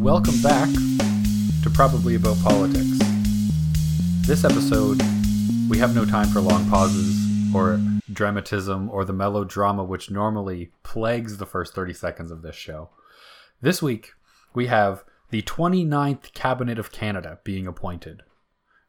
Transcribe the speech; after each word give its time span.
Welcome 0.00 0.42
back 0.42 0.68
to 1.62 1.70
Probably 1.72 2.16
About 2.16 2.36
Politics. 2.42 2.98
This 4.26 4.44
episode, 4.44 5.00
we 5.70 5.78
have 5.78 5.94
no 5.94 6.04
time 6.04 6.26
for 6.28 6.40
long 6.40 6.68
pauses 6.68 7.16
or 7.54 7.80
dramatism 8.12 8.90
or 8.90 9.04
the 9.04 9.12
melodrama 9.12 9.84
which 9.84 10.10
normally 10.10 10.72
plagues 10.82 11.36
the 11.36 11.46
first 11.46 11.76
30 11.76 11.94
seconds 11.94 12.32
of 12.32 12.42
this 12.42 12.56
show. 12.56 12.90
This 13.62 13.80
week, 13.80 14.10
we 14.52 14.66
have 14.66 15.04
the 15.30 15.42
29th 15.42 16.34
Cabinet 16.34 16.78
of 16.78 16.90
Canada 16.90 17.38
being 17.44 17.68
appointed. 17.68 18.22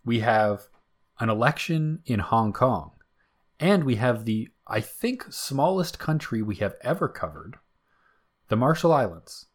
We 0.04 0.22
have 0.22 0.70
an 1.20 1.30
election 1.30 2.00
in 2.08 2.20
Hong 2.20 2.52
Kong. 2.52 2.94
And 3.60 3.84
we 3.84 3.96
have 3.98 4.26
the, 4.26 4.50
I 4.68 4.82
think, 4.82 5.32
smallest 5.32 6.00
country 6.00 6.42
we 6.42 6.56
have 6.56 6.74
ever 6.82 7.08
covered 7.08 7.58
the 8.50 8.56
Marshall 8.56 8.92
Islands. 8.92 9.46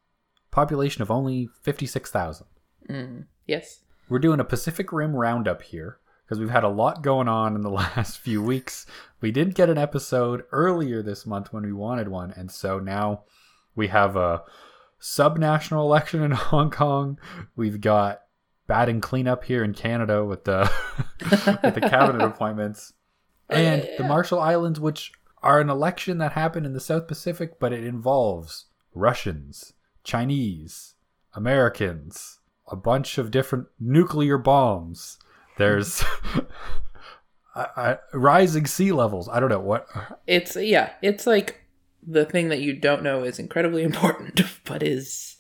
Population 0.51 1.03
of 1.03 1.11
only 1.11 1.49
56,000. 1.63 2.47
Mm, 2.89 3.25
yes. 3.47 3.81
We're 4.09 4.19
doing 4.19 4.41
a 4.41 4.45
Pacific 4.45 4.93
Rim 4.93 5.15
roundup 5.15 5.63
here 5.63 5.99
because 6.25 6.39
we've 6.39 6.51
had 6.51 6.65
a 6.65 6.69
lot 6.69 7.03
going 7.03 7.29
on 7.29 7.55
in 7.55 7.63
the 7.63 7.71
last 7.97 8.19
few 8.19 8.43
weeks. 8.43 8.87
We 9.21 9.31
didn't 9.33 9.55
get 9.55 9.69
an 9.69 9.79
episode 9.79 10.45
earlier 10.53 11.03
this 11.03 11.27
month 11.27 11.53
when 11.53 11.65
we 11.65 11.73
wanted 11.73 12.09
one, 12.09 12.33
and 12.33 12.51
so 12.51 12.79
now 12.79 13.25
we 13.75 13.89
have 13.89 14.17
a 14.17 14.43
subnational 15.01 15.85
election 15.85 16.23
in 16.23 16.31
Hong 16.33 16.71
Kong. 16.71 17.19
We've 17.57 17.81
got 17.81 18.23
batting 18.67 19.01
cleanup 19.01 19.45
here 19.45 19.65
in 19.65 19.75
Canada 19.75 20.25
with 20.25 20.45
the 20.45 20.71
with 21.63 21.75
the 21.75 21.81
cabinet 21.81 22.25
appointments, 22.25 22.93
and 23.49 23.89
the 23.99 24.05
Marshall 24.05 24.41
Islands, 24.41 24.79
which 24.79 25.13
are 25.43 25.61
an 25.61 25.71
election 25.71 26.19
that 26.19 26.33
happened 26.33 26.67
in 26.67 26.75
the 26.75 26.81
South 26.81 27.09
Pacific, 27.09 27.59
but 27.59 27.73
it 27.73 27.85
involves 27.85 28.67
Russians, 28.95 29.73
Chinese, 30.05 30.95
Americans, 31.35 32.39
a 32.69 32.77
bunch 32.77 33.19
of 33.19 33.31
different 33.31 33.67
nuclear 33.79 34.39
bombs. 34.39 35.19
There's 35.59 36.05
I, 37.55 37.67
I, 37.77 37.99
rising 38.13 38.67
sea 38.67 38.93
levels. 38.93 39.29
I 39.29 39.41
don't 39.41 39.49
know 39.49 39.61
what. 39.61 39.89
It's 40.27 40.57
yeah, 40.57 40.93
it's 41.03 41.27
like 41.27 41.65
the 42.07 42.25
thing 42.25 42.49
that 42.49 42.61
you 42.61 42.75
don't 42.75 43.03
know 43.03 43.25
is 43.25 43.39
incredibly 43.39 43.83
important, 43.85 44.41
but 44.65 44.83
is, 44.83 45.37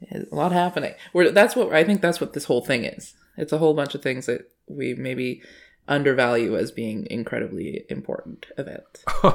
is 0.00 0.30
a 0.30 0.34
lot 0.34 0.52
happening. 0.52 0.94
Where 1.12 1.30
that's 1.30 1.54
what 1.54 1.72
I 1.72 1.84
think 1.84 2.00
that's 2.00 2.20
what 2.20 2.32
this 2.32 2.44
whole 2.44 2.64
thing 2.64 2.84
is. 2.84 3.14
It's 3.36 3.52
a 3.52 3.58
whole 3.58 3.74
bunch 3.74 3.94
of 3.94 4.02
things 4.02 4.26
that 4.26 4.50
we 4.66 4.94
maybe 4.94 5.42
undervalue 5.88 6.56
as 6.56 6.70
being 6.70 7.06
incredibly 7.10 7.84
important 7.88 8.46
events. 8.58 9.04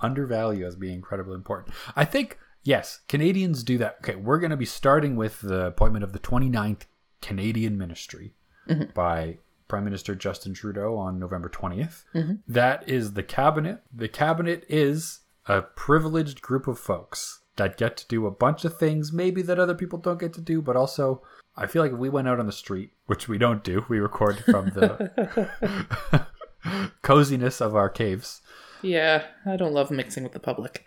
undervalue 0.00 0.66
as 0.66 0.76
being 0.76 0.94
incredibly 0.94 1.34
important. 1.34 1.74
I 1.96 2.04
think 2.04 2.38
yes, 2.64 3.00
Canadians 3.08 3.62
do 3.62 3.78
that. 3.78 3.98
Okay, 4.02 4.16
we're 4.16 4.38
going 4.40 4.50
to 4.50 4.56
be 4.56 4.64
starting 4.66 5.14
with 5.16 5.40
the 5.40 5.66
appointment 5.66 6.02
of 6.02 6.12
the 6.12 6.18
29th 6.18 6.82
Canadian 7.22 7.78
Ministry 7.78 8.34
Mm-hmm. 8.68 8.92
by 8.94 9.36
Prime 9.68 9.84
Minister 9.84 10.14
Justin 10.14 10.54
Trudeau 10.54 10.96
on 10.96 11.18
November 11.18 11.50
20th. 11.50 12.04
Mm-hmm. 12.14 12.34
That 12.48 12.88
is 12.88 13.12
the 13.12 13.22
cabinet. 13.22 13.82
The 13.94 14.08
cabinet 14.08 14.64
is 14.70 15.20
a 15.46 15.60
privileged 15.60 16.40
group 16.40 16.66
of 16.66 16.78
folks 16.78 17.40
that 17.56 17.76
get 17.76 17.96
to 17.98 18.08
do 18.08 18.26
a 18.26 18.30
bunch 18.30 18.64
of 18.64 18.78
things 18.78 19.12
maybe 19.12 19.42
that 19.42 19.58
other 19.58 19.74
people 19.74 19.98
don't 19.98 20.18
get 20.18 20.32
to 20.32 20.40
do, 20.40 20.62
but 20.62 20.76
also 20.76 21.20
I 21.56 21.66
feel 21.66 21.82
like 21.82 21.92
if 21.92 21.98
we 21.98 22.08
went 22.08 22.26
out 22.26 22.40
on 22.40 22.46
the 22.46 22.52
street, 22.52 22.92
which 23.04 23.28
we 23.28 23.36
don't 23.36 23.62
do, 23.62 23.84
we 23.88 23.98
record 24.00 24.38
from 24.38 24.70
the 24.70 26.26
coziness 27.02 27.60
of 27.60 27.76
our 27.76 27.90
caves. 27.90 28.40
Yeah, 28.82 29.24
I 29.44 29.56
don't 29.56 29.74
love 29.74 29.90
mixing 29.90 30.22
with 30.22 30.32
the 30.32 30.40
public. 30.40 30.84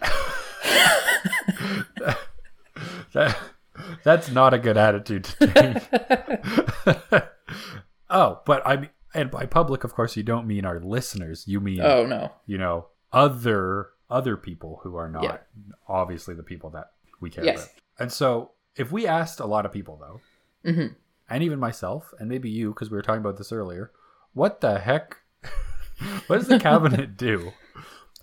That, 3.12 3.36
that's 4.02 4.30
not 4.30 4.54
a 4.54 4.58
good 4.58 4.76
attitude 4.76 5.24
to 5.24 5.46
take. 5.46 7.22
oh, 8.10 8.40
but 8.44 8.62
I 8.66 8.76
mean, 8.76 8.90
and 9.14 9.30
by 9.30 9.46
public, 9.46 9.84
of 9.84 9.94
course, 9.94 10.16
you 10.16 10.22
don't 10.24 10.46
mean 10.46 10.64
our 10.64 10.80
listeners. 10.80 11.44
You 11.46 11.60
mean, 11.60 11.80
Oh 11.80 12.04
no. 12.04 12.32
you 12.46 12.58
know, 12.58 12.86
other 13.12 13.90
other 14.10 14.36
people 14.36 14.80
who 14.82 14.96
are 14.96 15.08
not 15.08 15.22
Yeah. 15.24 15.36
obviously 15.88 16.34
the 16.34 16.42
people 16.42 16.70
that 16.70 16.90
we 17.20 17.30
care 17.30 17.44
Yes. 17.44 17.56
about. 17.64 17.68
And 18.00 18.12
so, 18.12 18.50
if 18.76 18.90
we 18.90 19.06
asked 19.06 19.38
a 19.40 19.46
lot 19.46 19.64
of 19.64 19.72
people, 19.72 19.96
though, 19.96 20.20
Mhm. 20.70 20.96
and 21.30 21.42
even 21.42 21.58
myself, 21.60 22.12
and 22.18 22.28
maybe 22.28 22.50
you, 22.50 22.70
because 22.70 22.90
we 22.90 22.96
were 22.96 23.02
talking 23.02 23.20
about 23.20 23.36
this 23.38 23.52
earlier, 23.52 23.92
what 24.32 24.60
the 24.60 24.78
heck? 24.80 25.18
what 26.26 26.38
does 26.38 26.48
the 26.48 26.58
cabinet 26.58 27.16
do? 27.16 27.52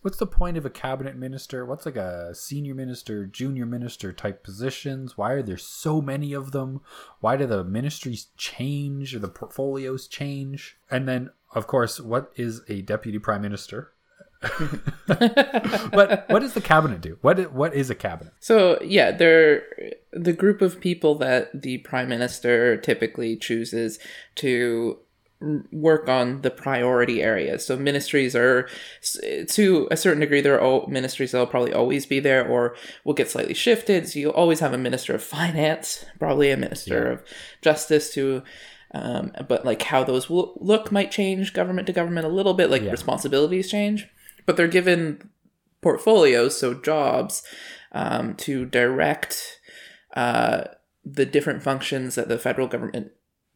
What's 0.02 0.18
the 0.18 0.26
point 0.26 0.58
of 0.58 0.66
a 0.66 0.70
cabinet 0.72 1.16
minister? 1.16 1.64
What's 1.64 1.86
like 1.86 1.96
a 1.96 2.34
senior 2.34 2.74
minister, 2.74 3.28
junior 3.28 3.68
minister 3.68 4.12
type 4.12 4.44
positions? 4.44 5.16
Why 5.16 5.32
are 5.34 5.44
there 5.44 5.58
so 5.58 6.02
many 6.02 6.34
of 6.34 6.52
them? 6.52 6.82
Why 7.20 7.38
do 7.38 7.46
the 7.46 7.64
ministries 7.64 8.28
change 8.36 9.16
or 9.16 9.20
the 9.20 9.28
portfolios 9.28 10.08
change? 10.08 10.78
And 10.90 11.08
then, 11.08 11.30
of 11.54 11.68
course, 11.68 12.00
what 12.00 12.32
is 12.36 12.62
a 12.68 12.82
deputy 12.82 13.20
prime 13.20 13.44
minister? 13.44 13.94
but 15.08 16.26
what 16.30 16.40
does 16.40 16.54
the 16.54 16.62
cabinet 16.62 17.00
do? 17.00 17.20
What 17.22 17.54
what 17.54 17.76
is 17.76 17.92
a 17.92 17.96
cabinet? 17.96 18.34
So 18.40 18.82
yeah, 18.82 19.12
they're 19.12 19.64
the 20.14 20.34
group 20.34 20.64
of 20.64 20.82
people 20.82 21.14
that 21.20 21.62
the 21.62 21.78
prime 21.80 22.10
minister 22.10 22.76
typically 22.76 23.38
chooses 23.38 24.00
to 24.36 24.98
work 25.72 26.08
on 26.08 26.42
the 26.42 26.52
priority 26.52 27.22
areas. 27.22 27.66
So 27.66 27.76
ministries 27.76 28.36
are, 28.36 28.70
to 29.50 29.88
a 29.90 29.98
certain 29.98 30.20
degree, 30.20 30.42
there 30.42 30.56
are 30.56 30.62
all 30.62 30.88
ministries 30.88 31.32
that'll 31.32 31.48
probably 31.48 31.74
always 31.74 32.06
be 32.06 32.20
there, 32.20 32.48
or 32.48 32.76
will 33.04 33.14
get 33.14 33.30
slightly 33.30 33.54
shifted. 33.54 34.08
So 34.08 34.20
you'll 34.20 34.32
always 34.32 34.60
have 34.60 34.74
a 34.74 34.78
minister 34.78 35.16
of 35.16 35.24
finance, 35.24 36.06
probably 36.20 36.52
a 36.52 36.58
minister 36.58 37.06
Yeah. 37.08 37.12
of 37.14 37.24
justice 37.62 38.14
to. 38.14 38.44
Um, 38.94 39.32
but 39.48 39.66
like 39.66 39.84
how 39.84 40.04
those 40.04 40.30
will 40.30 40.58
look 40.60 40.92
might 40.92 41.12
change 41.12 41.54
government 41.54 41.88
to 41.88 41.94
government 41.94 42.26
a 42.26 42.30
little 42.30 42.54
bit, 42.54 42.70
like 42.70 42.82
Yeah. 42.82 42.92
responsibilities 42.92 43.72
change. 43.72 44.08
But 44.46 44.58
they're 44.58 44.68
given 44.68 45.30
portfolios, 45.82 46.58
so 46.58 46.74
jobs, 46.74 47.42
um, 47.94 48.36
to 48.36 48.66
direct 48.66 49.60
uh, 50.16 50.66
the 51.06 51.26
different 51.26 51.64
functions 51.64 52.16
that 52.16 52.28
the 52.28 52.38
federal 52.38 52.68
government 52.68 53.14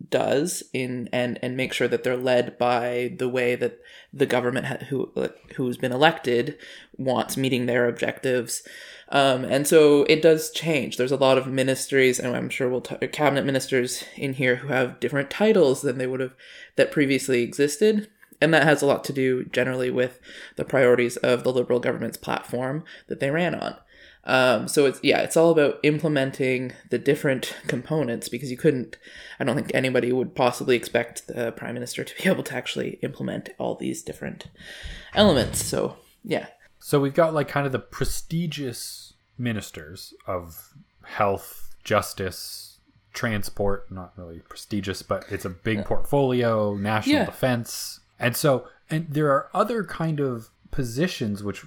does 0.09 0.63
in 0.73 1.09
and 1.11 1.39
and 1.41 1.55
make 1.55 1.73
sure 1.73 1.87
that 1.87 2.03
they're 2.03 2.17
led 2.17 2.57
by 2.57 3.15
the 3.17 3.29
way 3.29 3.55
that 3.55 3.79
the 4.13 4.25
government 4.25 4.65
ha- 4.65 4.85
who 4.89 5.11
who's 5.55 5.77
been 5.77 5.91
elected 5.91 6.57
wants 6.97 7.37
meeting 7.37 7.65
their 7.65 7.87
objectives. 7.87 8.63
Um, 9.09 9.45
and 9.45 9.67
so 9.67 10.03
it 10.03 10.21
does 10.21 10.51
change. 10.51 10.97
There's 10.97 11.11
a 11.11 11.17
lot 11.17 11.37
of 11.37 11.47
ministries 11.47 12.19
and 12.19 12.35
i'm 12.35 12.49
sure 12.49 12.69
we'll 12.69 12.81
t- 12.81 13.07
cabinet 13.07 13.45
ministers 13.45 14.03
in 14.15 14.33
here 14.33 14.57
who 14.57 14.67
have 14.69 14.99
different 14.99 15.29
titles 15.29 15.81
than 15.81 15.97
they 15.97 16.07
would 16.07 16.19
have 16.19 16.35
that 16.75 16.91
previously 16.91 17.41
existed. 17.43 18.09
And 18.41 18.53
that 18.53 18.63
has 18.63 18.81
a 18.81 18.85
lot 18.85 19.03
to 19.05 19.13
do 19.13 19.45
generally 19.45 19.89
with 19.89 20.19
the 20.57 20.65
priorities 20.65 21.15
of 21.17 21.43
the 21.43 21.53
liberal 21.53 21.79
government's 21.79 22.17
platform 22.17 22.83
that 23.07 23.21
they 23.21 23.31
ran 23.31 23.55
on 23.55 23.77
um, 24.25 24.67
so 24.67 24.85
it's 24.85 24.99
yeah, 25.03 25.19
it's 25.21 25.37
all 25.37 25.51
about 25.51 25.79
implementing 25.83 26.73
the 26.89 26.97
different 26.97 27.55
components 27.67 28.27
because 28.29 28.49
you 28.51 28.57
couldn't. 28.57 28.97
I 29.39 29.43
don't 29.43 29.55
think 29.55 29.71
anybody 29.73 30.11
would 30.11 30.35
possibly 30.35 30.75
expect 30.75 31.27
the 31.27 31.51
prime 31.51 31.73
minister 31.75 32.03
to 32.03 32.15
be 32.15 32.29
able 32.29 32.43
to 32.43 32.55
actually 32.55 32.99
implement 33.03 33.49
all 33.59 33.75
these 33.75 34.01
different 34.01 34.47
elements. 35.13 35.63
So 35.63 35.97
yeah, 36.23 36.47
So 36.79 36.99
we've 36.99 37.13
got 37.13 37.33
like 37.33 37.47
kind 37.47 37.65
of 37.65 37.71
the 37.71 37.79
prestigious 37.79 39.13
ministers 39.37 40.13
of 40.25 40.73
health, 41.03 41.75
justice, 41.83 42.79
transport, 43.13 43.91
not 43.91 44.13
really 44.17 44.39
prestigious, 44.39 45.01
but 45.03 45.23
it's 45.29 45.45
a 45.45 45.49
big 45.49 45.85
portfolio, 45.85 46.73
national 46.75 47.17
Yeah. 47.17 47.25
defense. 47.25 47.99
And 48.19 48.35
so 48.35 48.67
and 48.89 49.07
there 49.09 49.29
are 49.31 49.49
other 49.53 49.83
kind 49.83 50.19
of 50.19 50.49
positions 50.71 51.43
which 51.43 51.63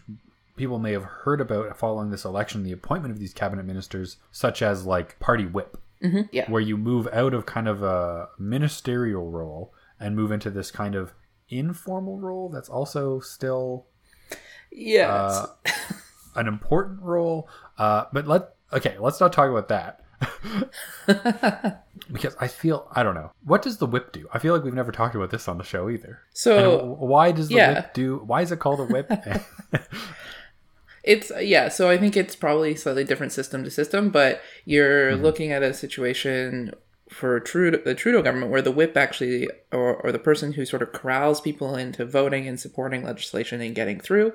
people 0.58 0.78
may 0.78 0.92
have 0.92 1.04
heard 1.04 1.41
about 1.41 1.76
following 1.76 2.10
this 2.10 2.24
election, 2.24 2.62
the 2.62 2.72
appointment 2.72 3.12
of 3.12 3.19
these 3.19 3.32
cabinet 3.32 3.64
ministers, 3.64 4.19
such 4.30 4.60
as 4.60 4.84
like 4.84 5.19
party 5.20 5.46
whip, 5.46 5.78
yeah, 6.32 6.50
where 6.50 6.60
you 6.60 6.76
move 6.76 7.08
out 7.12 7.32
of 7.32 7.46
kind 7.46 7.69
of 7.69 7.82
a 7.82 8.28
ministerial 8.38 9.31
role 9.31 9.72
and 9.99 10.14
move 10.14 10.31
into 10.31 10.50
this 10.50 10.70
kind 10.70 10.94
of 10.94 11.14
informal 11.49 12.19
role 12.19 12.49
that's 12.49 12.69
also 12.69 13.20
still 13.20 13.87
yeah, 14.70 15.10
uh, 15.10 15.46
an 16.34 16.46
important 16.46 17.00
role. 17.00 17.49
Uh, 17.78 18.05
but 18.12 18.26
let 18.26 18.50
okay, 18.72 18.96
let's 18.99 19.20
not 19.20 19.32
talk 19.32 19.50
about 19.50 19.69
that 19.69 20.02
because 22.12 22.37
I 22.40 22.49
feel 22.49 22.88
I 22.93 23.02
don't 23.02 23.14
know 23.14 23.32
what 23.44 23.62
does 23.62 23.78
the 23.78 23.87
whip 23.87 24.12
do. 24.12 24.28
I 24.32 24.38
feel 24.38 24.55
like 24.55 24.64
we've 24.64 24.75
never 24.75 24.93
talked 24.93 25.14
about 25.14 25.31
this 25.31 25.49
on 25.49 25.58
the 25.58 25.64
show 25.64 25.88
either. 25.88 26.20
So 26.32 26.78
w- 26.78 26.94
why 26.94 27.32
does 27.32 27.49
the 27.49 27.56
yeah. 27.56 27.75
whip 27.75 27.94
do? 27.94 28.22
Why 28.26 28.43
is 28.43 28.52
it 28.52 28.58
called 28.58 28.81
a 28.81 28.84
whip? 28.84 29.10
It's 31.08 31.32
yeah, 31.40 31.69
so 31.69 31.88
I 31.88 31.96
think 31.96 32.16
it's 32.16 32.37
probably 32.37 32.75
slightly 32.76 33.02
different 33.02 33.32
system 33.32 33.64
to 33.64 33.70
system, 33.70 34.10
but 34.10 34.43
you're 34.66 35.16
looking 35.16 35.52
at 35.52 35.62
a 35.62 35.72
situation 35.72 36.75
for 37.08 37.40
Trudeau, 37.40 37.81
the 37.82 37.94
Trudeau 37.94 38.20
government 38.20 38.52
where 38.52 38.60
the 38.60 38.70
whip 38.70 38.94
actually, 38.94 39.49
or, 39.72 39.96
or 39.96 40.12
the 40.12 40.19
person 40.19 40.52
who 40.52 40.66
sort 40.66 40.82
of 40.82 40.93
corrals 40.93 41.40
people 41.40 41.75
into 41.76 42.05
voting 42.05 42.46
and 42.46 42.60
supporting 42.60 43.05
legislation 43.05 43.62
and 43.62 43.75
getting 43.75 43.99
through, 43.99 44.34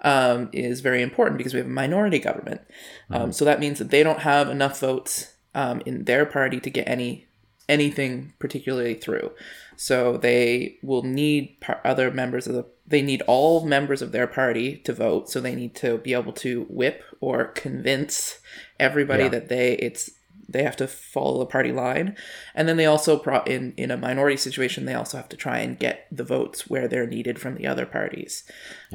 um, 0.00 0.50
is 0.52 0.80
very 0.80 1.02
important 1.02 1.38
because 1.38 1.54
we 1.54 1.58
have 1.58 1.68
a 1.68 1.70
minority 1.70 2.18
government. 2.18 2.62
Mm-hmm. 3.08 3.14
Um, 3.14 3.32
so 3.32 3.44
that 3.44 3.60
means 3.60 3.78
that 3.78 3.90
they 3.90 4.02
don't 4.02 4.20
have 4.20 4.50
enough 4.50 4.80
votes 4.80 5.34
um, 5.54 5.82
in 5.86 6.04
their 6.04 6.26
party 6.26 6.58
to 6.58 6.70
get 6.70 6.88
any 6.88 7.28
anything 7.68 8.32
particularly 8.40 8.94
through. 8.94 9.30
So 9.76 10.16
they 10.16 10.78
will 10.82 11.04
need 11.04 11.58
par- 11.60 11.80
other 11.84 12.10
members 12.10 12.48
of 12.48 12.54
the. 12.54 12.66
They 12.86 13.02
need 13.02 13.22
all 13.26 13.64
members 13.64 14.02
of 14.02 14.12
their 14.12 14.26
party 14.26 14.76
to 14.78 14.92
vote. 14.92 15.30
So 15.30 15.40
they 15.40 15.54
need 15.54 15.74
to 15.76 15.98
be 15.98 16.12
able 16.14 16.32
to 16.34 16.66
whip 16.68 17.02
or 17.20 17.44
convince 17.46 18.38
everybody 18.80 19.24
Yeah. 19.24 19.28
that 19.30 19.48
they 19.48 19.74
it's 19.74 20.10
they 20.48 20.64
have 20.64 20.76
to 20.76 20.86
follow 20.88 21.38
the 21.38 21.46
party 21.46 21.72
line, 21.72 22.14
and 22.54 22.68
then 22.68 22.76
they 22.76 22.84
also 22.84 23.16
pro- 23.16 23.44
in 23.44 23.72
in 23.78 23.90
a 23.90 23.96
minority 23.96 24.36
situation 24.36 24.84
they 24.84 24.92
also 24.94 25.16
have 25.16 25.28
to 25.30 25.36
try 25.36 25.58
and 25.60 25.78
get 25.78 26.06
the 26.12 26.24
votes 26.24 26.68
where 26.68 26.86
they're 26.88 27.06
needed 27.06 27.38
from 27.38 27.54
the 27.54 27.66
other 27.66 27.86
parties, 27.86 28.44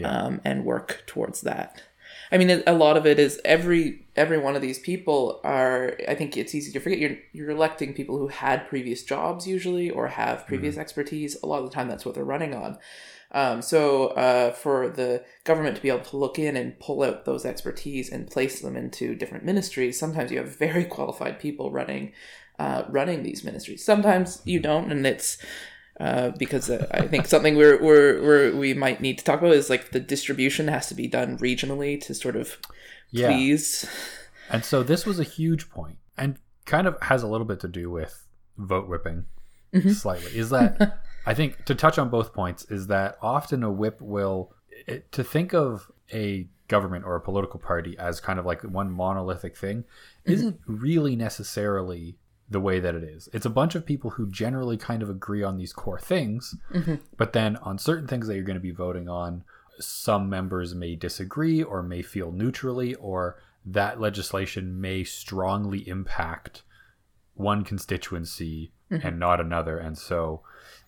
um, 0.04 0.40
and 0.46 0.66
work 0.66 1.04
towards 1.08 1.42
that. 1.42 1.82
I 2.32 2.38
mean, 2.38 2.62
a 2.68 2.74
lot 2.74 2.98
of 2.98 3.08
it 3.08 3.18
is 3.18 3.40
every 3.46 4.06
every 4.16 4.38
one 4.38 4.56
of 4.56 4.62
these 4.62 4.78
people 4.78 5.40
are. 5.44 5.96
I 6.08 6.14
think 6.14 6.36
it's 6.38 6.54
easy 6.54 6.72
to 6.74 6.80
forget. 6.80 7.00
You're 7.00 7.18
you're 7.32 7.50
electing 7.50 7.94
people 7.94 8.18
who 8.18 8.28
had 8.28 8.68
previous 8.68 9.02
jobs 9.04 9.48
usually 9.48 9.90
or 9.90 10.10
have 10.10 10.46
previous 10.46 10.78
expertise. 10.78 11.38
A 11.42 11.48
lot 11.48 11.60
of 11.64 11.66
the 11.70 11.74
time, 11.74 11.88
that's 11.88 12.06
what 12.06 12.14
they're 12.14 12.24
running 12.26 12.54
on. 12.54 12.78
Um, 13.32 13.62
so 13.62 14.08
uh, 14.10 14.52
for 14.52 14.90
the 14.90 15.24
government 15.44 15.76
to 15.76 15.82
be 15.82 15.90
able 15.90 16.06
to 16.06 16.18
look 16.18 16.40
in 16.40 16.56
and 16.56 16.80
pull 16.80 17.04
out 17.04 17.26
those 17.26 17.46
expertise 17.46 18.10
and 18.10 18.30
place 18.30 18.62
them 18.62 18.78
into 18.78 19.16
different 19.16 19.44
ministries, 19.44 20.00
sometimes 20.00 20.32
you 20.32 20.38
have 20.38 20.58
very 20.58 20.86
qualified 20.96 21.40
people 21.40 21.72
running 21.72 22.14
uh, 22.60 22.84
running 22.90 23.22
these 23.22 23.44
ministries. 23.44 23.86
Sometimes 23.86 24.42
you 24.44 24.60
don't, 24.60 24.92
and 24.92 25.06
it's 25.06 25.38
uh, 26.00 26.30
because 26.38 26.70
uh, 26.70 26.88
I 26.92 27.08
think 27.08 27.28
something 27.28 27.56
we're, 27.56 27.82
we're, 27.82 28.22
we're 28.22 28.56
we 28.56 28.74
might 28.74 29.02
need 29.02 29.18
to 29.20 29.24
talk 29.24 29.40
about 29.40 29.54
is 29.54 29.70
like 29.70 29.92
the 29.92 30.00
distribution 30.00 30.68
has 30.68 30.88
to 30.88 30.96
be 30.96 31.08
done 31.08 31.38
regionally 31.38 32.00
to 32.02 32.14
sort 32.14 32.36
of 32.36 32.58
Yeah. 33.12 33.28
please. 33.28 33.88
And 34.50 34.64
so 34.64 34.84
this 34.84 35.06
was 35.06 35.20
a 35.20 35.24
huge 35.24 35.70
point 35.70 35.98
and 36.18 36.38
kind 36.66 36.88
of 36.88 37.02
has 37.04 37.24
a 37.24 37.28
little 37.28 37.46
bit 37.46 37.60
to 37.62 37.68
do 37.68 37.90
with 37.90 38.26
vote 38.58 38.88
whipping 38.88 39.26
slightly. 39.94 40.38
Is 40.38 40.50
that 40.50 41.04
I 41.28 41.34
think 41.34 41.66
to 41.66 41.76
touch 41.76 42.00
on 42.00 42.10
both 42.10 42.34
points 42.34 42.64
is 42.66 42.88
that 42.88 43.18
often 43.22 43.62
a 43.62 43.72
whip 43.72 44.02
will 44.02 44.54
it, 44.88 45.12
to 45.12 45.24
think 45.24 45.54
of 45.54 45.92
a 46.14 46.48
government 46.70 47.06
or 47.06 47.16
a 47.16 47.22
political 47.22 47.60
party 47.60 47.98
as 47.98 48.22
kind 48.22 48.40
of 48.40 48.46
like 48.46 48.62
one 48.62 48.90
monolithic 48.90 49.58
thing 49.58 49.80
mm-hmm. 49.80 50.32
isn't 50.32 50.60
really 50.66 51.16
necessarily 51.16 52.16
the 52.50 52.62
way 52.62 52.80
that 52.80 52.96
it 52.96 53.04
is. 53.04 53.28
It's 53.34 53.46
a 53.46 53.50
bunch 53.50 53.76
of 53.76 53.86
people 53.86 54.12
who 54.12 54.30
generally 54.32 54.78
kind 54.78 55.04
of 55.04 55.10
agree 55.10 55.44
on 55.44 55.58
these 55.58 55.74
core 55.74 56.00
things, 56.00 56.56
mm-hmm. 56.74 56.96
but 57.18 57.34
then 57.34 57.58
on 57.58 57.78
certain 57.78 58.08
things 58.08 58.28
that 58.28 58.36
you're 58.36 58.46
going 58.46 58.56
to 58.56 58.62
be 58.62 58.72
voting 58.72 59.10
on, 59.10 59.44
some 59.80 60.30
members 60.30 60.74
may 60.74 60.96
disagree 60.96 61.62
or 61.62 61.84
may 61.84 62.02
feel 62.02 62.32
neutrally, 62.32 62.96
or 62.96 63.38
that 63.66 64.00
legislation 64.00 64.80
may 64.80 65.04
strongly 65.04 65.88
impact 65.90 66.64
one 67.34 67.66
constituency 67.66 68.72
mm-hmm. 68.90 69.06
and 69.06 69.20
not 69.20 69.42
another. 69.42 69.78
And 69.78 69.98
so 69.98 70.42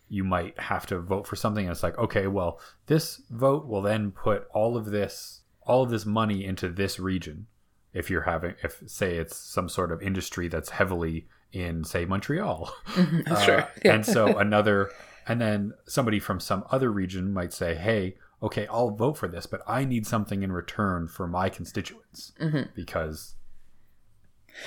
you 0.10 0.24
might 0.24 0.60
have 0.60 0.86
to 0.88 1.00
vote 1.00 1.26
for 1.28 1.36
something 1.36 1.66
and 1.66 1.72
it's 1.72 1.84
like, 1.84 1.98
okay, 1.98 2.28
well, 2.28 2.60
this 2.88 3.22
vote 3.30 3.68
will 3.68 3.82
then 3.82 4.12
put 4.12 4.48
all 4.54 4.76
of 4.76 4.86
this 4.88 5.42
all 5.62 5.84
of 5.84 5.90
this 5.92 6.06
money 6.06 6.44
into 6.46 6.68
this 6.68 7.00
region 7.00 7.46
if 7.94 8.10
you're 8.10 8.24
having 8.24 8.56
if 8.64 8.82
say 8.88 9.16
it's 9.18 9.36
some 9.38 9.70
sort 9.70 9.92
of 9.92 10.02
industry 10.02 10.48
that's 10.48 10.70
heavily 10.72 11.28
in 11.52 11.84
say 11.84 12.06
Montreal. 12.06 12.72
Uh, 13.28 13.46
sure. 13.46 13.68
and 13.84 14.06
so 14.06 14.38
another 14.46 14.90
and 15.28 15.40
then 15.40 15.74
somebody 15.86 16.20
from 16.20 16.40
some 16.40 16.64
other 16.72 16.92
region 16.92 17.32
might 17.32 17.54
say, 17.54 17.76
"Hey, 17.76 18.16
okay, 18.42 18.66
I'll 18.68 18.90
vote 18.90 19.16
for 19.18 19.28
this, 19.28 19.46
but 19.46 19.62
I 19.68 19.86
need 19.86 20.08
something 20.08 20.42
in 20.42 20.52
return 20.52 21.08
for 21.08 21.28
my 21.28 21.50
constituents 21.50 22.32
because 22.76 23.36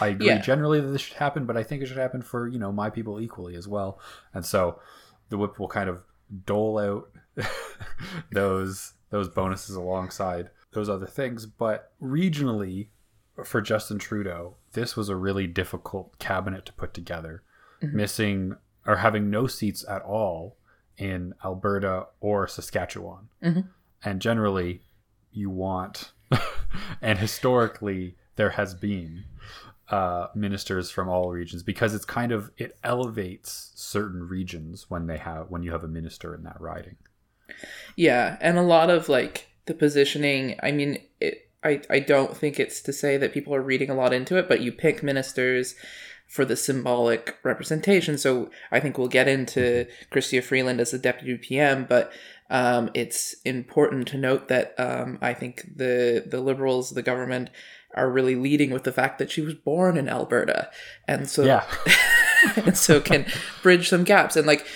I 0.00 0.08
agree 0.08 0.26
Yeah. 0.28 0.38
generally 0.40 0.80
that 0.80 0.86
this 0.88 1.00
should 1.02 1.16
happen, 1.16 1.46
but 1.46 1.56
I 1.56 1.62
think 1.64 1.82
it 1.82 1.86
should 1.86 1.96
happen 1.96 2.22
for 2.22 2.46
you 2.46 2.58
know 2.60 2.70
my 2.70 2.90
people 2.90 3.20
equally 3.20 3.56
as 3.56 3.66
well." 3.66 3.98
And 4.32 4.44
so 4.44 4.78
the 5.32 5.38
whip 5.38 5.58
will 5.58 5.66
kind 5.66 5.88
of 5.88 6.02
dole 6.44 6.78
out 6.78 7.10
those 8.32 8.92
those 9.08 9.30
bonuses 9.30 9.74
alongside 9.74 10.50
those 10.72 10.88
other 10.88 11.06
things, 11.06 11.46
but 11.46 11.92
regionally 12.02 12.88
for 13.44 13.62
Justin 13.62 13.98
Trudeau, 13.98 14.56
this 14.72 14.94
was 14.94 15.08
a 15.08 15.16
really 15.16 15.46
difficult 15.46 16.18
cabinet 16.18 16.66
to 16.66 16.72
put 16.74 16.92
together, 16.92 17.42
mm-hmm. 17.82 17.96
missing 17.96 18.56
or 18.86 18.96
having 18.96 19.30
no 19.30 19.46
seats 19.46 19.84
at 19.88 20.02
all 20.02 20.56
in 20.98 21.32
Alberta 21.42 22.06
or 22.20 22.46
Saskatchewan. 22.46 23.28
Mm-hmm. 23.42 23.60
And 24.04 24.20
generally, 24.20 24.82
you 25.30 25.48
want, 25.48 26.12
and 27.02 27.18
historically, 27.18 28.16
there 28.36 28.50
has 28.50 28.74
been 28.74 29.24
uh, 29.88 30.28
ministers 30.34 30.90
from 30.90 31.08
all 31.08 31.30
regions 31.30 31.62
because 31.62 31.94
it's 31.94 32.04
kind 32.04 32.32
of 32.32 32.50
it 32.56 32.76
elevates 32.82 33.72
certain 33.74 34.26
regions 34.26 34.88
when 34.88 35.06
they 35.06 35.18
have 35.18 35.50
when 35.50 35.62
you 35.62 35.72
have 35.72 35.84
a 35.84 35.88
minister 35.88 36.34
in 36.34 36.42
that 36.44 36.60
riding. 36.60 36.96
Yeah, 37.96 38.36
and 38.40 38.58
a 38.58 38.62
lot 38.62 38.90
of 38.90 39.08
like 39.08 39.48
the 39.66 39.74
positioning. 39.74 40.58
I 40.62 40.72
mean, 40.72 40.98
it, 41.20 41.50
I 41.62 41.82
I 41.90 41.98
don't 42.00 42.36
think 42.36 42.58
it's 42.58 42.80
to 42.82 42.92
say 42.92 43.16
that 43.16 43.32
people 43.32 43.54
are 43.54 43.62
reading 43.62 43.90
a 43.90 43.94
lot 43.94 44.12
into 44.12 44.36
it, 44.36 44.48
but 44.48 44.60
you 44.60 44.72
pick 44.72 45.02
ministers 45.02 45.74
for 46.32 46.46
the 46.46 46.56
symbolic 46.56 47.36
representation. 47.42 48.16
So 48.16 48.50
I 48.70 48.80
think 48.80 48.96
we'll 48.96 49.08
get 49.08 49.28
into 49.28 49.86
Chrystia 50.10 50.42
Freeland 50.42 50.80
as 50.80 50.92
the 50.92 50.98
deputy 50.98 51.36
PM, 51.36 51.84
but 51.84 52.10
um, 52.52 52.90
it's 52.92 53.32
important 53.44 54.06
to 54.08 54.18
note 54.18 54.48
that 54.48 54.74
um, 54.78 55.18
I 55.22 55.32
think 55.32 55.64
the 55.74 56.22
the 56.26 56.40
Liberals, 56.40 56.90
the 56.90 57.02
government, 57.02 57.48
are 57.94 58.10
really 58.10 58.36
leading 58.36 58.70
with 58.70 58.84
the 58.84 58.92
fact 58.92 59.18
that 59.18 59.30
she 59.30 59.40
was 59.40 59.54
born 59.54 59.96
in 59.96 60.08
Alberta, 60.08 60.70
and 61.08 61.28
so 61.28 61.44
Yeah, 61.44 61.64
and 62.56 62.76
so 62.76 63.00
can 63.00 63.24
bridge 63.62 63.88
some 63.88 64.04
gaps. 64.04 64.36
And 64.36 64.46
like 64.46 64.66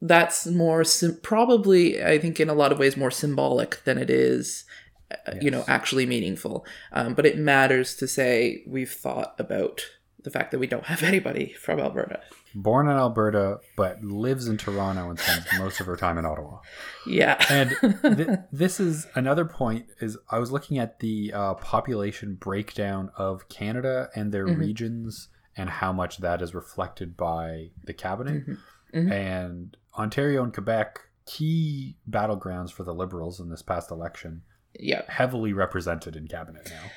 that's 0.00 0.44
more 0.44 0.84
sim- 0.84 1.18
probably 1.22 2.02
i 2.04 2.18
think 2.18 2.38
in 2.38 2.50
a 2.50 2.52
lot 2.54 2.70
of 2.72 2.78
ways 2.78 2.94
more 2.94 3.12
symbolic 3.12 3.82
than 3.84 3.96
it 3.96 4.10
is 4.10 4.64
uh, 5.10 5.32
you 5.40 5.50
know 5.50 5.64
actually 5.68 6.04
meaningful. 6.04 6.66
Um, 6.92 7.14
but 7.14 7.24
it 7.24 7.38
matters 7.38 7.94
to 7.96 8.08
say 8.08 8.64
we've 8.66 8.90
thought 8.90 9.34
about 9.38 9.82
the 10.22 10.30
fact 10.30 10.50
that 10.50 10.58
we 10.58 10.66
don't 10.66 10.86
have 10.86 11.02
anybody 11.12 11.52
from 11.52 11.78
alberta 11.78 12.20
born 12.54 12.88
in 12.88 12.96
Alberta 12.96 13.58
but 13.76 14.02
lives 14.02 14.48
in 14.48 14.56
Toronto 14.56 15.10
and 15.10 15.18
spends 15.18 15.46
most 15.58 15.80
of 15.80 15.86
her 15.86 15.96
time 15.96 16.18
in 16.18 16.24
Ottawa. 16.24 16.58
yeah. 17.06 17.44
And 17.50 17.76
th- 18.16 18.28
this 18.52 18.80
is 18.80 19.06
another 19.14 19.44
point 19.44 19.86
is 20.00 20.16
i 20.30 20.38
was 20.38 20.50
looking 20.50 20.78
at 20.78 21.00
the 21.00 21.32
uh, 21.32 21.54
population 21.54 22.34
breakdown 22.34 23.10
of 23.16 23.48
canada 23.48 24.08
and 24.14 24.32
their 24.32 24.46
mm-hmm. 24.46 24.60
regions 24.60 25.28
and 25.56 25.70
how 25.70 25.92
much 25.92 26.18
that 26.18 26.42
is 26.42 26.54
reflected 26.54 27.16
by 27.16 27.70
the 27.84 27.92
cabinet. 27.92 28.42
Mm-hmm. 28.42 28.98
Mm-hmm. 28.98 29.12
And 29.12 29.76
ontario 29.96 30.42
and 30.42 30.52
quebec 30.52 31.00
key 31.26 31.96
battlegrounds 32.08 32.70
for 32.70 32.84
the 32.84 32.94
liberals 32.94 33.40
in 33.40 33.48
this 33.48 33.62
past 33.62 33.90
election 33.90 34.42
yeah 34.78 35.02
heavily 35.08 35.52
represented 35.52 36.16
in 36.16 36.26
cabinet 36.28 36.68
now 36.68 36.90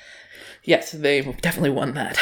yes 0.68 0.92
they 0.92 1.22
definitely 1.40 1.70
won 1.70 1.94
that 1.94 2.18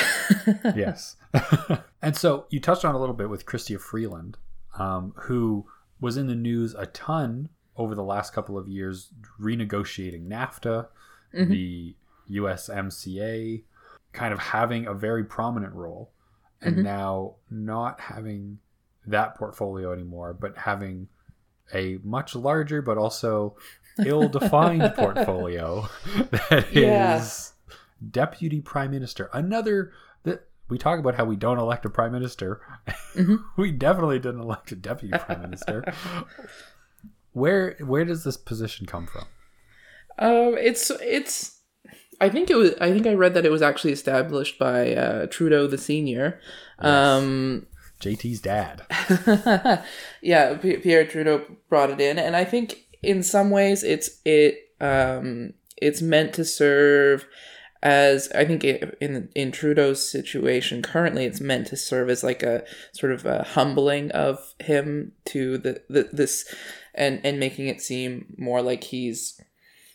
yes. 0.77 1.17
and 2.03 2.17
so 2.17 2.47
you 2.51 2.61
touched 2.61 2.85
on 2.85 2.95
a 2.95 2.99
little 2.99 3.15
bit 3.15 3.29
with 3.29 3.47
Chrystia 3.47 3.81
Freeland, 3.81 4.39
um, 4.79 5.13
who 5.17 5.67
was 6.01 6.17
in 6.17 6.27
the 6.27 6.35
news 6.35 6.75
a 6.75 6.87
ton 6.87 7.49
over 7.77 7.95
the 7.95 8.03
last 8.03 8.33
couple 8.33 8.57
of 8.57 8.69
years, 8.69 9.11
renegotiating 9.41 10.27
NAFTA, 10.29 10.87
the 11.33 11.95
USMCA, 12.31 13.63
kind 14.13 14.33
of 14.33 14.39
having 14.39 14.87
a 14.87 14.95
very 14.95 15.25
prominent 15.25 15.75
role, 15.75 16.11
and 16.63 16.83
now 16.83 17.35
not 17.51 18.01
having 18.01 18.59
that 19.07 19.35
portfolio 19.37 19.93
anymore, 19.93 20.33
but 20.33 20.57
having 20.57 21.09
a 21.75 21.99
much 22.03 22.35
larger 22.35 22.81
but 22.81 22.97
also 22.97 23.57
ill-defined 24.07 24.95
portfolio 24.95 25.89
that 26.31 26.67
is 26.71 26.75
Yeah. 26.75 27.25
Deputy 28.11 28.61
prime 28.61 28.91
minister. 28.91 29.31
Another 29.33 29.93
that 30.25 30.49
we 30.69 30.79
talk 30.79 30.99
about 30.99 31.15
how 31.15 31.25
we 31.25 31.37
don't 31.37 31.59
elect 31.59 31.85
a 31.85 31.91
prime 31.91 32.13
minister. 32.13 32.61
we 33.57 33.73
definitely 33.73 34.19
didn't 34.19 34.41
elect 34.41 34.73
a 34.73 34.77
deputy 34.77 35.17
prime 35.19 35.43
minister. 35.43 35.85
Where 37.33 37.77
where 37.81 38.07
does 38.07 38.25
this 38.25 38.39
position 38.39 38.87
come 38.87 39.07
from? 39.07 39.27
Um, 40.19 40.57
it's 40.57 40.91
it's. 41.03 41.61
I 42.19 42.31
think 42.31 42.49
it 42.49 42.55
was. 42.55 42.73
I 42.81 42.91
think 42.91 43.07
I 43.07 43.13
read 43.13 43.35
that 43.35 43.45
it 43.45 43.51
was 43.51 43.61
actually 43.61 43.93
established 43.93 44.59
by 44.59 44.95
uh, 44.95 45.27
Trudeau 45.27 45.67
the 45.67 45.77
senior. 45.77 46.41
Um, 46.79 47.67
JT's 48.01 48.41
dad. 48.41 48.87
yeah, 50.23 50.55
P- 50.55 50.79
Pierre 50.79 51.07
Trudeau 51.07 51.45
brought 51.69 51.91
it 51.91 52.01
in, 52.01 52.19
and 52.19 52.35
I 52.35 52.45
think 52.45 52.87
in 53.03 53.23
some 53.23 53.51
ways 53.51 53.83
it's 53.83 54.21
it 54.25 54.71
um 54.81 55.53
it's 55.77 56.03
meant 56.03 56.33
to 56.35 56.45
serve 56.45 57.27
as 57.87 58.29
I 58.35 58.45
think 58.45 58.65
in 58.65 59.29
in 59.37 59.53
Trudeau's 59.53 60.11
situation 60.11 60.83
currently, 60.83 61.25
it's 61.25 61.41
meant 61.41 61.69
to 61.69 61.77
serve 61.77 62.11
as 62.11 62.25
like 62.25 62.43
a 62.43 62.65
sort 62.91 63.13
of 63.13 63.25
a 63.25 63.45
humbling 63.45 64.11
of 64.11 64.55
him 64.59 65.13
to 65.27 65.57
the, 65.57 65.81
the 65.89 66.09
this 66.13 66.53
and 66.97 67.21
and 67.23 67.39
making 67.39 67.69
it 67.69 67.81
seem 67.81 68.35
more 68.37 68.61
like 68.61 68.83
he's 68.83 69.41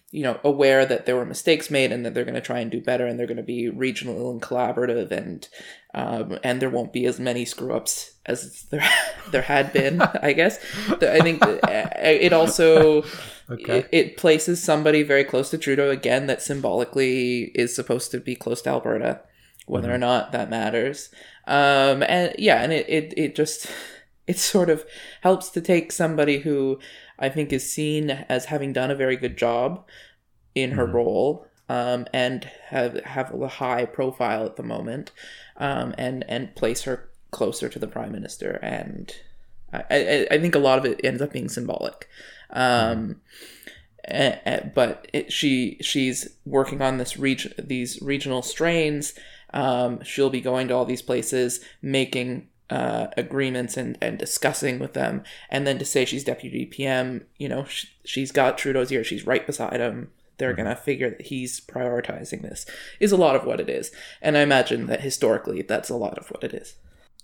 you 0.10 0.24
know 0.24 0.40
aware 0.46 0.86
that 0.86 1.06
there 1.06 1.18
were 1.18 1.26
mistakes 1.26 1.70
made 1.70 1.92
and 1.92 2.06
that 2.06 2.14
they're 2.14 2.24
going 2.24 2.34
to 2.34 2.40
try 2.40 2.60
and 2.60 2.72
do 2.72 2.80
better 2.80 3.06
and 3.06 3.20
they're 3.20 3.28
going 3.28 3.36
to 3.36 3.44
be 3.44 3.68
regional 3.68 4.32
and 4.32 4.42
collaborative 4.42 5.12
and 5.12 5.50
um, 5.94 6.40
and 6.46 6.62
there 6.62 6.70
won't 6.70 6.94
be 6.94 7.06
as 7.06 7.20
many 7.20 7.44
screw 7.44 7.74
ups 7.74 8.14
as 8.26 8.68
there 8.72 8.88
there 9.32 9.42
had 9.42 9.74
been 9.74 10.02
i 10.02 10.32
guess. 10.32 10.64
I 10.88 11.20
think 11.20 11.42
it 11.44 12.32
also 12.32 13.04
okay. 13.52 13.80
it, 13.80 13.90
it, 13.92 14.18
places 14.18 14.62
somebody 14.62 15.04
very 15.04 15.24
close 15.24 15.50
to 15.50 15.58
trudeau 15.58 15.90
again 15.90 16.28
that 16.28 16.42
symbolically 16.42 17.52
is 17.56 17.76
supposed 17.76 18.12
to 18.12 18.20
be 18.20 18.36
close 18.36 18.62
to 18.62 18.70
alberta 18.70 19.22
whether 19.66 19.88
mm-hmm. 19.88 19.96
or 19.96 20.00
not 20.00 20.32
that 20.32 20.50
matters 20.50 21.10
um, 21.48 22.04
and 22.04 22.36
yeah 22.38 22.62
and 22.62 22.72
it, 22.72 22.88
it, 22.90 23.14
it 23.18 23.36
just 23.36 23.68
it 24.28 24.38
sort 24.38 24.70
of 24.70 24.86
helps 25.22 25.50
to 25.50 25.62
take 25.62 25.92
somebody 25.92 26.40
who 26.40 26.80
I 27.20 27.30
think 27.30 27.54
is 27.54 27.72
seen 27.72 28.10
as 28.10 28.46
having 28.46 28.74
done 28.74 28.90
a 28.90 28.96
very 28.96 29.16
good 29.16 29.38
job 29.38 29.86
in 30.56 30.72
her 30.72 30.86
mm-hmm. 30.86 30.96
role 30.96 31.48
um, 31.72 32.06
and 32.12 32.50
have 32.68 33.00
have 33.06 33.34
a 33.34 33.48
high 33.48 33.86
profile 33.86 34.46
at 34.46 34.58
the 34.58 34.64
moment, 34.64 35.12
um, 35.56 35.96
and 35.98 36.26
and 36.28 36.54
place 36.54 36.82
her 36.82 37.10
closer 37.32 37.70
to 37.70 37.80
the 37.80 37.88
prime 37.88 38.12
minister. 38.12 38.60
And 38.62 39.16
I, 39.74 39.84
I, 39.90 40.28
I 40.32 40.40
think 40.40 40.56
a 40.56 40.60
lot 40.60 40.78
of 40.78 40.86
it 40.86 41.02
ends 41.04 41.22
up 41.22 41.34
being 41.34 41.50
symbolic. 41.50 42.08
Um, 42.50 43.18
mm-hmm. 44.10 44.70
but 44.74 45.08
it, 45.14 45.32
she 45.32 45.78
she's 45.82 46.30
working 46.46 46.82
on 46.82 46.98
this 46.98 47.18
reach 47.18 47.48
these 47.58 48.02
regional 48.02 48.42
strains. 48.42 49.14
Um, 49.54 50.02
she'll 50.04 50.30
be 50.30 50.42
going 50.42 50.68
to 50.70 50.74
all 50.74 50.86
these 50.86 51.02
places, 51.02 51.60
making 51.82 52.48
uh, 52.72 53.08
agreements 53.18 53.76
and, 53.76 53.98
and 54.02 54.18
discussing 54.18 54.80
with 54.80 54.94
them. 54.94 55.24
And 55.50 55.68
then 55.68 55.78
to 55.78 55.86
say 55.86 56.06
she's 56.06 56.24
deputy 56.24 56.66
PM, 56.66 57.26
you 57.38 57.50
know, 57.50 57.66
sh- 57.66 57.88
she's 58.06 58.32
got 58.32 58.58
Trudeau's 58.58 58.92
ear, 58.92 59.04
she's 59.04 59.28
right 59.28 59.46
beside 59.46 59.82
him. 59.82 60.10
They're 60.38 60.54
mm-hmm. 60.54 60.64
going 60.64 60.76
to 60.76 60.82
figure 60.82 61.10
that 61.10 61.24
he's 61.24 61.60
prioritizing 61.60 62.42
this, 62.42 62.66
is 63.00 63.12
a 63.12 63.18
lot 63.18 63.36
of 63.36 63.46
what 63.46 63.60
it 63.60 63.70
is. 63.70 63.92
And 64.22 64.38
I 64.38 64.42
imagine 64.42 64.88
that 64.88 65.02
historically, 65.02 65.62
that's 65.62 65.90
a 65.90 65.98
lot 65.98 66.18
of 66.18 66.30
what 66.30 66.46
it 66.46 66.54
is. 66.54 66.76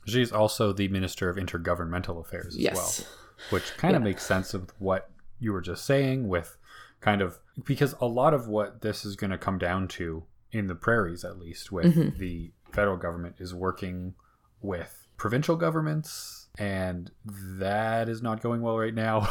She's 0.08 0.32
also 0.32 0.74
the 0.74 0.88
Minister 0.88 1.30
of 1.30 1.38
Intergovernmental 1.38 2.20
Affairs 2.20 2.56
as 2.56 2.58
yes. 2.58 2.76
well, 2.76 3.08
which 3.52 3.76
kind 3.78 3.96
of 3.96 4.02
makes 4.02 4.26
sense 4.26 4.54
of 4.54 4.72
what 4.80 5.10
you 5.40 5.52
were 5.52 5.62
just 5.62 5.86
saying 5.86 6.28
with 6.28 6.58
kind 7.00 7.22
of 7.22 7.40
because 7.64 7.94
a 8.02 8.08
lot 8.08 8.34
of 8.34 8.48
what 8.48 8.82
this 8.82 9.06
is 9.06 9.16
going 9.16 9.30
to 9.30 9.38
come 9.38 9.58
down 9.58 9.88
to 9.88 10.24
in 10.52 10.68
the 10.68 10.76
prairies 10.76 11.24
at 11.24 11.38
least 11.38 11.72
with 11.72 11.96
mm-hmm. 11.96 12.18
the 12.18 12.52
federal 12.72 12.98
government 12.98 13.36
is 13.40 13.54
working 13.54 14.16
with 14.62 15.08
provincial 15.18 15.56
governments, 15.56 16.48
and 16.58 17.12
that 17.26 18.08
is 18.08 18.22
not 18.22 18.42
going 18.42 18.62
well 18.62 18.78
right 18.78 18.94
now. 18.94 19.28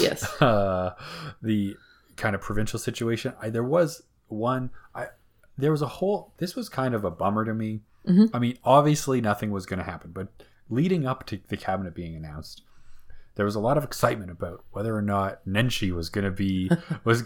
yes. 0.00 0.28
Uh, 0.40 0.94
the 1.40 1.76
kind 2.16 2.34
of 2.34 2.40
provincial 2.40 2.78
situation. 2.78 3.32
I, 3.40 3.50
there 3.50 3.62
was 3.62 4.02
one. 4.28 4.70
I 4.94 5.06
there 5.56 5.70
was 5.70 5.82
a 5.82 5.86
whole. 5.86 6.32
This 6.38 6.56
was 6.56 6.68
kind 6.68 6.94
of 6.94 7.04
a 7.04 7.10
bummer 7.10 7.44
to 7.44 7.54
me. 7.54 7.80
Mm-hmm. 8.06 8.34
I 8.34 8.38
mean, 8.38 8.58
obviously 8.64 9.20
nothing 9.20 9.50
was 9.50 9.66
going 9.66 9.78
to 9.78 9.84
happen, 9.84 10.10
but 10.12 10.28
leading 10.68 11.06
up 11.06 11.26
to 11.26 11.40
the 11.48 11.56
cabinet 11.56 11.94
being 11.94 12.16
announced, 12.16 12.62
there 13.34 13.44
was 13.46 13.54
a 13.54 13.60
lot 13.60 13.78
of 13.78 13.84
excitement 13.84 14.30
about 14.30 14.64
whether 14.72 14.94
or 14.94 15.02
not 15.02 15.44
Nenshi 15.46 15.92
was 15.92 16.08
going 16.10 16.24
to 16.24 16.30
be 16.30 16.70
was 17.04 17.22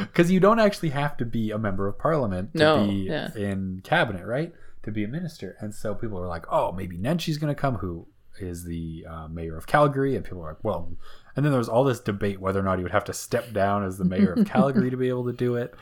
because 0.00 0.30
you 0.30 0.40
don't 0.40 0.60
actually 0.60 0.90
have 0.90 1.16
to 1.16 1.24
be 1.24 1.50
a 1.50 1.58
member 1.58 1.86
of 1.86 1.98
parliament 1.98 2.52
to 2.54 2.58
no, 2.58 2.86
be 2.86 2.92
yeah. 3.08 3.34
in 3.34 3.80
cabinet, 3.84 4.26
right? 4.26 4.52
to 4.86 4.92
be 4.92 5.04
a 5.04 5.08
minister. 5.08 5.56
And 5.60 5.74
so 5.74 5.94
people 5.94 6.18
were 6.18 6.26
like, 6.26 6.46
oh, 6.50 6.72
maybe 6.72 6.96
Nenshi's 6.96 7.36
going 7.36 7.54
to 7.54 7.60
come, 7.60 7.74
who 7.74 8.06
is 8.40 8.64
the 8.64 9.04
uh, 9.08 9.28
mayor 9.28 9.56
of 9.56 9.66
Calgary. 9.66 10.16
And 10.16 10.24
people 10.24 10.38
were 10.38 10.48
like, 10.48 10.64
well, 10.64 10.96
and 11.34 11.44
then 11.44 11.52
there 11.52 11.58
was 11.58 11.68
all 11.68 11.84
this 11.84 12.00
debate 12.00 12.40
whether 12.40 12.60
or 12.60 12.62
not 12.62 12.78
he 12.78 12.82
would 12.82 12.92
have 12.92 13.04
to 13.04 13.12
step 13.12 13.52
down 13.52 13.84
as 13.84 13.98
the 13.98 14.04
mayor 14.04 14.32
of 14.32 14.46
Calgary 14.46 14.88
to 14.88 14.96
be 14.96 15.08
able 15.08 15.26
to 15.26 15.32
do 15.32 15.56
it. 15.56 15.74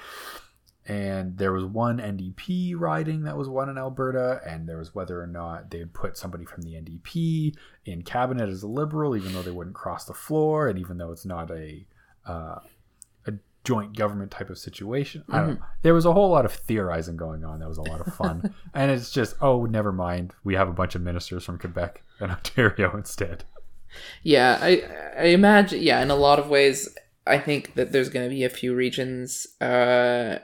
And 0.87 1.39
there 1.39 1.53
was 1.53 1.65
one 1.65 1.99
NDP 1.99 2.75
riding 2.77 3.23
that 3.23 3.39
was 3.39 3.49
won 3.49 3.71
in 3.71 3.79
Alberta, 3.79 4.41
and 4.47 4.69
there 4.69 4.77
was 4.77 4.95
whether 4.95 5.23
or 5.23 5.27
not 5.27 5.71
they'd 5.71 5.95
put 5.95 6.19
somebody 6.19 6.45
from 6.45 6.63
the 6.63 6.75
NDP 6.75 7.57
in 7.87 8.03
cabinet 8.03 8.51
as 8.51 8.63
a 8.63 8.69
liberal, 8.69 9.17
even 9.17 9.33
though 9.33 9.43
they 9.43 9.51
wouldn't 9.51 9.75
cross 9.75 10.05
the 10.05 10.13
floor, 10.13 10.69
and 10.69 10.79
even 10.79 10.99
though 10.99 11.11
it's 11.11 11.25
not 11.25 11.51
a 11.51 11.87
uh, 12.27 12.59
joint 13.65 13.97
government 13.97 14.31
type 14.31 14.51
of 14.51 14.59
situation. 14.59 15.23
Mm-hmm. 15.23 15.35
I 15.35 15.39
don't 15.39 15.51
mm-hmm. 15.51 15.61
know. 15.61 15.67
There 15.83 15.95
was 15.95 16.05
a 16.05 16.13
whole 16.13 16.31
lot 16.31 16.45
of 16.45 16.53
theorizing 16.53 17.17
going 17.17 17.45
on. 17.45 17.59
That 17.61 17.69
was 17.69 17.79
a 17.79 17.83
lot 17.83 18.07
of 18.07 18.15
fun. 18.15 18.55
and 18.75 18.91
it's 18.91 19.11
just, 19.11 19.35
oh, 19.41 19.65
never 19.65 19.91
mind. 19.91 20.35
We 20.45 20.55
have 20.55 20.69
a 20.69 20.73
bunch 20.73 20.95
of 20.95 21.03
ministers 21.03 21.45
from 21.45 21.59
Quebec 21.59 22.03
and 22.21 22.31
Ontario 22.31 22.97
instead. 22.97 23.45
Yeah, 24.25 24.59
I 24.61 24.83
I 25.17 25.25
imagine 25.27 25.81
yeah, 25.81 26.03
in 26.03 26.11
a 26.11 26.17
lot 26.17 26.41
of 26.41 26.49
ways 26.49 26.89
I 27.27 27.39
think 27.39 27.75
that 27.75 27.93
there's 27.93 28.11
going 28.11 28.29
to 28.29 28.35
be 28.35 28.45
a 28.45 28.51
few 28.51 28.75
regions 28.75 29.47
uh 29.61 30.39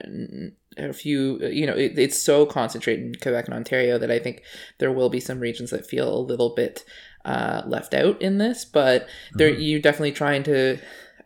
a 0.78 0.92
few 0.92 1.38
you 1.48 1.66
know 1.66 1.74
it, 1.74 1.98
it's 1.98 2.20
so 2.20 2.46
concentrated 2.46 3.04
in 3.04 3.14
Quebec 3.14 3.46
and 3.46 3.54
Ontario 3.54 3.98
that 3.98 4.10
I 4.10 4.18
think 4.18 4.42
there 4.78 4.92
will 4.92 5.10
be 5.10 5.20
some 5.20 5.40
regions 5.40 5.70
that 5.70 5.86
feel 5.86 6.12
a 6.12 6.20
little 6.20 6.54
bit 6.54 6.84
uh, 7.22 7.62
left 7.66 7.92
out 7.92 8.20
in 8.22 8.38
this, 8.38 8.64
but 8.64 9.06
mm-hmm. 9.36 9.60
you 9.60 9.78
definitely 9.78 10.12
trying 10.12 10.42
to 10.44 10.78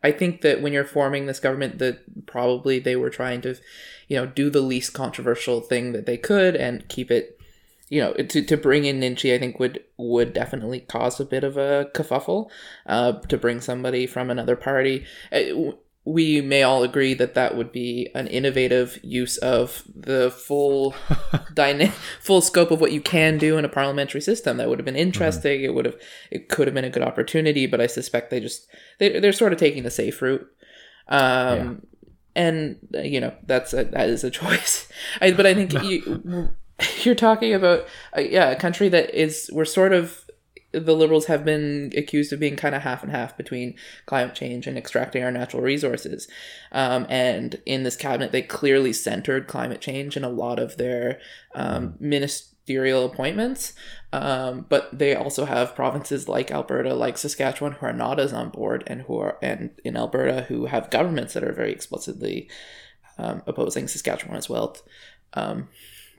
I 0.05 0.13
think 0.13 0.43
that 0.43 0.61
when 0.61 0.75
you're 0.75 0.85
forming 0.85 1.25
this 1.25 1.41
government, 1.41 1.79
that 1.79 2.27
probably 2.27 2.79
they 2.79 2.95
were 2.95 3.09
trying 3.09 3.41
to, 3.41 3.57
you 4.07 4.19
know, 4.19 4.27
do 4.27 4.51
the 4.51 4.61
least 4.61 4.93
controversial 4.93 5.63
thing 5.63 5.93
that 5.93 6.05
they 6.05 6.19
could 6.19 6.55
and 6.55 6.87
keep 6.89 7.11
it, 7.11 7.41
you 7.89 8.01
know, 8.01 8.13
to, 8.15 8.43
to 8.43 8.57
bring 8.57 8.85
in 8.85 9.01
Nenshi, 9.01 9.35
I 9.35 9.39
think 9.39 9.59
would 9.59 9.85
would 9.97 10.33
definitely 10.33 10.81
cause 10.81 11.21
a 11.21 11.25
bit 11.25 11.45
of 11.45 11.57
a 11.57 11.91
kerfuffle. 11.95 12.51
Uh, 12.87 13.13
to 13.13 13.37
bring 13.37 13.61
somebody 13.61 14.07
from 14.07 14.31
another 14.31 14.57
party, 14.57 15.05
uh, 15.33 15.73
we 16.07 16.43
may 16.43 16.63
all 16.63 16.83
agree 16.83 17.15
that 17.15 17.35
that 17.35 17.57
would 17.57 17.73
be 17.73 18.11
an 18.15 18.27
innovative 18.27 18.99
use 19.03 19.39
of 19.39 19.83
the 19.95 20.31
full 20.31 20.95
dyna- 21.55 21.93
full 22.21 22.43
scope 22.43 22.71
of 22.71 22.81
what 22.81 22.93
you 22.93 23.01
can 23.01 23.39
do 23.39 23.57
in 23.57 23.65
a 23.65 23.71
parliamentary 23.71 24.21
system 24.21 24.59
that 24.59 24.69
would 24.69 24.79
have 24.79 24.85
been 24.85 24.95
mm-hmm. 24.95 25.03
interesting 25.03 25.61
mm-hmm. 25.61 25.67
it 25.67 25.75
would 25.75 25.87
have 25.87 25.97
it 26.31 26.49
could 26.49 26.67
have 26.67 26.75
been 26.75 26.85
a 26.85 26.91
good 26.91 27.03
opportunity 27.03 27.67
but 27.67 27.81
i 27.81 27.87
suspect 27.87 28.31
they 28.31 28.41
just 28.41 28.67
they, 28.99 29.19
they're 29.19 29.33
sort 29.33 29.53
of 29.53 29.59
taking 29.59 29.83
the 29.83 29.91
safe 29.91 30.21
route 30.21 30.47
um, 31.09 31.59
yeah. 31.59 31.75
and 32.37 32.79
you 33.03 33.21
know 33.21 33.35
that's 33.47 33.73
a, 33.73 33.85
that 33.85 34.09
is 34.09 34.25
a 34.25 34.31
choice 34.43 34.87
I, 35.23 35.33
but 35.33 35.47
i 35.47 35.55
think 35.55 35.73
you 35.83 36.51
you're 37.03 37.15
talking 37.15 37.55
about 37.55 37.87
uh, 38.17 38.21
yeah 38.21 38.51
a 38.51 38.57
country 38.57 38.89
that 38.89 39.15
is 39.15 39.51
we're 39.53 39.65
sort 39.65 39.93
of 39.93 40.25
the 40.75 40.95
liberals 40.95 41.27
have 41.27 41.45
been 41.45 41.93
accused 41.97 42.33
of 42.33 42.41
being 42.41 42.57
kind 42.57 42.75
of 42.75 42.83
half 42.83 43.03
and 43.03 43.13
half 43.13 43.37
between 43.37 43.75
climate 44.07 44.35
change 44.35 44.67
and 44.67 44.77
extracting 44.77 45.23
our 45.23 45.31
natural 45.31 45.63
resources. 45.63 46.27
Um, 46.73 47.07
and 47.09 47.61
in 47.65 47.85
this 47.85 47.97
cabinet, 47.97 48.33
they 48.33 48.43
clearly 48.43 48.93
centered 48.93 49.47
climate 49.47 49.81
change 49.81 50.17
in 50.17 50.25
a 50.25 50.29
lot 50.29 50.59
of 50.59 50.77
their 50.77 51.21
um, 51.55 51.95
ministerial 52.01 53.05
appointments. 53.07 53.75
Um, 54.13 54.67
but 54.69 54.97
they 54.97 55.15
also 55.15 55.45
have 55.45 55.77
provinces 55.77 56.29
like 56.29 56.51
Alberta, 56.51 56.95
like 56.95 57.19
Saskatchewan, 57.19 57.73
who 57.73 57.87
are 57.87 57.93
not 57.93 58.19
as 58.19 58.33
on 58.33 58.51
board, 58.51 58.85
and 58.87 59.03
who 59.03 59.19
are 59.19 59.39
and 59.43 59.71
in 59.85 59.97
Alberta 59.97 60.43
who 60.43 60.67
have 60.67 60.91
governments 60.91 61.35
that 61.35 61.45
are 61.45 61.53
very 61.53 61.73
explicitly 61.73 62.49
um, 63.19 63.43
opposing 63.47 63.87
Saskatchewan 63.89 64.37
as 64.37 64.49
well. 64.49 64.77
Um, 65.35 65.69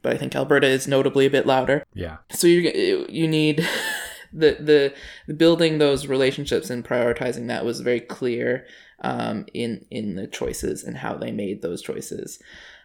but 0.06 0.14
I 0.14 0.18
think 0.18 0.36
Alberta 0.36 0.68
is 0.68 0.88
notably 0.88 1.26
a 1.26 1.32
bit 1.32 1.48
louder. 1.48 1.84
Yeah. 1.96 2.18
So 2.30 2.46
you 2.46 3.08
you 3.10 3.28
need 3.28 3.68
the, 4.34 4.94
the 5.28 5.34
building 5.34 5.80
those 5.80 6.06
relationships 6.06 6.70
and 6.70 6.86
prioritizing 6.86 7.48
that 7.48 7.66
was 7.66 7.80
very 7.80 8.02
clear 8.02 8.68
um, 9.02 9.48
in 9.56 9.84
in 9.90 10.14
the 10.14 10.28
choices 10.28 10.84
and 10.84 10.98
how 10.98 11.16
they 11.16 11.32
made 11.32 11.64
those 11.64 11.82
choices, 11.82 12.40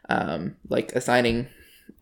um, 0.08 0.56
like 0.70 0.92
assigning 0.92 1.48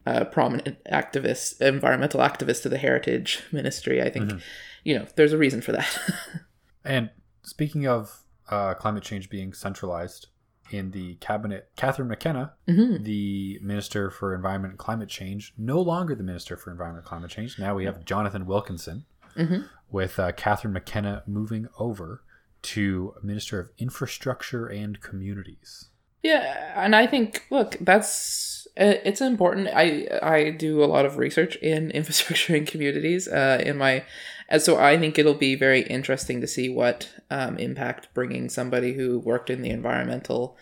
uh, 0.06 0.24
prominent 0.26 0.78
activists, 0.84 1.60
environmental 1.60 2.20
activists 2.20 2.62
to 2.62 2.68
the 2.68 2.78
heritage 2.78 3.42
ministry. 3.50 4.00
I 4.00 4.10
think 4.10 4.26
mm-hmm. 4.26 4.38
you 4.84 4.96
know 4.96 5.06
there's 5.16 5.32
a 5.32 5.38
reason 5.38 5.62
for 5.62 5.72
that. 5.72 5.98
and 6.84 7.10
speaking 7.42 7.88
of 7.88 8.22
uh, 8.50 8.74
climate 8.74 9.02
change 9.02 9.30
being 9.30 9.52
centralized 9.52 10.28
in 10.70 10.90
the 10.90 11.14
cabinet, 11.16 11.70
Catherine 11.76 12.08
McKenna, 12.08 12.52
mm-hmm. 12.66 13.02
the 13.02 13.58
Minister 13.62 14.10
for 14.10 14.34
Environment 14.34 14.72
and 14.72 14.78
Climate 14.78 15.08
Change, 15.08 15.54
no 15.56 15.80
longer 15.80 16.14
the 16.14 16.22
Minister 16.22 16.56
for 16.56 16.70
Environment 16.70 17.04
and 17.04 17.08
Climate 17.08 17.30
Change. 17.30 17.58
Now 17.58 17.74
we 17.74 17.84
have 17.84 18.04
Jonathan 18.04 18.46
Wilkinson, 18.46 19.04
mm-hmm. 19.36 19.62
with 19.90 20.18
uh, 20.18 20.32
Catherine 20.32 20.72
McKenna 20.72 21.22
moving 21.26 21.68
over 21.78 22.22
to 22.60 23.14
Minister 23.22 23.60
of 23.60 23.70
Infrastructure 23.78 24.66
and 24.66 25.00
Communities. 25.00 25.88
Yeah, 26.22 26.72
and 26.82 26.96
I 26.96 27.06
think 27.06 27.46
look, 27.50 27.76
that's 27.80 28.57
it's 28.78 29.20
important. 29.20 29.68
I 29.68 30.06
I 30.22 30.50
do 30.50 30.82
a 30.82 30.86
lot 30.86 31.04
of 31.04 31.16
research 31.16 31.56
in 31.56 31.90
infrastructure 31.92 32.54
and 32.54 32.66
communities 32.66 33.28
uh, 33.28 33.62
in 33.64 33.76
my, 33.76 34.04
and 34.48 34.62
so 34.62 34.78
I 34.78 34.96
think 34.98 35.18
it'll 35.18 35.34
be 35.34 35.54
very 35.54 35.82
interesting 35.82 36.40
to 36.40 36.46
see 36.46 36.68
what 36.68 37.10
um, 37.30 37.58
impact 37.58 38.08
bringing 38.14 38.48
somebody 38.48 38.94
who 38.94 39.18
worked 39.18 39.50
in 39.50 39.62
the 39.62 39.70
environmental 39.70 40.56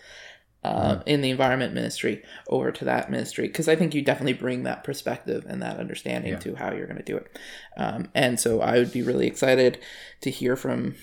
uh, 0.63 1.01
in 1.05 1.21
the 1.21 1.29
environment 1.29 1.73
ministry 1.73 2.23
over 2.49 2.71
to 2.71 2.85
that 2.85 3.09
ministry 3.09 3.47
because 3.47 3.67
I 3.69 3.75
think 3.75 3.93
you 3.93 4.01
definitely 4.01 4.33
bring 4.33 4.63
that 4.63 4.83
perspective 4.83 5.45
and 5.47 5.61
that 5.61 5.77
understanding 5.77 6.33
yeah. 6.33 6.39
to 6.39 6.55
how 6.55 6.73
you're 6.73 6.87
going 6.87 6.97
to 6.97 7.03
do 7.03 7.17
it. 7.17 7.39
Um, 7.77 8.09
and 8.13 8.39
so 8.39 8.61
I 8.61 8.77
would 8.77 8.91
be 8.91 9.01
really 9.01 9.27
excited 9.27 9.79
to 10.21 10.29
hear 10.29 10.55
from 10.55 10.95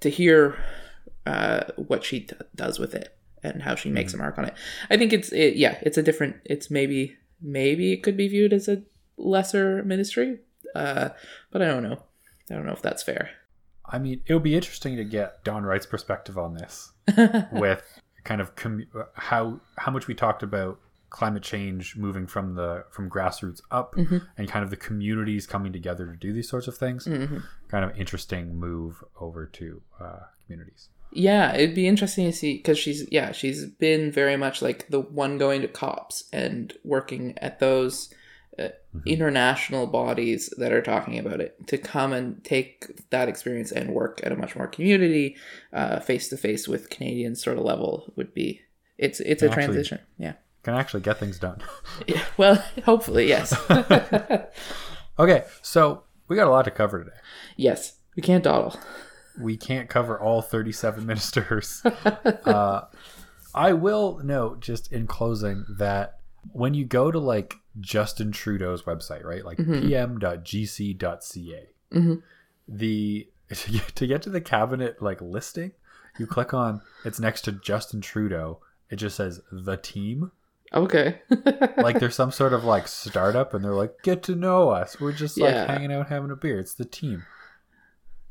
to 0.00 0.10
hear 0.10 0.56
uh, 1.26 1.64
what 1.76 2.04
she 2.04 2.20
d- 2.20 2.36
does 2.54 2.78
with 2.78 2.94
it 2.94 3.16
and 3.42 3.62
how 3.62 3.74
she 3.74 3.90
makes 3.90 4.14
a 4.14 4.16
mark 4.16 4.38
on 4.38 4.44
it. 4.44 4.54
I 4.90 4.96
think 4.96 5.12
it's 5.12 5.32
it, 5.32 5.56
yeah, 5.56 5.78
it's 5.82 5.98
a 5.98 6.02
different. 6.02 6.36
It's 6.44 6.70
maybe 6.70 7.16
maybe 7.40 7.92
it 7.92 8.02
could 8.02 8.16
be 8.16 8.28
viewed 8.28 8.52
as 8.52 8.68
a 8.68 8.82
lesser 9.16 9.82
ministry, 9.82 10.38
uh, 10.74 11.10
but 11.50 11.62
I 11.62 11.66
don't 11.66 11.82
know. 11.82 12.02
I 12.50 12.54
don't 12.54 12.66
know 12.66 12.72
if 12.72 12.82
that's 12.82 13.02
fair. 13.02 13.30
I 13.84 13.98
mean, 13.98 14.20
it 14.26 14.34
would 14.34 14.42
be 14.42 14.54
interesting 14.54 14.96
to 14.96 15.04
get 15.04 15.42
Don 15.44 15.64
Wright's 15.64 15.86
perspective 15.86 16.38
on 16.38 16.54
this 16.54 16.92
with 17.52 17.82
kind 18.24 18.40
of 18.40 18.54
com- 18.54 18.86
how 19.14 19.60
how 19.76 19.90
much 19.90 20.06
we 20.06 20.14
talked 20.14 20.42
about 20.42 20.78
climate 21.10 21.42
change 21.42 21.96
moving 21.96 22.24
from 22.26 22.54
the 22.54 22.84
from 22.92 23.10
grassroots 23.10 23.60
up 23.72 23.96
and 23.96 24.48
kind 24.48 24.62
of 24.62 24.70
the 24.70 24.76
communities 24.76 25.44
coming 25.46 25.72
together 25.72 26.06
to 26.06 26.16
do 26.16 26.32
these 26.32 26.48
sorts 26.48 26.68
of 26.68 26.76
things. 26.76 27.04
Kind 27.68 27.84
of 27.84 27.96
interesting 27.98 28.56
move 28.56 29.02
over 29.20 29.46
to 29.46 29.82
uh, 30.00 30.18
communities. 30.46 30.88
Yeah, 31.12 31.54
it'd 31.54 31.74
be 31.74 31.88
interesting 31.88 32.26
to 32.26 32.32
see 32.32 32.56
because 32.58 32.78
she's 32.78 33.06
yeah 33.10 33.32
she's 33.32 33.64
been 33.66 34.12
very 34.12 34.36
much 34.36 34.62
like 34.62 34.88
the 34.88 35.00
one 35.00 35.38
going 35.38 35.60
to 35.62 35.68
COPs 35.68 36.24
and 36.32 36.72
working 36.84 37.36
at 37.38 37.58
those 37.58 38.14
uh, 38.58 38.68
international 39.06 39.86
bodies 39.86 40.52
that 40.58 40.72
are 40.72 40.82
talking 40.82 41.18
about 41.18 41.40
it 41.40 41.56
to 41.68 41.78
come 41.78 42.12
and 42.12 42.42
take 42.44 43.08
that 43.10 43.28
experience 43.28 43.72
and 43.72 43.90
work 43.90 44.20
at 44.22 44.32
a 44.32 44.36
much 44.36 44.54
more 44.56 44.66
community 44.66 45.36
face 46.04 46.28
to 46.28 46.36
face 46.36 46.68
with 46.68 46.90
Canadian 46.90 47.34
sort 47.34 47.58
of 47.58 47.64
level 47.64 48.12
would 48.16 48.32
be 48.34 48.60
it's 48.98 49.18
it's 49.20 49.42
a 49.42 49.46
Actually- 49.46 49.64
transition 49.64 49.98
yeah 50.18 50.34
Can 50.62 50.74
actually 50.74 51.00
get 51.02 51.18
things 51.18 51.38
done. 51.38 51.60
yeah 52.06 52.22
well 52.36 52.62
hopefully 52.84 53.26
yes 53.28 53.52
okay, 55.18 55.44
so 55.62 56.04
we 56.28 56.36
got 56.36 56.46
a 56.46 56.50
lot 56.50 56.64
to 56.66 56.70
cover 56.70 57.02
today. 57.04 57.16
yes 57.56 57.94
we 58.16 58.22
can't 58.22 58.44
dawdle 58.44 58.78
we 59.38 59.56
can't 59.56 59.88
cover 59.88 60.18
all 60.18 60.42
37 60.42 61.06
ministers. 61.06 61.82
uh, 61.84 62.82
I 63.54 63.72
will 63.72 64.20
note 64.24 64.60
just 64.60 64.92
in 64.92 65.06
closing 65.06 65.64
that 65.78 66.18
when 66.52 66.74
you 66.74 66.84
go 66.84 67.10
to 67.10 67.18
like 67.18 67.54
Justin 67.80 68.32
Trudeau's 68.32 68.82
website, 68.82 69.24
right, 69.24 69.44
like 69.44 69.58
pm.gc.ca, 69.58 71.68
Mhm. 71.92 72.22
the 72.68 73.28
to 73.94 74.06
get 74.06 74.22
to 74.22 74.30
the 74.30 74.40
cabinet 74.40 75.02
like 75.02 75.20
listing, 75.20 75.72
you 76.18 76.26
click 76.26 76.54
on 76.54 76.80
it's 77.04 77.20
next 77.20 77.42
to 77.42 77.52
Justin 77.52 78.00
Trudeau. 78.00 78.60
It 78.90 78.96
just 78.96 79.16
says 79.16 79.40
the 79.50 79.76
team. 79.76 80.32
okay 80.72 81.20
Like 81.76 81.98
there's 81.98 82.14
some 82.14 82.30
sort 82.32 82.52
of 82.52 82.64
like 82.64 82.86
startup, 82.88 83.54
and 83.54 83.64
they're 83.64 83.74
like, 83.74 84.02
"Get 84.02 84.22
to 84.24 84.34
know 84.36 84.70
us. 84.70 85.00
We're 85.00 85.12
just 85.12 85.38
like 85.38 85.54
Yeah. 85.54 85.66
hanging 85.66 85.92
out, 85.92 86.08
having 86.08 86.30
a 86.30 86.36
beer. 86.36 86.58
It's 86.60 86.74
the 86.74 86.84
team." 86.84 87.24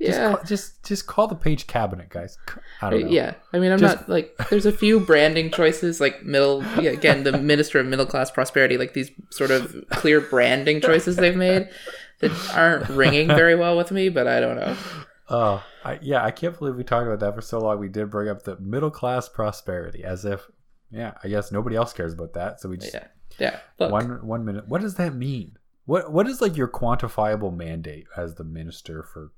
Just, 0.01 0.17
yeah 0.17 0.35
call, 0.35 0.43
just 0.45 0.83
just 0.85 1.07
call 1.07 1.27
the 1.27 1.35
page 1.35 1.67
cabinet, 1.67 2.09
guys. 2.09 2.37
I 2.81 2.89
don't 2.89 3.03
uh, 3.03 3.05
know. 3.05 3.11
Yeah, 3.11 3.33
I 3.51 3.59
mean, 3.59 3.71
I'm 3.71 3.79
Just- 3.79 3.97
not 3.97 4.09
like. 4.09 4.35
There's 4.49 4.65
a 4.65 4.71
few 4.71 4.99
branding 4.99 5.51
choices, 5.51 5.99
like 5.99 6.23
middle. 6.23 6.63
Yeah, 6.79 6.91
again, 6.91 7.23
the 7.23 7.37
Minister 7.37 7.79
of 7.79 7.85
Middle 7.85 8.05
Class 8.05 8.31
Prosperity, 8.31 8.77
like 8.77 8.93
these 8.93 9.11
sort 9.29 9.51
of 9.51 9.75
clear 9.89 10.21
branding 10.21 10.79
choices 10.79 11.17
they've 11.17 11.35
made 11.35 11.67
that 12.21 12.31
aren't 12.55 12.87
ringing 12.89 13.27
very 13.27 13.55
well 13.55 13.75
with 13.75 13.91
me. 13.91 14.07
But 14.07 14.27
I 14.27 14.39
don't 14.39 14.55
know. 14.55 14.77
Oh, 15.29 15.63
I, 15.83 15.99
yeah, 16.01 16.23
I 16.23 16.31
can't 16.31 16.57
believe 16.57 16.75
we 16.75 16.83
talked 16.83 17.05
about 17.05 17.19
that 17.19 17.35
for 17.35 17.41
so 17.41 17.59
long. 17.59 17.79
We 17.79 17.89
did 17.89 18.09
bring 18.09 18.29
up 18.29 18.43
the 18.43 18.57
middle 18.57 18.89
class 18.89 19.29
prosperity 19.29 20.03
as 20.03 20.25
if, 20.25 20.47
yeah, 20.91 21.13
I 21.23 21.27
guess 21.27 21.51
nobody 21.51 21.75
else 21.75 21.93
cares 21.93 22.13
about 22.13 22.33
that. 22.33 22.61
So 22.61 22.69
we 22.69 22.77
just 22.77 22.93
Yeah, 22.93 23.07
yeah. 23.37 23.59
Look, 23.77 23.91
one 23.91 24.25
one 24.25 24.45
minute. 24.45 24.67
What 24.67 24.81
does 24.81 24.95
that 24.95 25.13
mean? 25.13 25.57
What 25.85 26.11
what 26.11 26.27
is 26.27 26.39
like 26.39 26.55
your 26.55 26.67
quantifiable 26.67 27.55
mandate 27.55 28.05
as 28.15 28.35
the 28.35 28.43
minister 28.43 29.03
for 29.03 29.33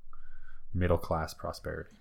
middle 0.73 0.97
class 0.97 1.33
prosperity? 1.33 1.91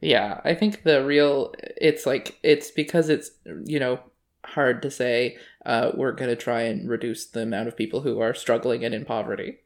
yeah. 0.00 0.40
I 0.44 0.54
think 0.54 0.82
the 0.82 1.04
real. 1.04 1.54
It's 1.76 2.06
like 2.06 2.38
it's 2.42 2.70
because 2.70 3.08
it's 3.08 3.30
you 3.64 3.78
know 3.78 4.00
hard 4.44 4.82
to 4.82 4.90
say. 4.90 5.36
Uh, 5.64 5.90
we're 5.94 6.12
gonna 6.12 6.36
try 6.36 6.62
and 6.62 6.88
reduce 6.88 7.26
the 7.26 7.42
amount 7.42 7.68
of 7.68 7.76
people 7.76 8.00
who 8.00 8.20
are 8.20 8.34
struggling 8.34 8.84
and 8.84 8.94
in 8.94 9.04
poverty, 9.04 9.58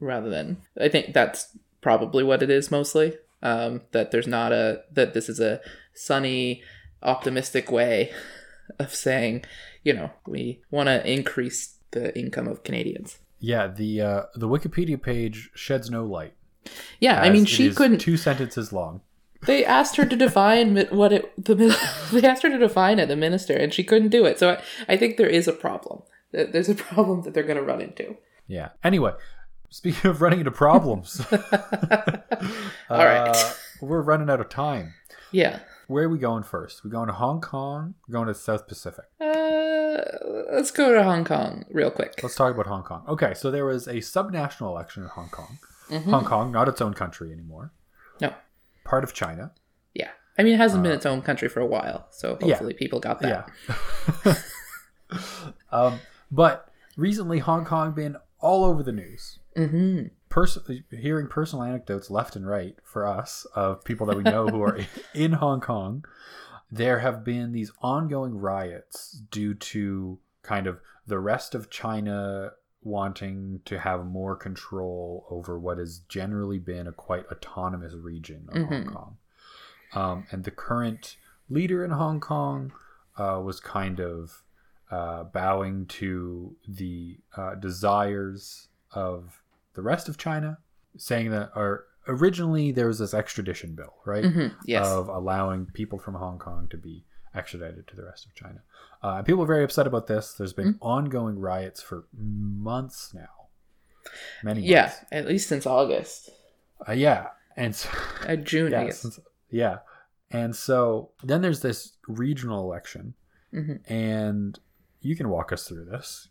rather 0.00 0.30
than. 0.30 0.58
I 0.80 0.88
think 0.88 1.12
that's 1.12 1.56
probably 1.80 2.24
what 2.24 2.42
it 2.42 2.50
is 2.50 2.70
mostly. 2.70 3.16
Um, 3.42 3.82
that 3.90 4.12
there's 4.12 4.28
not 4.28 4.52
a 4.52 4.82
that 4.92 5.14
this 5.14 5.28
is 5.28 5.40
a 5.40 5.60
sunny, 5.94 6.62
optimistic 7.02 7.70
way 7.70 8.12
of 8.78 8.94
saying, 8.94 9.44
you 9.82 9.92
know, 9.92 10.10
we 10.26 10.62
want 10.70 10.86
to 10.86 11.10
increase 11.10 11.76
the 11.90 12.16
income 12.18 12.48
of 12.48 12.62
Canadians. 12.62 13.18
Yeah, 13.38 13.66
the 13.66 14.00
uh, 14.00 14.22
the 14.34 14.48
Wikipedia 14.48 15.00
page 15.02 15.50
sheds 15.54 15.90
no 15.90 16.04
light. 16.04 16.34
Yeah, 17.00 17.20
I 17.20 17.30
mean, 17.30 17.44
she 17.44 17.72
couldn't. 17.72 17.98
two 17.98 18.16
sentences 18.16 18.72
long. 18.72 19.00
They 19.46 19.64
asked 19.64 19.96
her 19.96 20.04
to 20.04 20.14
define 20.16 20.76
what 20.90 21.12
it. 21.12 21.32
The 21.42 21.54
they 22.12 22.26
asked 22.26 22.42
her 22.44 22.48
to 22.50 22.58
define 22.58 22.98
it, 23.00 23.06
the 23.08 23.16
minister, 23.16 23.56
and 23.56 23.74
she 23.74 23.82
couldn't 23.84 24.10
do 24.10 24.24
it. 24.24 24.38
So 24.38 24.50
I, 24.50 24.62
I 24.92 24.96
think 24.96 25.16
there 25.16 25.26
is 25.28 25.48
a 25.48 25.52
problem. 25.52 26.02
There- 26.30 26.46
There's 26.46 26.68
a 26.68 26.74
problem 26.74 27.22
that 27.22 27.34
they're 27.34 27.42
going 27.42 27.56
to 27.56 27.62
run 27.62 27.80
into. 27.80 28.16
Yeah. 28.46 28.68
Anyway, 28.84 29.12
speaking 29.70 30.10
of 30.10 30.22
running 30.22 30.38
into 30.38 30.50
problems, 30.52 31.20
All 31.32 31.38
right. 32.90 33.28
uh, 33.28 33.50
we're 33.80 34.02
running 34.02 34.30
out 34.30 34.40
of 34.40 34.48
time. 34.48 34.94
Yeah. 35.32 35.60
Where 35.88 36.04
are 36.04 36.08
we 36.08 36.18
going 36.18 36.42
first? 36.44 36.84
We 36.84 36.90
going 36.90 37.08
to 37.08 37.12
Hong 37.14 37.40
Kong? 37.40 37.94
We're 38.06 38.12
going 38.12 38.28
to 38.28 38.34
South 38.34 38.68
Pacific. 38.68 39.04
Uh, 39.20 39.98
let's 40.52 40.70
go 40.70 40.92
to 40.94 41.02
Hong 41.02 41.24
Kong 41.24 41.64
real 41.70 41.90
quick. 41.90 42.14
Let's 42.22 42.34
talk 42.36 42.54
about 42.54 42.66
Hong 42.66 42.82
Kong. 42.82 43.04
Okay, 43.08 43.34
so 43.34 43.50
there 43.50 43.64
was 43.64 43.86
a 43.88 43.94
subnational 43.96 44.68
election 44.70 45.02
in 45.02 45.08
Hong 45.10 45.28
Kong. 45.30 45.58
Mm-hmm. 45.90 46.10
Hong 46.10 46.24
Kong, 46.24 46.52
not 46.52 46.68
its 46.68 46.80
own 46.80 46.94
country 46.94 47.32
anymore, 47.32 47.72
No. 48.20 48.32
part 48.84 49.04
of 49.04 49.12
China. 49.12 49.52
Yeah. 49.94 50.10
I 50.38 50.42
mean, 50.42 50.54
it 50.54 50.58
hasn't 50.58 50.82
been 50.82 50.92
its 50.92 51.04
own 51.06 51.22
country 51.22 51.48
for 51.48 51.60
a 51.60 51.66
while, 51.66 52.06
so 52.10 52.34
Uh, 52.34 52.38
yeah. 52.40 52.46
hopefully 52.54 52.74
people 52.74 53.00
got 53.00 53.20
that. 53.20 53.48
Yeah. 54.24 54.34
um, 55.72 55.98
but 56.30 56.68
recently, 56.96 57.38
Hong 57.40 57.64
Kong 57.64 57.92
been 57.92 58.16
all 58.40 58.64
over 58.64 58.82
the 58.82 58.92
news. 58.92 59.38
Mm-hmm. 59.56 60.06
Pers- 60.28 60.58
hearing 60.90 61.26
personal 61.28 61.64
anecdotes 61.64 62.10
left 62.10 62.36
and 62.36 62.46
right 62.46 62.76
for 62.84 63.06
us 63.06 63.44
of 63.54 63.84
people 63.84 64.06
that 64.06 64.16
we 64.16 64.22
know 64.22 64.46
who 64.48 64.62
are 64.62 64.78
in 65.14 65.32
Hong 65.32 65.60
Kong, 65.60 66.04
there 66.70 67.00
have 67.00 67.22
been 67.24 67.52
these 67.52 67.70
ongoing 67.82 68.36
riots 68.38 69.10
due 69.30 69.52
to 69.54 70.18
kind 70.42 70.66
of 70.66 70.80
the 71.06 71.18
rest 71.18 71.54
of 71.54 71.68
China 71.68 72.52
wanting 72.84 73.60
to 73.64 73.78
have 73.78 74.04
more 74.06 74.34
control 74.36 75.26
over 75.30 75.58
what 75.58 75.78
has 75.78 76.00
generally 76.08 76.58
been 76.58 76.86
a 76.86 76.92
quite 76.92 77.24
autonomous 77.30 77.94
region 77.94 78.48
of 78.48 78.62
Hong 78.68 78.84
Mhm. 78.84 78.92
Kong. 78.92 79.16
Um, 79.94 80.26
and 80.30 80.44
the 80.44 80.50
current 80.50 81.16
leader 81.48 81.84
in 81.84 81.90
Hong 81.92 82.20
Kong 82.20 82.72
uh, 83.16 83.40
was 83.44 83.60
kind 83.60 84.00
of 84.00 84.42
uh, 84.90 85.24
bowing 85.24 85.86
to 85.86 86.54
the 86.68 87.18
uh, 87.36 87.54
desires 87.54 88.68
of 88.92 89.42
the 89.74 89.80
rest 89.82 90.08
of 90.08 90.18
China, 90.18 90.58
saying 90.98 91.30
that 91.30 91.50
or 91.56 91.86
originally 92.08 92.72
there 92.72 92.86
was 92.88 92.98
this 92.98 93.14
extradition 93.14 93.74
bill, 93.74 93.94
right? 94.04 94.24
hmm 94.26 94.48
Yes. 94.66 94.86
Of 94.86 95.08
allowing 95.08 95.66
people 95.66 95.98
from 95.98 96.14
Hong 96.14 96.38
Kong 96.38 96.68
to 96.70 96.76
be 96.76 97.04
extradited 97.34 97.86
to 97.88 97.96
the 97.96 98.04
rest 98.04 98.26
of 98.26 98.34
China. 98.34 98.62
Uh, 99.02 99.22
people 99.22 99.42
are 99.42 99.46
very 99.46 99.64
upset 99.64 99.86
about 99.86 100.06
this. 100.06 100.32
There's 100.32 100.52
been 100.52 100.74
Mm-hmm. 100.74 100.82
ongoing 100.86 101.38
riots 101.38 101.82
for 101.82 102.04
months 102.16 103.12
now. 103.14 103.28
Many 104.42 104.62
yeah, 104.62 104.82
months. 104.82 104.96
at 105.12 105.26
least 105.26 105.48
since 105.48 105.66
August. 105.66 106.30
Uh, 106.88 106.92
yeah. 106.92 107.28
And 107.56 107.74
so, 107.74 107.88
Uh, 108.26 108.36
June, 108.36 108.74
I 108.74 108.80
yeah, 108.80 108.86
guess. 108.86 108.98
since- 109.00 109.20
yeah. 109.50 109.78
And 110.30 110.54
so 110.56 111.10
then 111.22 111.42
there's 111.42 111.60
this 111.60 111.92
regional 112.08 112.62
election, 112.64 113.14
Mhm. 113.52 113.80
and 113.90 114.58
you 115.00 115.14
can 115.16 115.28
walk 115.28 115.52
us 115.52 115.66
through 115.68 115.84
this, 115.84 116.28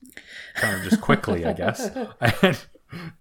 kind 0.56 0.76
of 0.76 0.82
just 0.84 1.02
quickly, 1.02 1.46
I 1.46 1.54
guess. 1.54 1.90
And, 2.42 2.66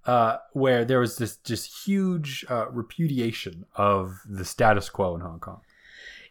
uh, 0.05 0.39
where 0.53 0.85
there 0.85 0.99
was 0.99 1.17
this 1.19 1.37
just 1.37 1.87
huge 1.87 2.45
uh, 2.49 2.69
repudiation 2.71 3.67
of 3.77 4.21
the 4.29 4.45
status 4.45 4.89
quo 4.89 5.15
in 5.15 5.21
Hong 5.21 5.39
Kong. 5.39 5.61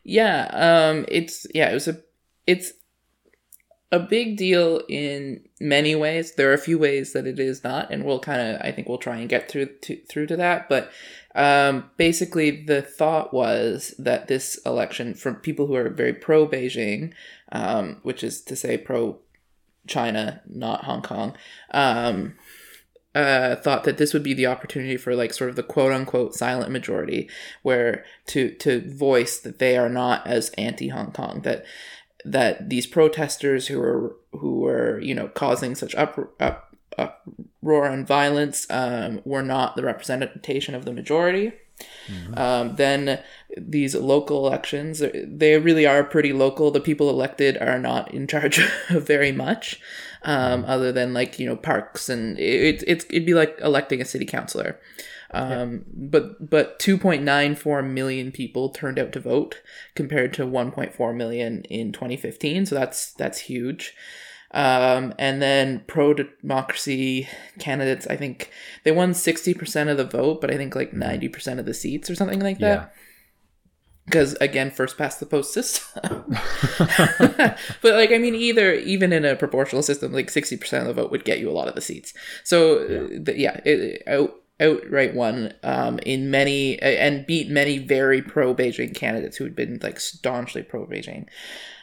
Yeah, 0.03 0.49
um 0.51 1.05
it's 1.07 1.45
yeah, 1.53 1.69
it 1.69 1.73
was 1.73 1.87
a 1.87 2.01
it's 2.47 2.73
a 3.91 3.99
big 3.99 4.37
deal 4.37 4.81
in 4.87 5.43
many 5.59 5.95
ways. 5.95 6.35
There 6.35 6.49
are 6.51 6.53
a 6.53 6.59
few 6.59 6.77
ways 6.77 7.13
that 7.13 7.25
it 7.25 7.39
is 7.39 7.63
not, 7.63 7.91
and 7.91 8.05
we'll 8.05 8.19
kind 8.19 8.41
of 8.41 8.61
I 8.61 8.71
think 8.71 8.87
we'll 8.87 8.97
try 8.99 9.17
and 9.17 9.29
get 9.29 9.49
through 9.49 9.67
to, 9.81 9.97
through 10.05 10.27
to 10.27 10.37
that. 10.37 10.69
But 10.69 10.91
um, 11.35 11.89
basically, 11.97 12.63
the 12.65 12.81
thought 12.81 13.33
was 13.33 13.93
that 13.97 14.27
this 14.27 14.59
election, 14.65 15.13
from 15.13 15.35
people 15.35 15.67
who 15.67 15.75
are 15.75 15.89
very 15.89 16.13
pro 16.13 16.47
Beijing, 16.47 17.13
um, 17.51 17.97
which 18.03 18.23
is 18.23 18.41
to 18.41 18.55
say 18.55 18.77
pro 18.77 19.19
China, 19.87 20.41
not 20.47 20.83
Hong 20.83 21.01
Kong, 21.01 21.35
um, 21.71 22.35
uh, 23.15 23.55
thought 23.55 23.83
that 23.85 23.97
this 23.97 24.13
would 24.13 24.23
be 24.23 24.33
the 24.33 24.45
opportunity 24.45 24.97
for 24.97 25.15
like 25.15 25.33
sort 25.33 25.49
of 25.49 25.55
the 25.55 25.63
quote 25.63 25.91
unquote 25.91 26.35
silent 26.35 26.71
majority, 26.71 27.29
where 27.63 28.05
to 28.27 28.51
to 28.55 28.81
voice 28.89 29.39
that 29.39 29.59
they 29.59 29.77
are 29.77 29.89
not 29.89 30.25
as 30.27 30.49
anti 30.51 30.89
Hong 30.89 31.11
Kong 31.11 31.41
that 31.41 31.65
that 32.25 32.69
these 32.69 32.85
protesters 32.85 33.67
who 33.67 33.81
are 33.81 34.15
who 34.33 34.59
were 34.59 34.99
you 34.99 35.15
know 35.15 35.27
causing 35.29 35.75
such 35.75 35.95
up, 35.95 36.19
up 36.39 36.75
uproar 36.97 37.85
and 37.85 38.05
violence 38.05 38.67
um, 38.69 39.21
were 39.25 39.43
not 39.43 39.75
the 39.75 39.83
representation 39.83 40.75
of 40.75 40.85
the 40.85 40.93
majority, 40.93 41.53
Um, 42.37 42.75
then 42.75 43.21
these 43.57 43.95
local 43.95 44.45
elections, 44.45 45.01
they 45.13 45.57
really 45.57 45.85
are 45.85 46.03
pretty 46.03 46.33
local. 46.33 46.71
The 46.71 46.81
people 46.81 47.09
elected 47.09 47.57
are 47.57 47.79
not 47.79 48.13
in 48.13 48.27
charge 48.27 48.59
of 48.89 49.07
very 49.07 49.31
much, 49.31 49.79
um, 50.23 50.65
other 50.65 50.91
than 50.91 51.13
like 51.13 51.39
you 51.39 51.45
know 51.45 51.55
parks 51.55 52.09
and 52.09 52.37
it, 52.39 52.83
it's 52.87 53.05
it'd 53.09 53.25
be 53.25 53.33
like 53.33 53.57
electing 53.61 54.01
a 54.01 54.05
city 54.05 54.25
councilor. 54.25 54.79
Um, 55.31 55.85
but 55.93 56.49
but 56.49 56.79
2.94 56.79 57.87
million 57.87 58.31
people 58.31 58.69
turned 58.69 58.97
out 58.97 59.11
to 59.13 59.19
vote 59.19 59.61
compared 59.95 60.33
to 60.33 60.45
1.4 60.45 61.15
million 61.15 61.63
in 61.63 61.91
2015. 61.91 62.65
So 62.65 62.75
that's 62.75 63.13
that's 63.13 63.39
huge. 63.39 63.93
Um, 64.51 65.13
and 65.19 65.41
then 65.41 65.83
pro 65.85 66.15
democracy 66.15 67.27
candidates, 67.59 68.07
I 68.07 68.15
think 68.15 68.49
they 68.83 68.91
won 68.91 69.11
60% 69.11 69.91
of 69.91 69.97
the 69.97 70.05
vote, 70.05 70.41
but 70.41 70.49
I 70.49 70.57
think 70.57 70.75
like 70.75 70.91
90% 70.91 71.59
of 71.59 71.67
the 71.67 71.73
seats 71.75 72.09
or 72.09 72.15
something 72.15 72.39
like 72.39 72.57
Yeah. 72.59 72.85
Because 74.09 74.33
again, 74.41 74.71
first 74.71 74.97
past 74.97 75.19
the 75.19 75.25
post 75.25 75.53
system. 75.53 76.25
but 77.81 77.93
like, 77.93 78.11
I 78.11 78.17
mean, 78.17 78.33
either 78.33 78.73
even 78.73 79.13
in 79.13 79.23
a 79.23 79.35
proportional 79.35 79.83
system, 79.83 80.11
like 80.11 80.27
60% 80.27 80.81
of 80.81 80.87
the 80.87 80.93
vote 80.93 81.11
would 81.11 81.25
get 81.25 81.39
you 81.39 81.49
a 81.49 81.53
lot 81.53 81.67
of 81.67 81.75
the 81.75 81.81
seats. 81.81 82.13
So 82.43 82.81
yeah, 82.81 83.19
the, 83.19 83.37
yeah 83.37 83.59
it, 83.65 84.03
out, 84.07 84.35
outright 84.59 85.13
won 85.13 85.53
um, 85.63 85.99
in 85.99 86.31
many 86.31 86.81
and 86.81 87.25
beat 87.25 87.49
many 87.49 87.77
very 87.77 88.21
pro 88.21 88.55
Beijing 88.55 88.95
candidates 88.95 89.37
who 89.37 89.43
had 89.43 89.55
been 89.55 89.79
like 89.81 89.99
staunchly 89.99 90.63
pro 90.63 90.85
Beijing. 90.85 91.27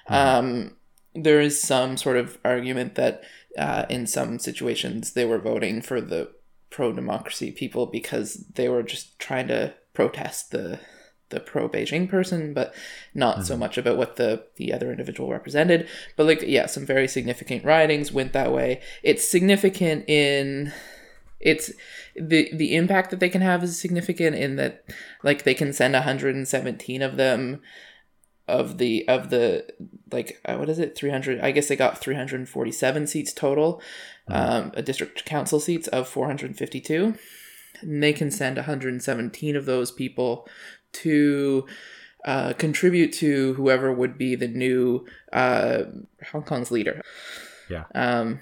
Um, 0.08 0.76
there 1.14 1.40
is 1.40 1.60
some 1.60 1.96
sort 1.96 2.16
of 2.16 2.38
argument 2.44 2.94
that 2.96 3.22
uh, 3.56 3.86
in 3.88 4.06
some 4.06 4.38
situations 4.38 5.12
they 5.12 5.24
were 5.24 5.38
voting 5.38 5.80
for 5.80 6.00
the 6.00 6.30
pro 6.70 6.92
democracy 6.92 7.50
people 7.50 7.86
because 7.86 8.44
they 8.54 8.68
were 8.68 8.82
just 8.82 9.18
trying 9.18 9.48
to 9.48 9.74
protest 9.94 10.50
the 10.50 10.78
the 11.30 11.40
pro 11.40 11.68
Beijing 11.68 12.08
person, 12.08 12.54
but 12.54 12.74
not 13.14 13.46
so 13.46 13.56
much 13.56 13.76
about 13.78 13.96
what 13.96 14.16
the 14.16 14.44
the 14.56 14.72
other 14.72 14.90
individual 14.90 15.30
represented. 15.30 15.88
But 16.16 16.26
like, 16.26 16.42
yeah, 16.42 16.66
some 16.66 16.86
very 16.86 17.08
significant 17.08 17.64
ridings 17.64 18.12
went 18.12 18.32
that 18.32 18.52
way. 18.52 18.80
It's 19.02 19.28
significant 19.28 20.08
in 20.08 20.72
it's 21.40 21.70
the 22.14 22.50
the 22.54 22.74
impact 22.74 23.10
that 23.10 23.20
they 23.20 23.28
can 23.28 23.42
have 23.42 23.62
is 23.62 23.78
significant 23.78 24.36
in 24.36 24.56
that 24.56 24.84
like 25.22 25.44
they 25.44 25.54
can 25.54 25.72
send 25.72 25.94
117 25.94 27.02
of 27.02 27.16
them 27.16 27.60
of 28.48 28.78
the 28.78 29.06
of 29.08 29.30
the 29.30 29.66
like 30.12 30.40
uh, 30.44 30.56
what 30.56 30.68
is 30.68 30.78
it 30.78 30.96
300 30.96 31.40
i 31.40 31.50
guess 31.50 31.68
they 31.68 31.76
got 31.76 31.98
347 31.98 33.06
seats 33.06 33.32
total 33.32 33.82
um, 34.28 34.72
a 34.74 34.82
district 34.82 35.24
council 35.24 35.60
seats 35.60 35.88
of 35.88 36.08
452 36.08 37.14
and 37.82 38.02
they 38.02 38.12
can 38.12 38.30
send 38.30 38.56
117 38.56 39.56
of 39.56 39.66
those 39.66 39.90
people 39.90 40.48
to 41.02 41.66
uh, 42.24 42.52
contribute 42.54 43.12
to 43.14 43.54
whoever 43.54 43.92
would 43.92 44.18
be 44.18 44.34
the 44.34 44.48
new 44.48 45.06
uh, 45.32 45.84
hong 46.32 46.42
kong's 46.42 46.70
leader. 46.70 47.00
Yeah. 47.68 47.84
um, 47.94 48.40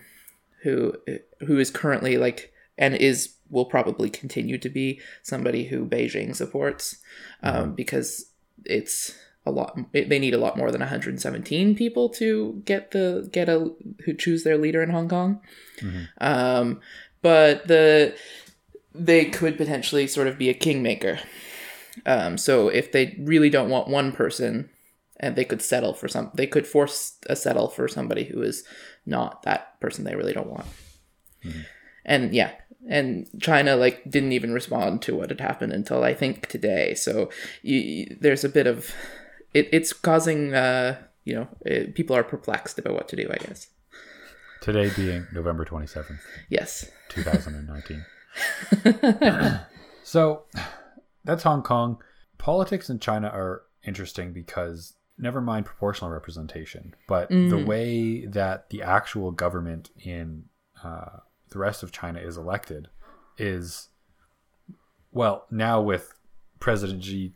who 0.63 0.95
who 1.41 1.59
is 1.59 1.71
currently 1.71 2.17
like 2.17 2.53
and 2.77 2.95
is 2.97 3.35
will 3.51 3.67
probably 3.67 4.11
continue 4.11 4.59
to 4.59 4.69
be 4.69 5.01
somebody 5.23 5.65
who 5.65 5.85
Beijing 5.85 6.35
supports 6.35 6.97
um, 7.43 7.75
because 7.75 8.31
it's 8.65 9.15
a 9.47 9.51
lot 9.51 9.79
they 9.93 10.19
need 10.19 10.33
a 10.33 10.39
lot 10.39 10.57
more 10.57 10.71
than 10.71 10.81
117 10.81 11.77
people 11.77 12.09
to 12.09 12.63
get 12.65 12.93
the 12.93 13.29
get 13.31 13.49
a 13.49 13.71
who 14.05 14.15
choose 14.15 14.43
their 14.43 14.57
leader 14.57 14.83
in 14.83 14.91
Hong 14.91 15.09
Kong. 15.09 15.41
Um, 16.19 16.81
but 17.21 17.69
the 17.69 18.17
they 18.95 19.27
could 19.27 19.59
potentially 19.59 20.07
sort 20.07 20.29
of 20.29 20.39
be 20.39 20.49
a 20.49 20.55
kingmaker 20.55 21.19
um, 22.07 22.37
so 22.39 22.69
if 22.69 22.93
they 22.93 23.17
really 23.21 23.51
don't 23.51 23.71
want 23.71 23.89
one 23.89 24.13
person 24.13 24.69
and 25.21 25.37
they 25.37 25.45
could 25.45 25.63
settle 25.63 25.95
for 25.95 26.09
some 26.09 26.31
they 26.35 26.47
could 26.47 26.67
force 26.67 27.19
a 27.29 27.37
settle 27.37 27.69
for 27.69 27.87
somebody 27.89 28.25
who 28.25 28.43
is 28.43 28.65
not 29.07 29.43
that 29.45 29.79
person 29.81 30.05
they 30.05 30.17
really 30.17 30.33
don't 30.33 30.49
want. 30.51 30.67
And 32.05 32.35
yeah. 32.35 32.51
And 32.89 33.27
china 33.41 33.77
like 33.77 34.03
didn't 34.11 34.33
even 34.33 34.53
respond 34.53 35.01
to 35.03 35.15
what 35.15 35.31
had 35.31 35.41
happened 35.41 35.73
until 35.73 36.03
i 36.05 36.13
think 36.15 36.49
today. 36.49 36.95
So 36.95 37.31
you, 37.63 37.79
you- 37.79 38.17
there's 38.21 38.45
a 38.45 38.49
bit 38.49 38.67
of 38.67 38.91
it, 39.55 39.69
it's 39.73 39.93
causing 39.93 40.53
uh 40.55 40.99
you 41.25 41.35
know 41.37 41.49
it, 41.65 41.95
people 41.95 42.15
are 42.17 42.25
perplexed 42.25 42.79
about 42.79 42.95
what 42.95 43.09
to 43.09 43.17
do 43.17 43.29
i 43.31 43.37
guess. 43.37 43.69
Today 44.61 44.91
being 44.97 45.27
November 45.33 45.65
27th, 45.67 46.19
yes. 46.49 46.91
2019. 47.11 48.05
so 50.03 50.45
that's 51.25 51.43
Hong 51.43 51.63
Kong. 51.63 51.99
Politics 52.39 52.91
in 52.91 52.99
China 52.99 53.29
are 53.29 53.63
interesting 53.87 54.33
because 54.33 54.95
never 55.19 55.41
mind 55.41 55.67
proportional 55.67 56.11
representation, 56.11 56.95
but 57.07 57.31
the 57.51 57.65
way 57.65 58.27
that 58.27 58.71
the 58.71 58.83
actual 58.83 59.31
government 59.31 59.91
in 60.01 60.45
uh, 60.83 61.19
the 61.51 61.59
rest 61.59 61.83
of 61.83 61.93
China 61.93 62.19
is 62.19 62.37
elected 62.37 62.89
is, 63.39 63.89
well, 65.13 65.47
now 65.51 65.81
with 65.81 66.15
President 66.59 67.05
Xi 67.05 67.33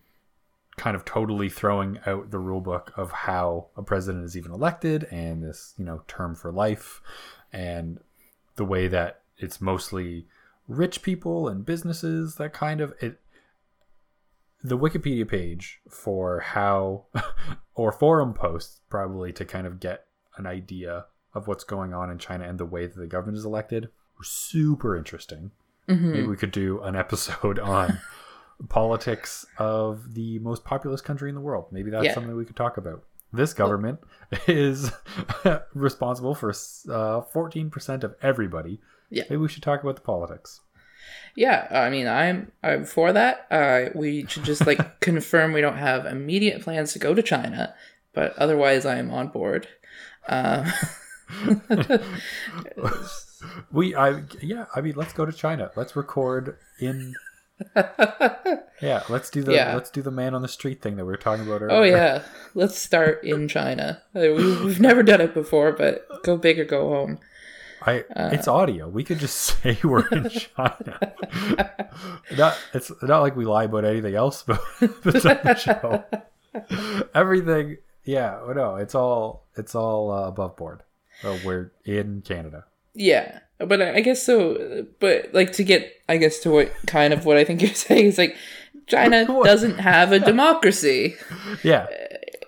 kind 0.77 0.97
of 0.97 1.05
totally 1.05 1.49
throwing 1.49 1.99
out 2.07 2.31
the 2.31 2.39
rule 2.39 2.61
book 2.61 2.93
of 2.97 3.11
how 3.11 3.67
a 3.77 3.83
president 3.83 4.25
is 4.25 4.37
even 4.37 4.53
elected 4.53 5.05
and 5.11 5.43
this, 5.43 5.75
you 5.77 5.85
know, 5.85 6.03
term 6.07 6.35
for 6.35 6.53
life 6.53 7.03
and 7.53 7.99
the 8.57 8.65
way 8.65 8.89
that 8.89 9.23
it's 9.37 9.61
mostly 9.61 10.27
rich 10.69 11.03
people 11.03 11.49
and 11.49 11.67
businesses 11.67 12.37
that 12.37 12.53
kind 12.53 12.81
of 12.81 12.95
it 13.01 13.21
the 14.63 14.77
Wikipedia 14.79 15.27
page 15.29 15.81
for 15.89 16.41
how 16.41 17.05
or 17.75 17.93
forum 17.93 18.35
posts 18.35 18.81
probably 18.91 19.33
to 19.33 19.45
kind 19.45 19.67
of 19.67 19.81
get 19.81 20.07
an 20.37 20.47
idea 20.47 21.07
of 21.35 21.47
what's 21.47 21.65
going 21.65 21.93
on 21.95 22.11
in 22.11 22.19
China 22.19 22.49
and 22.49 22.59
the 22.59 22.65
way 22.65 22.87
that 22.87 22.97
the 22.97 23.07
government 23.07 23.39
is 23.39 23.45
elected 23.45 23.89
were 24.19 24.25
super 24.25 24.97
interesting. 24.97 25.51
Maybe 25.87 26.27
we 26.27 26.37
could 26.37 26.51
do 26.51 26.81
an 26.83 26.97
episode 26.97 27.59
on 27.59 27.99
politics 28.69 29.47
of 29.57 30.15
the 30.15 30.39
most 30.41 30.65
populous 30.65 31.01
country 31.01 31.29
in 31.31 31.35
the 31.35 31.41
world. 31.41 31.67
Maybe 31.71 31.91
that's 31.91 32.05
Yeah. 32.07 32.15
something 32.15 32.35
we 32.37 32.45
could 32.45 32.57
talk 32.57 32.77
about. 32.77 33.05
This 33.33 33.55
government 33.55 34.01
is 34.47 34.91
responsible 35.75 36.35
for 36.35 36.51
uh, 36.51 37.23
14% 37.33 38.05
of 38.05 38.15
everybody. 38.23 38.81
Yeah. 39.11 39.23
Maybe 39.31 39.37
we 39.39 39.49
should 39.49 39.63
talk 39.63 39.83
about 39.83 39.97
the 39.97 40.03
politics. 40.03 40.61
Yeah 41.37 41.67
i 41.71 41.89
mean 41.91 42.07
i'm 42.07 42.51
i'm 42.63 42.85
for 42.85 43.13
that 43.13 43.47
uh 43.51 43.91
we 43.95 44.27
should 44.27 44.45
just 44.45 44.67
like 44.67 45.01
confirm 45.01 45.53
we 45.53 45.61
don't 45.61 45.77
have 45.79 46.07
immediate 46.07 46.63
plans 46.63 46.93
to 46.93 46.99
go 46.99 47.15
to 47.15 47.23
china 47.23 47.75
but 48.13 48.37
otherwise 48.39 48.85
i 48.87 48.97
am 48.97 49.11
on 49.11 49.29
board 49.29 49.69
um 50.29 50.67
We, 53.71 53.95
I, 53.95 54.23
yeah, 54.43 54.67
I 54.75 54.81
mean, 54.81 54.95
let's 54.97 55.13
go 55.13 55.25
to 55.25 55.33
China. 55.33 55.71
Let's 55.77 55.95
record 55.95 56.57
in. 56.81 57.15
yeah, 57.77 59.03
let's 59.09 59.31
do 59.31 59.43
the 59.43 59.53
Yeah. 59.53 59.75
let's 59.75 59.91
do 59.91 60.01
the 60.01 60.11
man 60.11 60.35
on 60.35 60.43
the 60.43 60.49
street 60.49 60.81
thing 60.81 60.97
that 60.97 61.05
we 61.05 61.11
were 61.11 61.17
talking 61.17 61.47
about 61.47 61.63
earlier. 61.63 61.77
Oh 61.77 61.83
yeah, 61.83 62.23
let's 62.55 62.79
start 62.79 63.23
in 63.25 63.49
China. 63.49 64.03
Uh, 64.15 64.21
we, 64.21 64.65
we've 64.65 64.81
never 64.81 65.03
done 65.03 65.21
it 65.21 65.35
before, 65.35 65.73
but 65.73 66.07
go 66.23 66.37
big 66.37 66.59
or 66.59 66.65
go 66.65 66.89
home. 66.89 67.19
I 67.83 68.05
Uh. 68.15 68.31
it's 68.33 68.49
audio. 68.49 68.89
We 68.89 69.05
could 69.05 69.19
just 69.19 69.37
say 69.63 69.79
we're 69.85 70.07
in 70.09 70.29
China. 70.57 70.99
not 72.37 72.57
it's 72.75 72.91
not 73.03 73.21
like 73.21 73.37
we 73.37 73.45
lie 73.45 73.65
about 73.65 73.85
anything 73.85 74.15
else 74.15 74.43
but 74.47 74.61
the 74.81 75.55
show. 75.55 76.05
Everything, 77.15 77.77
yeah, 78.05 78.39
oh, 78.43 78.53
no, 78.53 78.77
it's 78.77 78.95
all 78.95 79.47
it's 79.57 79.75
all 79.75 80.11
uh, 80.11 80.29
above 80.29 80.57
board. 80.57 80.83
Oh, 81.25 81.39
we're 81.45 81.73
in 81.85 82.23
Canada. 82.23 82.65
Yeah, 82.95 83.41
but 83.59 83.81
I 83.83 84.01
guess 84.01 84.23
so. 84.23 84.87
But 85.01 85.33
like 85.35 85.53
to 85.53 85.65
get, 85.65 85.93
I 86.09 86.17
guess 86.17 86.39
to 86.41 86.51
what 86.51 86.73
kind 86.87 87.13
of 87.13 87.25
what 87.25 87.37
I 87.37 87.45
think 87.45 87.63
you're 87.63 87.75
saying 87.75 88.07
is 88.07 88.19
like 88.19 88.37
China 88.87 89.25
doesn't 89.27 89.79
have 89.79 90.13
a 90.13 90.19
democracy, 90.19 91.17
Yeah, 91.63 91.87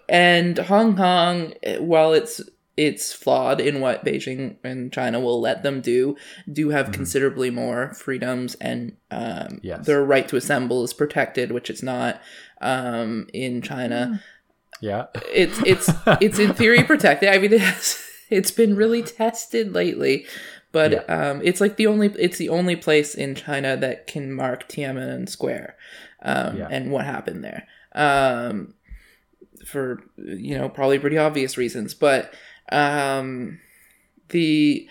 and 0.09 0.59
Hong 0.59 0.97
Kong, 0.97 1.55
while 1.79 2.13
it's 2.15 2.41
it's 2.87 3.13
flawed 3.13 3.61
in 3.61 3.81
what 3.81 4.05
Beijing 4.07 4.57
and 4.65 4.91
China 4.93 5.21
will 5.21 5.39
let 5.41 5.63
them 5.63 5.81
do, 5.83 6.17
do 6.51 6.71
have 6.71 6.93
considerably 6.93 7.51
more 7.51 7.93
freedoms, 7.95 8.55
and 8.55 8.97
um, 9.11 9.61
Yes. 9.63 9.85
their 9.87 10.03
right 10.03 10.27
to 10.29 10.37
assemble 10.37 10.83
is 10.85 10.95
protected, 10.95 11.53
which 11.53 11.69
it's 11.69 11.83
not 11.83 12.21
um, 12.63 13.27
in 13.35 13.61
China. 13.61 14.23
yeah, 14.81 15.07
it's 15.33 15.59
it's 15.67 15.91
it's 16.21 16.39
in 16.39 16.55
theory 16.55 16.83
protected. 16.85 17.29
I 17.29 17.39
mean, 17.39 17.53
it's 17.61 18.03
it's 18.31 18.51
been 18.51 18.77
really 18.77 19.03
tested 19.03 19.75
lately, 19.75 20.25
but 20.73 21.09
um, 21.11 21.41
it's 21.45 21.61
like 21.61 21.77
the 21.77 21.87
only 21.87 22.09
it's 22.19 22.39
the 22.39 22.49
only 22.49 22.77
place 22.77 23.15
in 23.15 23.35
China 23.35 23.77
that 23.77 24.07
can 24.07 24.33
mark 24.33 24.69
Tiananmen 24.71 25.29
Square, 25.29 25.77
um, 26.23 26.57
Yeah. 26.57 26.69
and 26.71 26.91
what 26.93 27.05
happened 27.05 27.43
there, 27.45 27.67
um, 27.95 28.73
for 29.67 30.01
you 30.17 30.57
know 30.57 30.69
probably 30.69 30.99
pretty 30.99 31.19
obvious 31.19 31.59
reasons, 31.59 31.93
but 31.95 32.33
um, 32.71 33.59
the 34.31 34.89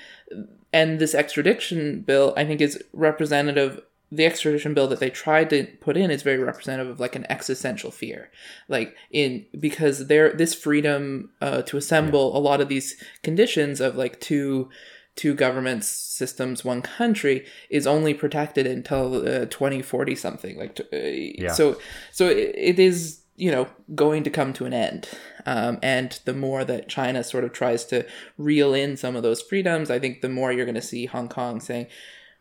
and 0.71 0.99
this 0.99 1.15
extradition 1.15 2.01
bill 2.01 2.33
I 2.37 2.45
think 2.45 2.61
is 2.61 2.81
representative 2.93 3.81
the 4.11 4.25
extradition 4.25 4.73
bill 4.73 4.87
that 4.87 4.99
they 4.99 5.09
tried 5.11 5.49
to 5.51 5.65
put 5.81 5.95
in 5.95 6.09
is 6.09 6.23
very 6.23 6.39
representative 6.39 6.91
of 6.91 6.99
like 6.99 7.15
an 7.15 7.25
existential 7.29 7.91
fear 7.91 8.29
like 8.67 8.95
in 9.11 9.45
because 9.59 10.07
there 10.07 10.31
this 10.33 10.53
freedom 10.53 11.29
uh, 11.41 11.61
to 11.63 11.77
assemble 11.77 12.35
a 12.35 12.39
lot 12.39 12.61
of 12.61 12.69
these 12.69 13.01
conditions 13.23 13.79
of 13.79 13.95
like 13.95 14.19
two 14.19 14.69
two 15.15 15.33
governments 15.33 15.87
systems 15.87 16.63
one 16.63 16.81
country 16.81 17.45
is 17.69 17.85
only 17.85 18.13
protected 18.13 18.65
until 18.65 19.15
uh, 19.27 19.45
2040 19.45 20.15
something 20.15 20.57
like 20.57 20.75
t- 20.75 20.83
uh, 20.93 21.43
Yeah. 21.43 21.51
so 21.53 21.77
so 22.11 22.27
it, 22.27 22.55
it 22.55 22.79
is 22.79 23.21
you 23.39 23.51
know 23.51 23.67
going 23.95 24.23
to 24.23 24.29
come 24.29 24.53
to 24.53 24.65
an 24.65 24.73
end. 24.73 25.09
Um, 25.45 25.79
and 25.81 26.19
the 26.25 26.33
more 26.33 26.63
that 26.65 26.89
china 26.89 27.23
sort 27.23 27.43
of 27.43 27.53
tries 27.53 27.85
to 27.85 28.05
reel 28.37 28.73
in 28.73 28.97
some 28.97 29.15
of 29.15 29.23
those 29.23 29.41
freedoms 29.41 29.89
i 29.89 29.97
think 29.97 30.21
the 30.21 30.29
more 30.29 30.51
you're 30.51 30.65
going 30.65 30.75
to 30.75 30.81
see 30.81 31.05
hong 31.07 31.29
kong 31.29 31.59
saying 31.59 31.87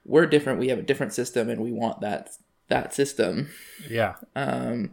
we're 0.05 0.27
different. 0.27 0.59
We 0.59 0.69
have 0.69 0.79
a 0.79 0.83
different 0.91 1.13
system 1.13 1.49
and 1.51 1.61
we 1.61 1.71
want 1.73 2.01
that 2.01 2.31
that 2.69 2.95
system. 2.95 3.51
Yeah. 3.89 4.15
um, 4.35 4.93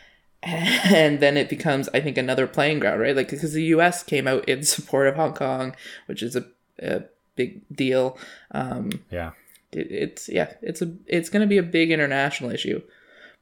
and 0.42 1.20
then 1.20 1.36
it 1.38 1.48
becomes 1.48 1.88
i 1.94 2.00
think 2.00 2.18
another 2.18 2.46
playing 2.46 2.78
ground 2.80 3.00
right? 3.00 3.16
Like 3.16 3.30
because 3.30 3.52
the 3.54 3.62
us 3.66 4.02
came 4.02 4.26
out 4.26 4.46
in 4.48 4.62
support 4.76 5.06
of 5.08 5.16
hong 5.16 5.34
kong 5.34 5.76
which 6.06 6.22
is 6.22 6.34
a, 6.36 6.44
a 6.80 7.02
big 7.36 7.62
deal. 7.74 8.18
Um, 8.50 8.90
Yeah. 9.10 9.30
it, 9.72 9.86
it's 9.90 10.28
yeah 10.28 10.52
it's 10.62 10.82
a 10.82 10.94
it's 11.06 11.30
going 11.30 11.42
to 11.42 11.46
be 11.54 11.58
a 11.58 11.62
big 11.62 11.90
international 11.90 12.50
issue 12.50 12.82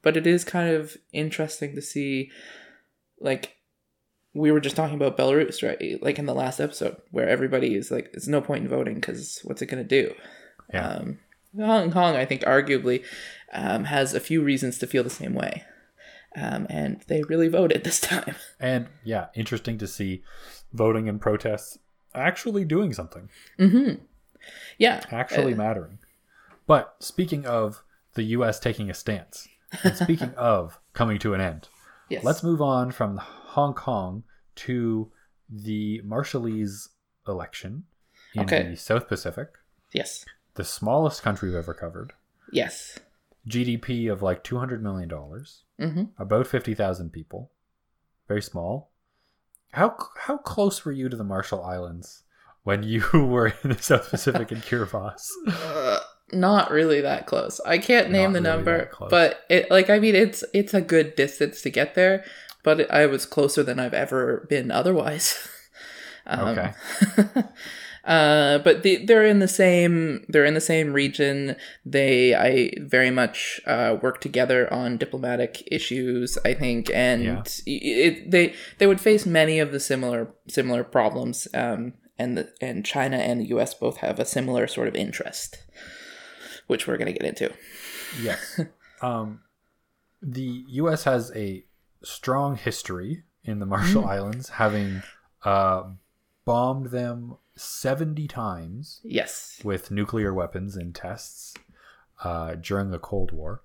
but 0.02 0.16
it 0.16 0.26
is 0.26 0.44
kind 0.44 0.74
of 0.74 0.96
interesting 1.12 1.74
to 1.74 1.82
see 1.82 2.30
like 3.20 3.56
we 4.34 4.50
were 4.50 4.60
just 4.60 4.76
talking 4.76 4.96
about 4.96 5.16
belarus 5.16 5.62
right? 5.62 6.02
Like 6.02 6.18
in 6.18 6.26
the 6.26 6.34
last 6.34 6.60
episode 6.60 6.96
where 7.10 7.28
everybody 7.28 7.74
is 7.74 7.90
like 7.90 8.10
it's 8.12 8.28
no 8.28 8.40
point 8.40 8.64
in 8.64 8.70
voting 8.70 8.94
because 8.94 9.40
what's 9.44 9.62
it 9.62 9.66
going 9.66 9.86
to 9.86 10.02
do? 10.02 10.14
Yeah. 10.72 10.88
um, 10.88 11.18
hong 11.58 11.90
kong 11.90 12.16
i 12.16 12.24
think 12.24 12.40
arguably 12.42 13.04
um, 13.52 13.84
has 13.84 14.14
a 14.14 14.20
few 14.20 14.42
reasons 14.42 14.78
to 14.78 14.86
feel 14.86 15.04
the 15.04 15.10
same 15.10 15.34
way. 15.34 15.64
Um, 16.34 16.66
and 16.70 17.02
they 17.08 17.22
really 17.22 17.48
voted 17.48 17.84
this 17.84 18.00
time. 18.00 18.34
And 18.58 18.88
yeah, 19.04 19.26
interesting 19.34 19.78
to 19.78 19.86
see 19.86 20.22
voting 20.72 21.08
and 21.08 21.20
protests 21.20 21.78
actually 22.14 22.64
doing 22.64 22.92
something, 22.92 23.28
mm-hmm. 23.58 24.02
Yeah. 24.76 25.04
Actually 25.12 25.54
mattering. 25.54 25.98
But 26.66 26.96
speaking 26.98 27.46
of 27.46 27.84
the 28.14 28.24
US 28.24 28.58
taking 28.58 28.90
a 28.90 28.94
stance, 28.94 29.46
and 29.84 29.96
speaking 29.96 30.32
of 30.36 30.78
coming 30.92 31.18
to 31.20 31.34
an 31.34 31.40
end, 31.40 31.68
yes 32.08 32.24
let's 32.24 32.42
move 32.42 32.60
on 32.60 32.90
from 32.90 33.16
Hong 33.18 33.74
Kong 33.74 34.24
to 34.56 35.10
the 35.48 36.00
Marshallese 36.06 36.88
election 37.28 37.84
in 38.34 38.42
Okay. 38.44 38.70
the 38.70 38.76
South 38.76 39.08
Pacific, 39.08 39.48
yes 39.92 40.24
the 40.54 40.64
smallest 40.64 41.22
country 41.22 41.48
we've 41.48 41.58
ever 41.58 41.74
covered. 41.74 42.12
yes 42.52 42.98
GDP 43.48 44.10
of 44.12 44.22
like 44.22 44.44
$200 44.44 44.80
million, 44.80 45.08
mm-hmm. 45.08 46.04
about 46.16 46.46
50,000 46.46 47.10
people. 47.10 47.50
Very 48.28 48.40
small. 48.40 48.92
How 49.72 49.96
how 50.26 50.36
close 50.38 50.84
were 50.84 50.92
you 50.92 51.08
to 51.08 51.16
the 51.16 51.24
Marshall 51.24 51.64
Islands 51.64 52.22
when 52.62 52.84
you 52.84 53.02
were 53.12 53.52
in 53.64 53.70
the 53.70 53.82
South 53.82 54.10
Pacific 54.10 54.52
in 54.52 54.58
Kiribati? 54.58 55.16
Uh, 55.48 55.98
not 56.32 56.70
really 56.70 57.00
that 57.00 57.26
close. 57.26 57.60
I 57.66 57.78
can't 57.78 58.10
name 58.10 58.32
Not 58.32 58.42
the 58.42 58.48
really 58.48 58.56
number, 58.56 58.90
but 59.10 59.44
it 59.48 59.70
like 59.70 59.90
I 59.90 59.98
mean 59.98 60.14
it's 60.14 60.44
it's 60.52 60.74
a 60.74 60.80
good 60.80 61.14
distance 61.16 61.62
to 61.62 61.70
get 61.70 61.94
there, 61.94 62.24
but 62.62 62.90
I 62.90 63.06
was 63.06 63.26
closer 63.26 63.62
than 63.62 63.78
I've 63.78 63.94
ever 63.94 64.46
been 64.48 64.70
otherwise. 64.70 65.48
Um, 66.24 66.48
Okay. 66.56 66.72
uh, 68.04 68.58
but 68.58 68.82
the, 68.84 69.04
they're 69.04 69.26
in 69.26 69.38
the 69.40 69.48
same 69.48 70.24
they're 70.28 70.44
in 70.44 70.54
the 70.54 70.60
same 70.60 70.92
region. 70.92 71.56
They 71.84 72.34
I 72.34 72.70
very 72.80 73.10
much 73.10 73.60
uh, 73.66 73.96
work 74.00 74.20
together 74.20 74.72
on 74.72 74.98
diplomatic 74.98 75.62
issues. 75.70 76.38
I 76.44 76.54
think, 76.54 76.90
and 76.94 77.24
Yeah. 77.24 77.42
it, 77.66 78.30
they 78.30 78.54
they 78.78 78.86
would 78.86 79.00
face 79.00 79.26
many 79.26 79.58
of 79.58 79.72
the 79.72 79.80
similar 79.80 80.28
similar 80.48 80.84
problems. 80.84 81.48
Um, 81.54 81.94
and 82.18 82.38
the, 82.38 82.52
and 82.60 82.84
China 82.84 83.16
and 83.16 83.40
the 83.40 83.46
U.S. 83.46 83.74
both 83.74 83.96
have 83.96 84.20
a 84.20 84.24
similar 84.24 84.68
sort 84.68 84.86
of 84.86 84.94
interest, 84.94 85.58
which 86.66 86.86
we're 86.86 86.96
going 86.96 87.12
to 87.12 87.18
get 87.18 87.26
into. 87.28 87.52
Yes. 88.20 88.60
um, 89.02 89.40
the 90.20 90.64
U.S. 90.68 91.04
has 91.04 91.32
a 91.34 91.64
strong 92.02 92.56
history 92.56 93.22
in 93.44 93.58
the 93.58 93.66
Marshall 93.66 94.04
Islands, 94.06 94.50
having 94.50 95.02
uh, 95.44 95.84
bombed 96.44 96.86
them 96.86 97.36
70 97.56 98.28
times 98.28 99.00
Yes. 99.04 99.60
with 99.64 99.90
nuclear 99.90 100.32
weapons 100.32 100.76
and 100.76 100.94
tests 100.94 101.54
uh, 102.22 102.54
during 102.54 102.90
the 102.90 102.98
Cold 103.00 103.32
War, 103.32 103.62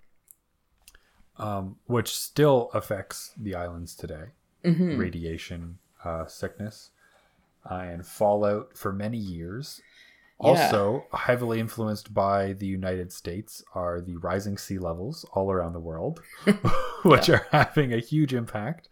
um, 1.38 1.78
which 1.86 2.16
still 2.16 2.70
affects 2.74 3.34
the 3.38 3.56
islands 3.56 3.96
today. 3.96 4.30
hmm 4.64 4.98
Radiation 4.98 5.78
uh, 6.04 6.26
sickness 6.26 6.90
uh, 7.70 7.76
and 7.76 8.06
fallout 8.06 8.76
for 8.78 8.92
many 8.92 9.18
years. 9.18 9.82
Yeah. 10.42 10.50
Also, 10.50 11.06
heavily 11.14 11.60
influenced 11.60 12.14
by 12.14 12.54
the 12.54 12.68
United 12.68 13.12
States 13.12 13.64
are 13.74 14.02
the 14.02 14.18
rising 14.18 14.58
sea 14.58 14.78
levels 14.78 15.26
all 15.34 15.52
around 15.52 15.74
the 15.74 15.80
world, 15.80 16.22
which 17.04 17.28
are 17.30 17.48
having 17.52 17.92
a 17.94 17.98
huge 18.00 18.34
impact 18.34 18.88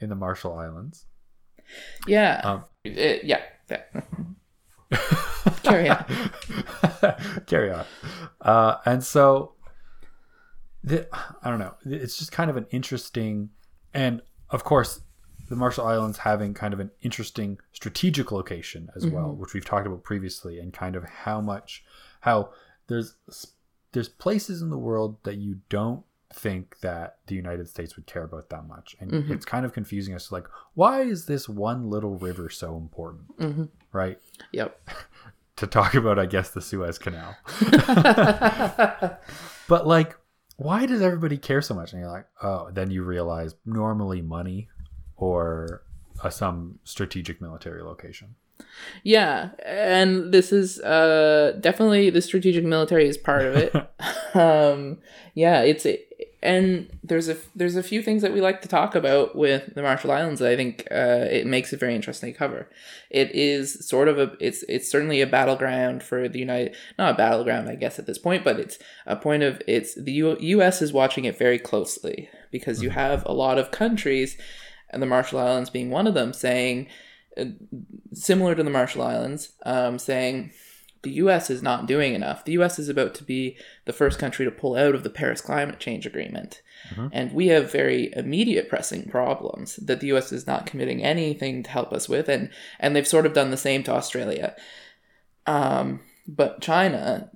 in 0.00 0.08
the 0.08 0.16
Marshall 0.16 0.54
Islands. 0.58 1.06
Yeah. 2.06 2.40
Um, 2.42 2.64
Uh, 2.84 3.18
yeah. 3.22 3.42
yeah. 3.70 3.82
Carry 5.62 5.88
on. 5.88 6.04
Carry 7.46 7.70
on. 7.70 7.84
Uh, 8.40 8.76
and 8.86 9.04
so, 9.04 9.54
the, 10.82 11.06
I 11.42 11.50
don't 11.50 11.58
know. 11.58 11.74
It's 11.84 12.16
just 12.18 12.32
kind 12.32 12.50
of 12.50 12.56
an 12.56 12.66
interesting, 12.70 13.50
and 13.92 14.22
of 14.50 14.64
course, 14.64 15.00
the 15.48 15.56
Marshall 15.56 15.86
Islands 15.86 16.18
having 16.18 16.54
kind 16.54 16.74
of 16.74 16.80
an 16.80 16.90
interesting 17.02 17.58
strategic 17.72 18.30
location 18.32 18.90
as 18.94 19.06
well, 19.06 19.32
which 19.34 19.54
we've 19.54 19.64
talked 19.64 19.86
about 19.86 20.02
previously, 20.04 20.58
and 20.58 20.72
kind 20.72 20.94
of 20.96 21.04
how 21.04 21.40
much, 21.40 21.84
how 22.20 22.50
there's 22.86 23.14
there's 23.92 24.08
places 24.08 24.60
in 24.62 24.70
the 24.70 24.78
world 24.78 25.16
that 25.24 25.36
you 25.38 25.60
don't 25.70 26.04
think 26.30 26.78
that 26.80 27.18
the 27.26 27.34
United 27.34 27.66
States 27.68 27.96
would 27.96 28.06
care 28.06 28.24
about 28.24 28.50
that 28.50 28.66
much, 28.68 28.94
and 29.00 29.10
Mhm. 29.10 29.30
it's 29.30 29.46
kind 29.46 29.64
of 29.64 29.72
confusing 29.72 30.14
us. 30.14 30.30
Like, 30.30 30.46
why 30.74 31.00
is 31.02 31.24
this 31.24 31.48
one 31.48 31.88
little 31.88 32.16
river 32.16 32.50
so 32.50 32.76
important, 32.76 33.22
hmm 33.38 33.64
right? 33.92 34.20
Yep. 34.52 34.78
to 35.56 35.66
talk 35.66 35.94
about, 35.94 36.18
I 36.18 36.26
guess, 36.26 36.50
the 36.50 36.60
Suez 36.60 36.98
Canal. 36.98 37.34
But 39.68 39.86
like, 39.86 40.16
why 40.56 40.86
does 40.86 41.02
everybody 41.02 41.36
care 41.38 41.60
so 41.62 41.74
much? 41.74 41.92
And 41.92 42.00
you're 42.00 42.10
like, 42.10 42.26
oh, 42.42 42.70
then 42.72 42.90
you 42.90 43.02
realize 43.04 43.54
normally 43.66 44.22
money 44.22 44.68
or 45.18 45.82
uh, 46.22 46.30
some 46.30 46.78
strategic 46.84 47.40
military 47.40 47.82
location. 47.82 48.34
yeah, 49.04 49.50
and 49.64 50.32
this 50.32 50.52
is 50.52 50.80
uh 50.80 51.56
definitely 51.60 52.10
the 52.10 52.22
strategic 52.22 52.64
military 52.64 53.06
is 53.06 53.16
part 53.16 53.44
of 53.44 53.56
it. 53.56 53.74
um 54.34 54.98
yeah, 55.34 55.60
it's 55.60 55.86
and 56.42 56.88
there's 57.02 57.28
a 57.28 57.36
there's 57.56 57.74
a 57.74 57.82
few 57.82 58.00
things 58.00 58.22
that 58.22 58.32
we 58.32 58.40
like 58.40 58.62
to 58.62 58.68
talk 58.68 58.94
about 58.94 59.34
with 59.34 59.74
the 59.74 59.82
Marshall 59.82 60.12
Islands 60.12 60.40
that 60.40 60.50
I 60.50 60.56
think 60.56 60.86
uh, 60.90 61.26
it 61.28 61.46
makes 61.46 61.72
it 61.72 61.80
very 61.80 61.96
interesting 61.96 62.32
to 62.32 62.38
cover. 62.38 62.68
It 63.10 63.32
is 63.34 63.86
sort 63.88 64.06
of 64.06 64.18
a 64.18 64.32
it's 64.38 64.62
it's 64.68 64.90
certainly 64.90 65.20
a 65.20 65.26
battleground 65.26 66.02
for 66.02 66.28
the 66.28 66.38
United 66.38 66.76
not 66.96 67.14
a 67.14 67.16
battleground 67.16 67.68
I 67.68 67.74
guess 67.74 67.98
at 67.98 68.06
this 68.06 68.18
point, 68.18 68.44
but 68.44 68.60
it's 68.60 68.78
a 69.04 69.16
point 69.16 69.42
of 69.42 69.60
it's 69.66 69.94
the 69.94 70.12
U- 70.12 70.38
U.S. 70.38 70.80
is 70.80 70.92
watching 70.92 71.24
it 71.24 71.36
very 71.36 71.58
closely 71.58 72.28
because 72.52 72.82
you 72.82 72.90
have 72.90 73.24
a 73.26 73.32
lot 73.32 73.58
of 73.58 73.72
countries, 73.72 74.38
and 74.90 75.02
the 75.02 75.06
Marshall 75.06 75.38
Islands 75.40 75.70
being 75.70 75.90
one 75.90 76.06
of 76.06 76.14
them, 76.14 76.32
saying 76.32 76.88
uh, 77.36 77.44
similar 78.12 78.54
to 78.54 78.62
the 78.62 78.70
Marshall 78.70 79.02
Islands, 79.02 79.52
um, 79.64 79.98
saying 79.98 80.52
the 81.02 81.10
U.S. 81.12 81.50
is 81.50 81.62
not 81.62 81.86
doing 81.86 82.14
enough. 82.14 82.44
The 82.44 82.52
U.S. 82.52 82.78
is 82.78 82.88
about 82.88 83.14
to 83.16 83.24
be 83.24 83.56
the 83.84 83.92
first 83.92 84.18
country 84.18 84.44
to 84.44 84.50
pull 84.50 84.76
out 84.76 84.94
of 84.94 85.04
the 85.04 85.10
Paris 85.10 85.40
Climate 85.40 85.78
Change 85.78 86.06
Agreement. 86.06 86.60
Mhm. 86.94 87.10
And 87.12 87.32
we 87.32 87.48
have 87.48 87.70
very 87.70 88.12
immediate 88.14 88.68
pressing 88.68 89.08
problems 89.08 89.76
that 89.76 90.00
the 90.00 90.08
U.S. 90.08 90.32
is 90.32 90.46
not 90.46 90.66
committing 90.66 91.02
anything 91.02 91.62
to 91.62 91.70
help 91.70 91.92
us 91.92 92.08
with, 92.08 92.28
and 92.28 92.50
and 92.80 92.94
they've 92.94 93.06
sort 93.06 93.26
of 93.26 93.32
done 93.32 93.50
the 93.50 93.56
same 93.56 93.82
to 93.84 93.92
Australia. 93.92 94.56
Um, 95.46 96.00
but 96.26 96.60
China, 96.60 97.30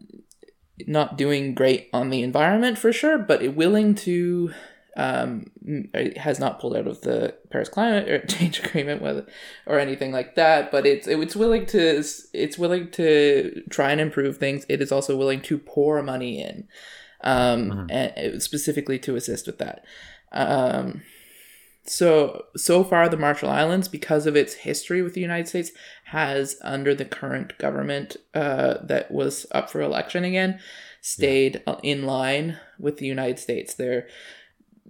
not 0.86 1.16
doing 1.16 1.54
great 1.54 1.88
on 1.92 2.10
the 2.10 2.22
environment 2.22 2.78
for 2.78 2.92
sure, 2.92 3.18
but 3.18 3.54
willing 3.54 3.94
to 3.96 4.52
um, 4.96 5.46
it 5.64 6.18
has 6.18 6.38
not 6.38 6.60
pulled 6.60 6.76
out 6.76 6.86
of 6.86 7.00
the 7.00 7.34
Paris 7.50 7.68
Climate 7.68 8.28
Change 8.28 8.60
Agreement 8.60 9.00
with, 9.02 9.28
or 9.66 9.78
anything 9.78 10.12
like 10.12 10.34
that. 10.34 10.70
But 10.70 10.86
it's 10.86 11.06
it's 11.06 11.34
willing 11.36 11.66
to 11.66 12.02
it's 12.34 12.58
willing 12.58 12.90
to 12.92 13.62
try 13.70 13.92
and 13.92 14.00
improve 14.00 14.36
things. 14.38 14.66
It 14.68 14.82
is 14.82 14.92
also 14.92 15.16
willing 15.16 15.40
to 15.42 15.58
pour 15.58 16.02
money 16.02 16.42
in, 16.42 16.68
um, 17.22 17.70
Mhm. 17.70 17.86
and 17.90 18.42
specifically 18.42 18.98
to 19.00 19.16
assist 19.16 19.46
with 19.46 19.58
that. 19.58 19.84
Um, 20.32 21.02
so 21.84 22.44
so 22.56 22.84
far, 22.84 23.08
the 23.08 23.16
Marshall 23.16 23.50
Islands, 23.50 23.88
because 23.88 24.26
of 24.26 24.36
its 24.36 24.54
history 24.54 25.02
with 25.02 25.14
the 25.14 25.20
United 25.20 25.48
States, 25.48 25.72
has 26.04 26.56
under 26.62 26.94
the 26.94 27.04
current 27.04 27.56
government 27.58 28.16
uh, 28.34 28.74
that 28.84 29.10
was 29.10 29.46
up 29.52 29.68
for 29.70 29.80
election 29.80 30.22
again, 30.24 30.60
stayed 31.00 31.62
uh 31.66 31.76
in 31.82 32.04
line 32.04 32.58
with 32.78 32.98
the 32.98 33.06
United 33.06 33.38
States. 33.40 33.74
They're 33.74 34.06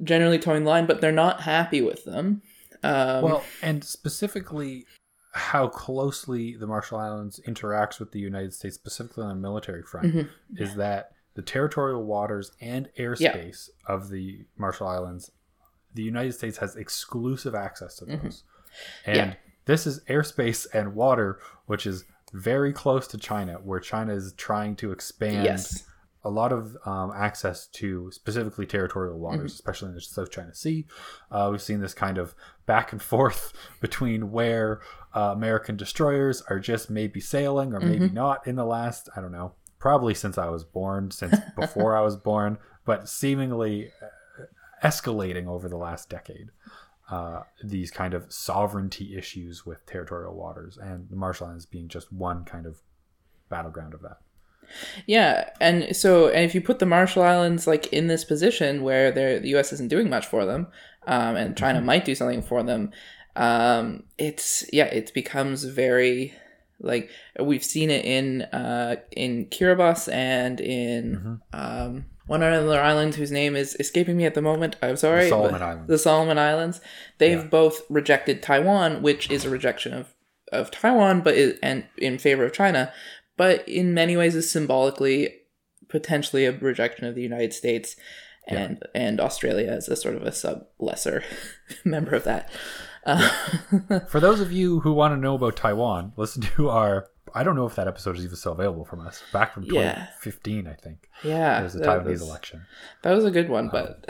generally 0.03 0.38
toeing 0.38 0.65
the 0.65 0.71
line, 0.71 0.87
but 0.87 1.01
they're 1.01 1.12
not 1.12 1.43
happy 1.43 1.81
with 1.81 2.05
them. 2.05 2.43
Um, 2.83 3.23
Well, 3.23 3.45
and 3.62 3.85
specifically 3.85 4.87
how 5.35 5.69
closely 5.69 6.57
the 6.57 6.67
Marshall 6.67 6.99
Islands 6.99 7.41
interacts 7.47 7.99
with 7.99 8.12
the 8.12 8.19
United 8.21 8.53
States, 8.53 8.75
specifically 8.75 9.25
on 9.25 9.29
the 9.31 9.35
military 9.37 9.83
front, 9.83 10.15
Mhm. 10.15 10.29
is 10.57 10.75
that 10.77 11.12
the 11.35 11.43
territorial 11.43 12.05
waters 12.05 12.53
and 12.61 12.88
airspace 12.99 13.71
of 13.87 14.11
the 14.11 14.45
Marshall 14.59 14.88
Islands, 14.88 15.31
the 15.95 16.03
United 16.03 16.33
States 16.33 16.59
has 16.59 16.77
exclusive 16.77 17.55
access 17.55 17.97
to 17.97 18.05
those. 18.05 18.45
And 19.07 19.17
Mm-hmm. 19.17 19.31
Yeah. 19.31 19.35
this 19.65 19.87
is 19.87 20.01
airspace 20.05 20.67
and 20.75 20.95
water, 20.95 21.38
which 21.67 21.87
is 21.87 22.05
very 22.35 22.73
close 22.73 23.07
to 23.09 23.19
China, 23.19 23.55
where 23.62 23.81
China 23.81 24.12
is 24.15 24.33
trying 24.35 24.75
to 24.77 24.91
expand 24.93 25.45
yes. 25.45 25.85
A 26.25 26.31
lot 26.31 26.53
of 26.53 26.77
um, 26.87 27.13
access 27.15 27.67
to 27.67 28.11
specifically 28.13 28.67
territorial 28.67 29.19
waters, 29.19 29.53
especially 29.55 29.89
in 29.89 29.95
the 29.95 30.01
South 30.01 30.31
China 30.31 30.55
Sea. 30.55 30.87
Uh, 31.31 31.49
we've 31.51 31.63
seen 31.63 31.81
this 31.81 31.95
kind 31.95 32.19
of 32.19 32.35
back 32.67 32.93
and 32.93 33.03
forth 33.03 33.53
between 33.81 34.31
where 34.31 34.81
uh, 35.15 35.33
American 35.35 35.77
destroyers 35.77 36.43
are 36.49 36.61
just 36.61 36.91
maybe 36.91 37.21
sailing 37.21 37.75
or 37.75 37.81
maybe 37.81 38.09
not 38.09 38.47
in 38.47 38.57
the 38.57 38.65
last, 38.65 39.09
I 39.17 39.21
don't 39.21 39.33
know, 39.33 39.55
probably 39.79 40.15
since 40.15 40.39
I 40.39 40.49
was 40.49 40.65
born, 40.65 41.11
since 41.11 41.37
before 41.57 41.97
I 41.97 42.03
was 42.03 42.17
born, 42.17 42.59
but 42.85 43.09
seemingly 43.09 43.91
uh, 44.01 44.87
escalating 44.87 45.47
over 45.47 45.69
the 45.69 45.77
last 45.77 46.09
decade. 46.09 46.51
Uh, 47.11 47.43
these 47.63 47.91
kind 47.91 48.15
of 48.15 48.33
sovereignty 48.33 49.17
issues 49.19 49.67
with 49.67 49.85
territorial 49.85 50.35
waters, 50.35 50.79
and 50.79 51.11
the 51.11 51.17
Marshall 51.17 51.49
Islands 51.49 51.67
being 51.67 51.89
just 51.89 52.11
one 52.11 52.45
kind 52.45 52.65
of 52.65 52.81
battleground 53.51 53.93
of 53.93 54.01
that. 54.01 54.19
Yeah, 55.07 55.51
and 55.61 55.94
so 55.94 56.29
and 56.29 56.44
if 56.44 56.55
you 56.55 56.61
put 56.61 56.79
the 56.79 56.87
Marshall 56.87 57.22
Islands 57.22 57.66
like 57.66 57.92
in 57.92 58.07
this 58.07 58.25
position 58.25 58.83
where 58.83 59.11
they're, 59.12 59.38
the 59.40 59.48
U.S. 59.51 59.72
isn't 59.72 59.88
doing 59.88 60.09
much 60.09 60.27
for 60.27 60.44
them, 60.46 60.66
um, 61.07 61.37
and 61.37 61.57
China 61.57 61.81
might 61.81 62.05
do 62.05 62.14
something 62.14 62.42
for 62.42 62.62
them, 62.62 62.90
um, 63.37 64.05
it's 64.18 64.64
yeah, 64.72 64.87
it 64.87 65.12
becomes 65.14 65.64
very 65.64 66.35
like 66.81 67.11
we've 67.40 67.64
seen 67.64 67.90
it 67.90 68.05
in 68.05 68.42
uh, 68.42 68.96
in 69.12 69.46
Kiribati 69.46 70.12
and 70.12 70.61
in 70.61 71.40
um, 71.53 72.07
one 72.27 72.42
other 72.42 72.81
island 72.81 73.14
whose 73.16 73.31
name 73.31 73.57
is 73.57 73.77
escaping 73.79 74.16
me 74.16 74.25
at 74.25 74.35
the 74.35 74.42
moment. 74.42 74.77
I'm 74.83 74.96
sorry, 74.96 75.29
Solomon 75.29 75.62
Islands. 75.62 75.88
The 75.88 75.98
Solomon 75.98 76.38
Islands. 76.38 76.81
They've 77.18 77.38
Yeah. 77.38 77.46
both 77.46 77.83
rejected 77.90 78.42
Taiwan, 78.42 79.03
which 79.03 79.31
is 79.31 79.44
a 79.44 79.51
rejection 79.51 79.92
of 79.92 80.14
of 80.53 80.70
Taiwan, 80.70 81.20
but 81.22 81.35
is, 81.35 81.59
and 81.62 81.85
in 81.96 82.18
favor 82.18 82.44
of 82.44 82.53
China, 82.53 82.92
but 83.37 83.68
in 83.68 83.95
many 83.95 84.16
ways 84.16 84.35
is 84.35 84.51
symbolically 84.51 85.35
potentially 85.88 86.45
a 86.47 86.53
rejection 86.53 87.05
of 87.07 87.14
the 87.14 87.23
United 87.23 87.53
States 87.53 87.97
and 88.49 88.83
and 88.95 89.21
Australia 89.21 89.71
as 89.71 89.88
a 89.88 89.95
sort 89.97 90.14
of 90.16 90.23
a 90.23 90.33
sub 90.33 90.66
lesser 90.79 91.23
member 91.85 92.14
of 92.16 92.25
that. 92.25 92.51
Uh, 93.05 93.29
For 94.09 94.21
those 94.21 94.40
of 94.40 94.53
you 94.53 94.81
who 94.81 94.92
want 94.92 95.12
to 95.12 95.16
know 95.21 95.35
about 95.35 95.57
Taiwan, 95.57 96.12
listen 96.16 96.42
to 96.57 96.68
our. 96.71 97.09
I 97.35 97.45
don't 97.45 97.57
know 97.57 97.66
if 97.66 97.77
that 97.77 97.88
episode 97.88 98.18
is 98.18 98.25
even 98.25 98.37
still 98.37 98.53
available 98.53 98.85
from 98.85 99.01
us. 99.07 99.23
Back 99.33 99.55
from 99.55 99.62
Yeah. 99.62 99.95
2015, 100.23 100.66
I 100.66 100.75
think. 100.75 101.09
yeah, 101.25 101.61
It 101.61 101.62
was 101.62 101.73
the 101.73 101.81
Taiwanese 101.81 102.05
was, 102.07 102.23
election. 102.23 102.66
that 103.03 103.12
was 103.12 103.25
a 103.25 103.31
good 103.31 103.49
one, 103.49 103.68
but 103.71 104.05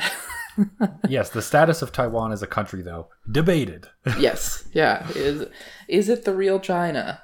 yes, 1.08 1.30
the 1.30 1.40
status 1.42 1.82
of 1.82 1.92
Taiwan 1.92 2.32
as 2.32 2.42
a 2.42 2.46
country, 2.48 2.82
though, 2.82 3.08
debated. 3.30 3.87
yes, 4.18 4.64
yeah, 4.72 5.06
is 5.14 5.46
is 5.88 6.08
it 6.08 6.24
the 6.24 6.35
real 6.35 6.58
China? 6.58 7.20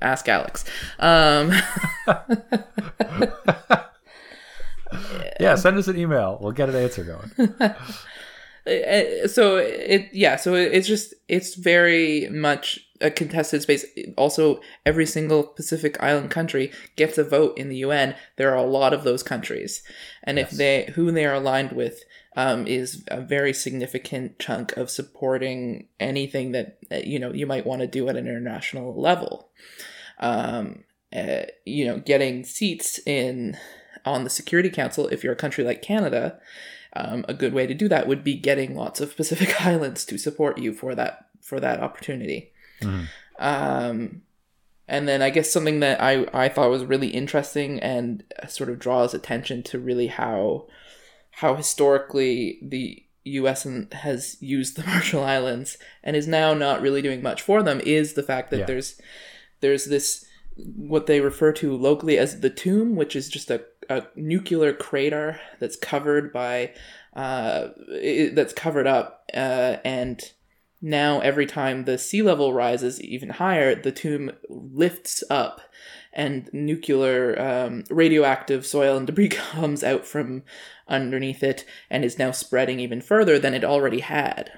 Ask 0.00 0.28
Alex. 0.28 0.64
Um, 0.98 1.52
yeah, 5.40 5.54
send 5.56 5.76
us 5.76 5.88
an 5.88 5.98
email. 5.98 6.38
We'll 6.40 6.52
get 6.52 6.68
an 6.68 6.76
answer 6.76 7.04
going. 7.04 7.30
So 8.66 9.58
it 9.58 10.08
yeah 10.12 10.36
so 10.36 10.54
it's 10.54 10.88
just 10.88 11.12
it's 11.28 11.54
very 11.54 12.28
much 12.30 12.80
a 13.02 13.10
contested 13.10 13.60
space 13.60 13.84
also 14.16 14.60
every 14.86 15.04
single 15.04 15.42
pacific 15.42 16.02
island 16.02 16.30
country 16.30 16.72
gets 16.96 17.18
a 17.18 17.24
vote 17.24 17.58
in 17.58 17.68
the 17.68 17.84
un 17.84 18.14
there 18.36 18.50
are 18.50 18.56
a 18.56 18.62
lot 18.62 18.94
of 18.94 19.04
those 19.04 19.22
countries 19.22 19.82
and 20.22 20.38
if 20.38 20.50
they 20.50 20.90
who 20.94 21.12
they 21.12 21.26
are 21.26 21.34
aligned 21.34 21.72
with 21.72 22.04
um, 22.36 22.66
is 22.66 23.04
a 23.08 23.20
very 23.20 23.52
significant 23.52 24.38
chunk 24.38 24.76
of 24.76 24.90
supporting 24.90 25.88
anything 26.00 26.52
that 26.52 26.78
uh, 26.90 26.96
you 27.04 27.18
know 27.18 27.32
you 27.32 27.46
might 27.46 27.66
want 27.66 27.80
to 27.80 27.86
do 27.86 28.08
at 28.08 28.16
an 28.16 28.26
international 28.26 29.00
level 29.00 29.50
um, 30.20 30.84
uh, 31.14 31.42
you 31.64 31.84
know 31.84 31.98
getting 31.98 32.44
seats 32.44 33.00
in 33.06 33.56
on 34.04 34.24
the 34.24 34.30
security 34.30 34.70
council 34.70 35.08
if 35.08 35.24
you're 35.24 35.32
a 35.32 35.36
country 35.36 35.64
like 35.64 35.82
canada 35.82 36.38
um, 36.96 37.24
a 37.28 37.34
good 37.34 37.52
way 37.52 37.66
to 37.66 37.74
do 37.74 37.88
that 37.88 38.06
would 38.06 38.22
be 38.22 38.34
getting 38.34 38.74
lots 38.74 39.00
of 39.00 39.16
Pacific 39.16 39.60
Islands 39.64 40.04
to 40.06 40.18
support 40.18 40.58
you 40.58 40.72
for 40.72 40.94
that 40.94 41.26
for 41.40 41.60
that 41.60 41.80
opportunity. 41.80 42.52
Mhm. 42.80 43.08
Um, 43.38 44.22
and 44.86 45.08
then 45.08 45.22
I 45.22 45.30
guess 45.30 45.50
something 45.50 45.80
that 45.80 46.00
I, 46.00 46.26
I 46.32 46.48
thought 46.48 46.70
was 46.70 46.84
really 46.84 47.08
interesting 47.08 47.80
and 47.80 48.22
sort 48.48 48.70
of 48.70 48.78
draws 48.78 49.14
attention 49.14 49.62
to 49.64 49.78
really 49.78 50.08
how 50.08 50.66
how 51.36 51.54
historically 51.54 52.58
the 52.62 53.02
U.S. 53.24 53.66
has 53.92 54.36
used 54.40 54.76
the 54.76 54.84
Marshall 54.86 55.24
Islands 55.24 55.78
and 56.02 56.14
is 56.16 56.28
now 56.28 56.54
not 56.54 56.80
really 56.82 57.02
doing 57.02 57.22
much 57.22 57.42
for 57.42 57.62
them 57.62 57.80
is 57.80 58.12
the 58.14 58.22
fact 58.22 58.50
that 58.50 58.60
Yeah. 58.60 58.66
there's 58.66 59.00
there's 59.60 59.86
this 59.86 60.26
what 60.56 61.06
they 61.06 61.20
refer 61.20 61.50
to 61.52 61.76
locally 61.76 62.16
as 62.18 62.40
the 62.40 62.50
tomb, 62.50 62.94
which 62.94 63.16
is 63.16 63.28
just 63.28 63.50
a, 63.50 63.64
a 63.88 64.04
nuclear 64.14 64.72
crater 64.72 65.40
that's 65.58 65.76
covered 65.76 66.32
by 66.32 66.72
uh, 67.14 67.68
it, 67.88 68.34
that's 68.34 68.52
covered 68.52 68.86
up, 68.86 69.24
uh, 69.34 69.76
and 69.84 70.32
now 70.82 71.18
every 71.20 71.46
time 71.46 71.84
the 71.84 71.96
sea 71.98 72.22
level 72.22 72.52
rises 72.52 73.00
even 73.00 73.30
higher, 73.30 73.74
the 73.74 73.90
tomb 73.92 74.30
lifts 74.48 75.24
up, 75.30 75.60
and 76.12 76.48
nuclear 76.52 77.40
um, 77.40 77.84
radioactive 77.90 78.64
soil 78.66 78.96
and 78.96 79.06
debris 79.06 79.28
comes 79.52 79.82
out 79.82 80.04
from 80.06 80.42
underneath 80.88 81.42
it, 81.42 81.64
and 81.90 82.04
is 82.04 82.18
now 82.18 82.30
spreading 82.30 82.80
even 82.80 83.00
further 83.00 83.38
than 83.38 83.54
it 83.54 83.64
already 83.64 84.00
had. 84.00 84.52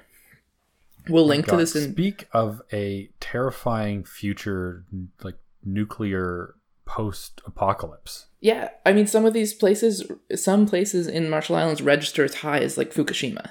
We'll 1.09 1.25
link 1.25 1.47
to 1.47 1.55
this 1.55 1.75
in 1.75 1.91
Speak 1.93 2.27
of 2.33 2.61
a 2.73 3.09
terrifying 3.19 4.03
future, 4.03 4.85
like 5.23 5.35
nuclear 5.63 6.55
post-apocalypse. 6.85 8.27
Yeah, 8.39 8.69
I 8.85 8.93
mean, 8.93 9.07
some 9.07 9.25
of 9.25 9.33
these 9.33 9.53
places, 9.53 10.09
some 10.35 10.65
places 10.65 11.07
in 11.07 11.29
Marshall 11.29 11.55
Islands 11.55 11.81
register 11.81 12.23
as 12.23 12.35
high 12.35 12.59
as 12.59 12.77
like 12.77 12.93
Fukushima, 12.93 13.49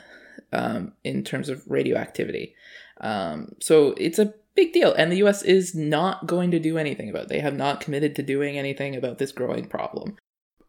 um, 0.53 0.93
in 1.05 1.25
terms 1.25 1.49
of 1.49 1.63
radioactivity. 1.67 2.55
Um, 3.01 3.55
so 3.61 3.95
it's 3.99 4.19
a 4.19 4.35
big 4.55 4.73
deal, 4.73 4.93
and 4.95 5.13
the 5.13 5.19
U.S. 5.19 5.43
is 5.43 5.75
not 5.75 6.27
going 6.27 6.51
to 6.51 6.59
do 6.59 6.79
anything 6.79 7.11
about. 7.11 7.25
it. 7.25 7.29
They 7.29 7.41
have 7.41 7.57
not 7.57 7.81
committed 7.81 8.17
to 8.17 8.23
doing 8.23 8.59
anything 8.59 8.97
about 8.97 9.19
this 9.19 9.33
growing 9.33 9.67
problem. 9.67 10.17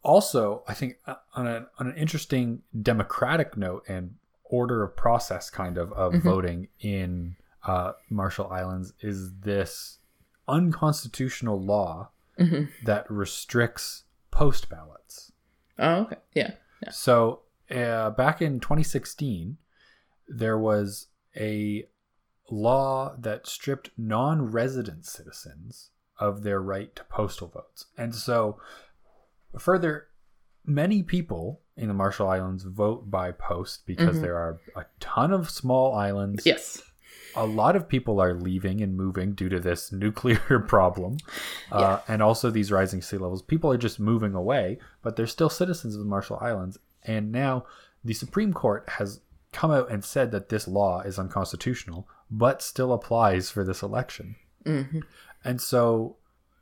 Also 0.07 0.63
i 0.67 0.73
think 0.73 0.97
uh, 1.05 1.15
on, 1.35 1.45
a, 1.47 1.67
on 1.79 1.87
an 1.87 1.95
interesting 1.97 2.61
democratic 2.81 3.55
note 3.57 3.83
and 3.87 4.15
order 4.45 4.83
of 4.83 4.95
process 4.95 5.49
kind 5.49 5.77
of 5.77 5.91
of 5.93 6.13
Mhm. 6.13 6.21
voting 6.21 6.67
in 6.79 7.35
uh, 7.63 7.91
marshall 8.09 8.49
islands 8.61 8.93
is 9.01 9.19
this 9.51 9.99
unconstitutional 10.47 11.59
law 11.61 12.09
hmm 12.37 12.63
that 12.85 13.09
restricts 13.09 14.03
post 14.31 14.69
ballots. 14.69 15.31
Oh, 15.79 16.01
okay, 16.03 16.17
yeah, 16.33 16.51
Yeah. 16.83 16.91
so 16.91 17.41
uh, 17.71 18.11
back 18.11 18.41
in 18.41 18.59
2016 18.59 19.57
there 20.27 20.57
was 20.57 21.07
a 21.35 21.87
law 22.49 23.15
that 23.17 23.47
stripped 23.47 23.89
non-resident 23.97 25.05
citizens 25.05 25.89
of 26.19 26.43
their 26.43 26.61
right 26.61 26.95
to 26.95 27.03
postal 27.05 27.47
votes. 27.47 27.87
And 27.97 28.13
so 28.15 28.59
further 29.57 30.07
many 30.65 31.01
people 31.03 31.61
in 31.77 31.87
the 31.87 31.93
marshall 31.93 32.27
islands 32.27 32.63
vote 32.63 33.09
by 33.09 33.31
post 33.31 33.85
because 33.85 34.17
Mhm. 34.17 34.21
there 34.21 34.35
are 34.37 34.59
a 34.75 34.85
ton 34.99 35.31
of 35.31 35.49
small 35.49 35.93
islands. 35.95 36.45
Yes, 36.45 36.81
a 37.35 37.45
lot 37.45 37.75
of 37.75 37.87
people 37.87 38.19
are 38.19 38.33
leaving 38.33 38.81
and 38.81 38.95
moving 38.97 39.33
due 39.33 39.47
to 39.49 39.59
this 39.59 39.91
nuclear 40.03 40.59
problem. 40.67 41.17
Uh, 41.71 41.99
and 42.07 42.21
also 42.21 42.49
these 42.49 42.71
rising 42.71 43.01
sea 43.01 43.17
levels. 43.17 43.41
People 43.41 43.71
are 43.71 43.77
just 43.77 43.99
moving 43.99 44.33
away 44.33 44.79
but 45.01 45.15
they're 45.15 45.27
still 45.27 45.49
citizens 45.49 45.95
of 45.95 45.99
the 45.99 46.05
marshall 46.09 46.39
islands. 46.41 46.77
And 47.03 47.31
now 47.31 47.65
the 48.03 48.13
supreme 48.13 48.53
court 48.53 48.89
has 48.89 49.21
come 49.53 49.71
out 49.71 49.89
and 49.89 50.03
said 50.03 50.31
that 50.31 50.49
this 50.49 50.67
law 50.67 51.01
is 51.01 51.17
unconstitutional 51.17 52.07
but 52.29 52.61
still 52.61 52.91
applies 52.91 53.49
for 53.49 53.63
this 53.63 53.81
election. 53.81 54.35
Hmm 54.65 54.99
and 55.43 55.61
so 55.61 56.17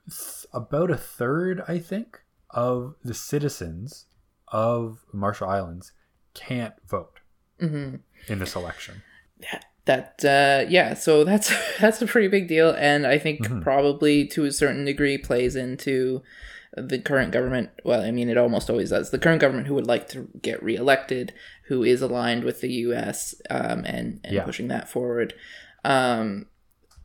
th- 0.09 0.45
about 0.53 0.91
a 0.91 0.97
third 0.97 1.63
i 1.67 1.79
think 1.79 2.21
of 2.55 2.95
the 3.03 3.13
citizens 3.13 4.05
of 4.47 5.05
marshall 5.13 5.49
islands 5.49 5.91
can't 6.33 6.73
vote 6.87 7.19
hmm 7.59 7.95
in 8.27 8.39
this 8.39 8.55
election 8.55 9.03
Yeah, 9.39 9.59
that 9.85 10.25
uh, 10.25 10.65
yeah, 10.67 10.95
so 10.95 11.23
that's 11.23 11.51
that's 11.79 12.01
a 12.01 12.07
pretty 12.07 12.27
big 12.29 12.47
deal, 12.47 12.71
and 12.77 13.05
I 13.05 13.17
think 13.19 13.41
Mhm. 13.41 13.61
probably 13.61 14.25
to 14.27 14.45
a 14.45 14.51
certain 14.51 14.83
degree 14.85 15.17
plays 15.19 15.55
into 15.55 16.23
the 16.75 16.99
current 16.99 17.31
government. 17.31 17.69
Well, 17.85 18.01
I 18.01 18.11
mean, 18.11 18.27
it 18.29 18.37
almost 18.37 18.69
always 18.69 18.89
does. 18.89 19.11
The 19.11 19.19
current 19.19 19.39
government 19.41 19.67
who 19.67 19.75
would 19.75 19.87
like 19.87 20.07
to 20.09 20.27
get 20.41 20.61
reelected, 20.63 21.33
who 21.67 21.83
is 21.83 22.01
aligned 22.01 22.43
with 22.43 22.61
the 22.61 22.71
U.S. 22.87 23.35
Um, 23.49 23.85
and 23.85 24.19
and 24.23 24.33
Yeah. 24.33 24.43
pushing 24.43 24.67
that 24.69 24.89
forward. 24.89 25.33
Um, 25.85 26.47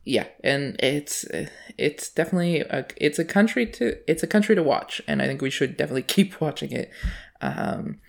yeah, 0.03 0.27
and 0.43 0.75
it's 0.79 1.25
it's 1.77 2.09
definitely 2.09 2.61
a, 2.61 2.85
it's 2.97 3.19
a 3.19 3.25
country 3.25 3.65
to 3.67 3.97
it's 4.09 4.23
a 4.23 4.27
country 4.27 4.55
to 4.55 4.63
watch, 4.63 5.01
and 5.07 5.21
I 5.21 5.27
think 5.27 5.41
we 5.41 5.49
should 5.49 5.77
definitely 5.77 6.03
keep 6.15 6.39
watching 6.41 6.71
it. 6.71 6.91
Um, 7.41 7.99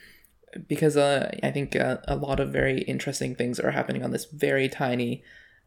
because 0.68 0.98
uh, 0.98 1.34
I 1.42 1.50
think 1.50 1.74
uh, 1.76 1.98
a 2.06 2.16
lot 2.16 2.38
of 2.38 2.52
very 2.52 2.82
interesting 2.82 3.34
things 3.34 3.58
are 3.58 3.70
happening 3.70 4.04
on 4.04 4.10
this 4.10 4.26
very 4.26 4.68
tiny, 4.68 5.22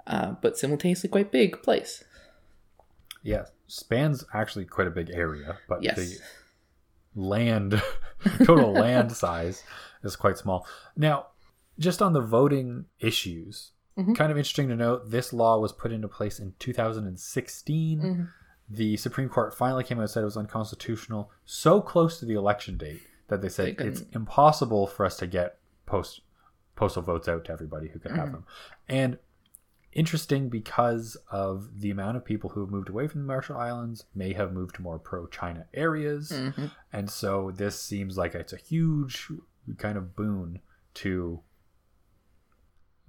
uh, 0.05 0.33
but 0.41 0.57
simultaneously 0.57 1.09
quite 1.09 1.31
big 1.31 1.63
place. 1.63 2.03
Yeah, 3.23 3.45
spans 3.65 4.23
actually 4.31 4.65
quite 4.65 4.85
a 4.85 4.91
big 4.91 5.09
area, 5.09 5.57
but 5.67 5.81
Yes. 5.81 5.95
the 5.95 6.19
land 7.15 7.81
total 8.43 8.73
land 8.73 9.11
size 9.11 9.63
is 10.03 10.15
quite 10.15 10.37
small. 10.37 10.67
Now, 10.95 11.27
just 11.79 12.01
on 12.01 12.13
the 12.13 12.21
voting 12.21 12.85
issues, 12.99 13.71
Mhm. 13.97 14.15
kind 14.15 14.31
of 14.31 14.37
interesting 14.37 14.67
to 14.69 14.75
note, 14.75 15.09
this 15.09 15.31
law 15.33 15.57
was 15.59 15.71
put 15.71 15.91
into 15.91 16.07
place 16.07 16.39
in 16.39 16.53
2016. 16.59 18.01
Mhm. 18.01 18.29
The 18.69 18.97
Supreme 18.97 19.29
Court 19.29 19.53
finally 19.53 19.83
came 19.83 19.99
out 19.99 20.01
and 20.01 20.09
said 20.09 20.21
it 20.21 20.25
was 20.25 20.37
unconstitutional, 20.37 21.31
so 21.45 21.81
close 21.81 22.19
to 22.19 22.25
the 22.25 22.33
election 22.33 22.77
date 22.77 23.01
that 23.27 23.41
they 23.41 23.49
said 23.49 23.77
They 23.77 23.85
it's 23.85 24.01
impossible 24.13 24.87
for 24.87 25.05
us 25.05 25.17
to 25.17 25.27
get 25.27 25.59
post 25.85 26.21
postal 26.75 27.01
votes 27.01 27.27
out 27.29 27.45
to 27.45 27.51
everybody 27.53 27.87
who 27.87 27.99
could 27.99 28.11
have 28.11 28.29
Mhm. 28.29 28.31
them. 28.33 28.45
And 28.89 29.19
interesting 29.93 30.49
because 30.49 31.15
of 31.31 31.79
the 31.79 31.89
amount 31.89 32.17
of 32.17 32.25
people 32.25 32.49
who 32.49 32.59
have 32.59 32.69
moved 32.69 32.89
away 32.89 33.07
from 33.07 33.21
the 33.21 33.27
Marshall 33.27 33.55
Islands 33.55 34.03
may 34.13 34.33
have 34.33 34.51
moved 34.51 34.75
to 34.75 34.81
more 34.81 34.99
pro-China 34.99 35.67
areas. 35.73 36.31
Mhm. 36.33 36.71
And 36.91 37.09
so 37.09 37.51
this 37.51 37.79
seems 37.81 38.17
like 38.17 38.35
it's 38.35 38.51
a 38.51 38.57
huge 38.57 39.31
kind 39.77 39.97
of 39.97 40.15
boon 40.17 40.59
to 40.95 41.41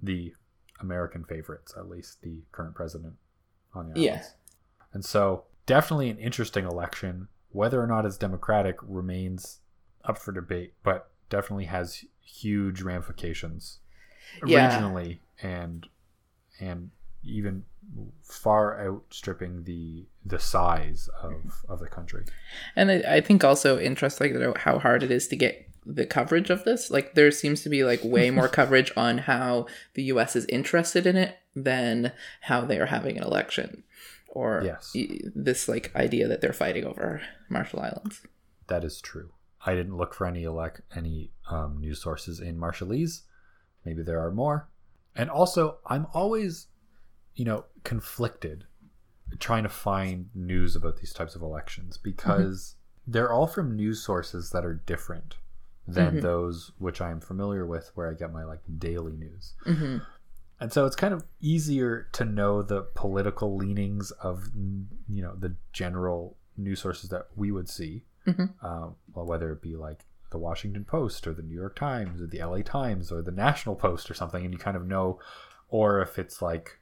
the 0.01 0.33
American 0.81 1.23
favorites, 1.23 1.73
at 1.77 1.89
least 1.89 2.21
the 2.21 2.41
current 2.51 2.75
president 2.75 3.15
on 3.73 3.89
the 3.89 3.99
islands. 3.99 4.27
Yeah. 4.27 4.83
And 4.93 5.03
so 5.05 5.43
definitely 5.65 6.09
an 6.09 6.17
interesting 6.17 6.65
election. 6.65 7.27
Whether 7.49 7.81
or 7.81 7.87
not 7.87 8.05
it's 8.05 8.17
democratic 8.17 8.77
remains 8.81 9.59
up 10.03 10.17
for 10.17 10.31
debate, 10.31 10.73
but 10.83 11.09
definitely 11.29 11.65
has 11.65 12.05
huge 12.21 12.81
ramifications 12.81 13.79
Yeah. 14.45 14.79
regionally 14.79 15.19
and 15.41 15.87
and 16.59 16.91
even 17.23 17.63
far 18.23 18.79
outstripping 18.85 19.63
the 19.63 20.05
the 20.25 20.39
size 20.39 21.09
of 21.21 21.63
of 21.67 21.79
the 21.79 21.87
country. 21.87 22.25
And 22.75 22.91
I, 22.91 23.15
I 23.15 23.21
think 23.21 23.43
also 23.43 23.79
interesting 23.79 24.53
how 24.55 24.79
hard 24.79 25.03
it 25.03 25.11
is 25.11 25.27
to 25.29 25.35
get 25.35 25.66
the 25.87 26.05
coverage 26.05 26.49
of 26.49 26.63
this. 26.63 26.91
Like 26.91 27.15
there 27.15 27.31
seems 27.31 27.63
to 27.63 27.69
be 27.69 27.83
like 27.83 28.01
way 28.03 28.29
more 28.37 28.47
coverage 28.47 28.91
on 28.97 29.19
how 29.19 29.67
the 29.93 30.03
U.S. 30.03 30.35
is 30.35 30.45
interested 30.47 31.05
in 31.07 31.15
it 31.15 31.37
than 31.55 32.11
how 32.41 32.61
they 32.61 32.77
are 32.79 32.85
having 32.87 33.17
an 33.17 33.23
election, 33.23 33.83
or 34.27 34.61
Yes. 34.63 34.95
this 35.35 35.67
like 35.67 35.95
idea 35.95 36.27
that 36.27 36.41
they're 36.41 36.53
fighting 36.53 36.85
over 36.85 37.21
Marshall 37.49 37.79
Islands. 37.81 38.21
That 38.67 38.83
is 38.83 39.01
true. 39.01 39.31
I 39.65 39.73
didn't 39.75 39.97
look 39.97 40.13
for 40.13 40.27
any 40.27 40.43
elect 40.43 40.81
any 40.95 41.31
um, 41.49 41.79
news 41.79 42.01
sources 42.01 42.39
in 42.39 42.57
Marshallese. 42.57 43.21
Maybe 43.85 44.03
there 44.03 44.19
are 44.19 44.31
more. 44.31 44.69
And 45.15 45.29
also, 45.31 45.77
I'm 45.87 46.05
always, 46.13 46.67
you 47.33 47.45
know, 47.45 47.65
conflicted 47.83 48.65
trying 49.39 49.63
to 49.63 49.69
find 49.69 50.29
news 50.35 50.75
about 50.75 50.97
these 50.97 51.11
types 51.11 51.35
of 51.35 51.41
elections 51.41 51.97
because 51.97 52.75
they're 53.05 53.31
all 53.33 53.47
from 53.47 53.75
news 53.75 54.01
sources 54.03 54.51
that 54.51 54.63
are 54.63 54.75
different 54.85 55.35
than 55.87 56.17
Mhm. 56.17 56.21
those 56.21 56.71
which 56.79 56.99
I'm 57.01 57.19
familiar 57.21 57.65
with, 57.65 57.91
where 57.95 58.09
I 58.09 58.13
get 58.13 58.31
my 58.33 58.43
like 58.43 58.61
daily 58.77 59.13
news. 59.15 59.53
hmm 59.63 59.97
And 60.59 60.73
so 60.73 60.85
it's 60.87 60.95
kind 60.95 61.13
of 61.13 61.23
easier 61.39 62.07
to 62.13 62.25
know 62.25 62.61
the 62.63 62.81
political 62.95 63.55
leanings 63.55 64.09
of 64.11 64.49
you 64.55 65.21
know 65.21 65.35
the 65.35 65.55
general 65.71 66.35
news 66.57 66.81
sources 66.81 67.09
that 67.11 67.27
we 67.35 67.51
would 67.51 67.69
see, 67.69 68.03
Mhm. 68.25 68.61
um, 68.63 68.95
well, 69.13 69.25
whether 69.25 69.51
it 69.51 69.61
be 69.61 69.75
like 69.75 70.05
the 70.31 70.37
Washington 70.39 70.83
Post 70.83 71.25
or 71.27 71.33
the 71.33 71.43
New 71.43 71.53
York 71.55 71.75
Times 71.75 72.19
or 72.21 72.27
the 72.27 72.39
LA 72.41 72.61
Times 72.63 73.11
or 73.11 73.21
the 73.21 73.31
National 73.31 73.75
Post 73.75 74.09
or 74.11 74.13
something, 74.15 74.43
and 74.43 74.51
you 74.53 74.57
kind 74.59 74.75
of 74.75 74.85
know, 74.85 75.19
or 75.69 76.01
if 76.01 76.17
it's 76.19 76.41
like 76.41 76.79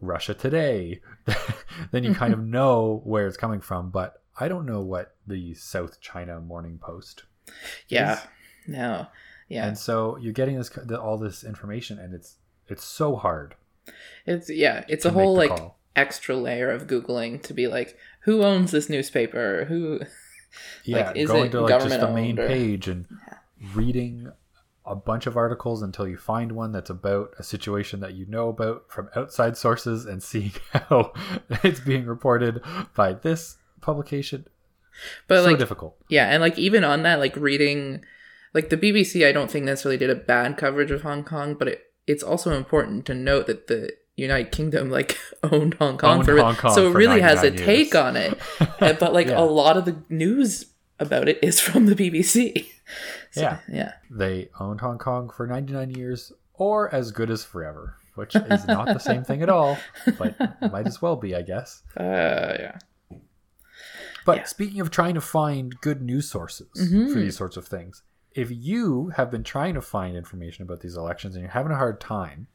Russia 0.00 0.32
Today, 0.34 1.00
then 1.92 2.02
you 2.04 2.14
kind 2.14 2.32
of 2.32 2.40
know 2.40 3.02
where 3.04 3.26
it's 3.26 3.36
coming 3.36 3.60
from. 3.60 3.90
But 3.90 4.22
I 4.40 4.48
don't 4.48 4.64
know 4.66 4.80
what 4.80 5.14
the 5.26 5.54
South 5.54 6.00
China 6.00 6.40
Morning 6.40 6.78
Post 6.78 7.24
Yeah. 7.88 8.14
is. 8.14 8.20
No. 8.70 9.06
Yeah. 9.48 9.66
and 9.66 9.76
so 9.76 10.16
you're 10.18 10.32
getting 10.32 10.56
this 10.56 10.70
all 10.96 11.18
this 11.18 11.42
information, 11.42 11.98
and 11.98 12.14
it's 12.14 12.36
it's 12.68 12.84
so 12.84 13.16
hard. 13.16 13.56
It's 14.26 14.48
yeah, 14.48 14.84
it's 14.88 15.04
a 15.04 15.10
whole 15.10 15.34
like 15.34 15.50
call. 15.50 15.76
extra 15.96 16.36
layer 16.36 16.70
of 16.70 16.86
googling 16.86 17.42
to 17.42 17.52
be 17.52 17.66
like, 17.66 17.98
who 18.20 18.42
owns 18.42 18.70
this 18.70 18.88
newspaper? 18.88 19.64
Who? 19.68 20.00
yeah 20.84 21.08
like, 21.08 21.16
is 21.16 21.30
going 21.30 21.50
to 21.50 21.60
like 21.60 21.80
just 21.80 22.00
the 22.00 22.10
main 22.12 22.38
or- 22.38 22.46
page 22.48 22.88
and 22.88 23.06
reading 23.74 24.32
a 24.84 24.96
bunch 24.96 25.26
of 25.26 25.36
articles 25.36 25.82
until 25.82 26.08
you 26.08 26.16
find 26.16 26.52
one 26.52 26.72
that's 26.72 26.90
about 26.90 27.32
a 27.38 27.42
situation 27.44 28.00
that 28.00 28.14
you 28.14 28.26
know 28.26 28.48
about 28.48 28.84
from 28.88 29.08
outside 29.14 29.56
sources 29.56 30.06
and 30.06 30.22
seeing 30.22 30.52
how 30.72 31.12
it's 31.62 31.78
being 31.80 32.04
reported 32.06 32.60
by 32.96 33.12
this 33.12 33.58
publication 33.80 34.44
But 35.28 35.42
so 35.42 35.50
like, 35.50 35.58
difficult 35.58 35.96
yeah, 36.08 36.26
and 36.30 36.40
like 36.40 36.58
even 36.58 36.82
on 36.82 37.02
that, 37.04 37.20
like 37.20 37.36
reading, 37.36 38.04
like 38.54 38.68
the 38.70 38.76
BBC, 38.76 39.26
I 39.26 39.32
don't 39.32 39.50
think 39.50 39.64
necessarily 39.64 39.96
did 39.96 40.10
a 40.10 40.14
bad 40.14 40.56
coverage 40.56 40.90
of 40.90 41.02
Hong 41.02 41.24
Kong, 41.24 41.54
but 41.54 41.68
it 41.68 41.82
it's 42.06 42.22
also 42.22 42.52
important 42.56 43.06
to 43.06 43.14
note 43.14 43.46
that 43.46 43.66
the 43.68 43.92
United 44.16 44.50
Kingdom 44.52 44.90
like 44.90 45.16
owned 45.42 45.74
Hong 45.74 45.96
Kong 45.98 46.18
Owned 46.18 46.24
for 46.26 46.36
Hong 46.38 46.56
Kong 46.56 46.74
so 46.74 46.88
it 46.88 46.94
really 46.94 47.20
has 47.20 47.42
a 47.42 47.50
99 47.50 47.66
take 47.66 47.94
on 47.94 48.16
it. 48.16 48.38
But 48.80 49.12
like 49.12 49.28
Yeah. 49.28 49.40
a 49.40 49.44
lot 49.44 49.76
of 49.76 49.84
the 49.84 49.96
news 50.08 50.66
about 50.98 51.28
it 51.28 51.38
is 51.42 51.60
from 51.60 51.86
the 51.86 51.94
BBC. 51.94 52.66
So, 53.30 53.42
Yeah. 53.42 53.58
yeah, 53.70 53.92
they 54.10 54.48
owned 54.58 54.80
hong 54.80 54.98
kong 54.98 55.30
for 55.30 55.46
99 55.46 55.90
years 55.90 56.32
or 56.54 56.92
as 56.92 57.12
good 57.12 57.30
as 57.30 57.44
forever 57.44 57.94
which 58.16 58.34
is 58.34 58.66
not 58.66 58.86
the 58.86 58.98
same 58.98 59.22
thing 59.22 59.40
at 59.42 59.48
all 59.48 59.78
but 60.18 60.34
might 60.72 60.88
as 60.88 61.00
well 61.00 61.14
be 61.14 61.36
i 61.36 61.42
guess 61.42 61.82
uh, 61.96 62.56
yeah, 62.58 62.78
But 64.26 64.38
Yeah. 64.38 64.44
speaking 64.44 64.80
of 64.80 64.90
trying 64.90 65.14
to 65.14 65.20
find 65.20 65.80
good 65.80 66.02
news 66.02 66.28
sources 66.28 66.68
Mhm. 66.76 67.12
for 67.12 67.20
these 67.20 67.36
sorts 67.36 67.56
of 67.56 67.66
things, 67.68 68.02
if 68.32 68.50
you 68.50 69.08
have 69.16 69.30
been 69.30 69.42
trying 69.44 69.74
to 69.74 69.80
find 69.82 70.16
information 70.16 70.62
about 70.62 70.80
these 70.80 70.96
elections 70.96 71.34
and 71.34 71.42
you're 71.42 71.50
having 71.52 71.72
a 71.72 71.76
hard 71.76 72.00
time, 72.00 72.46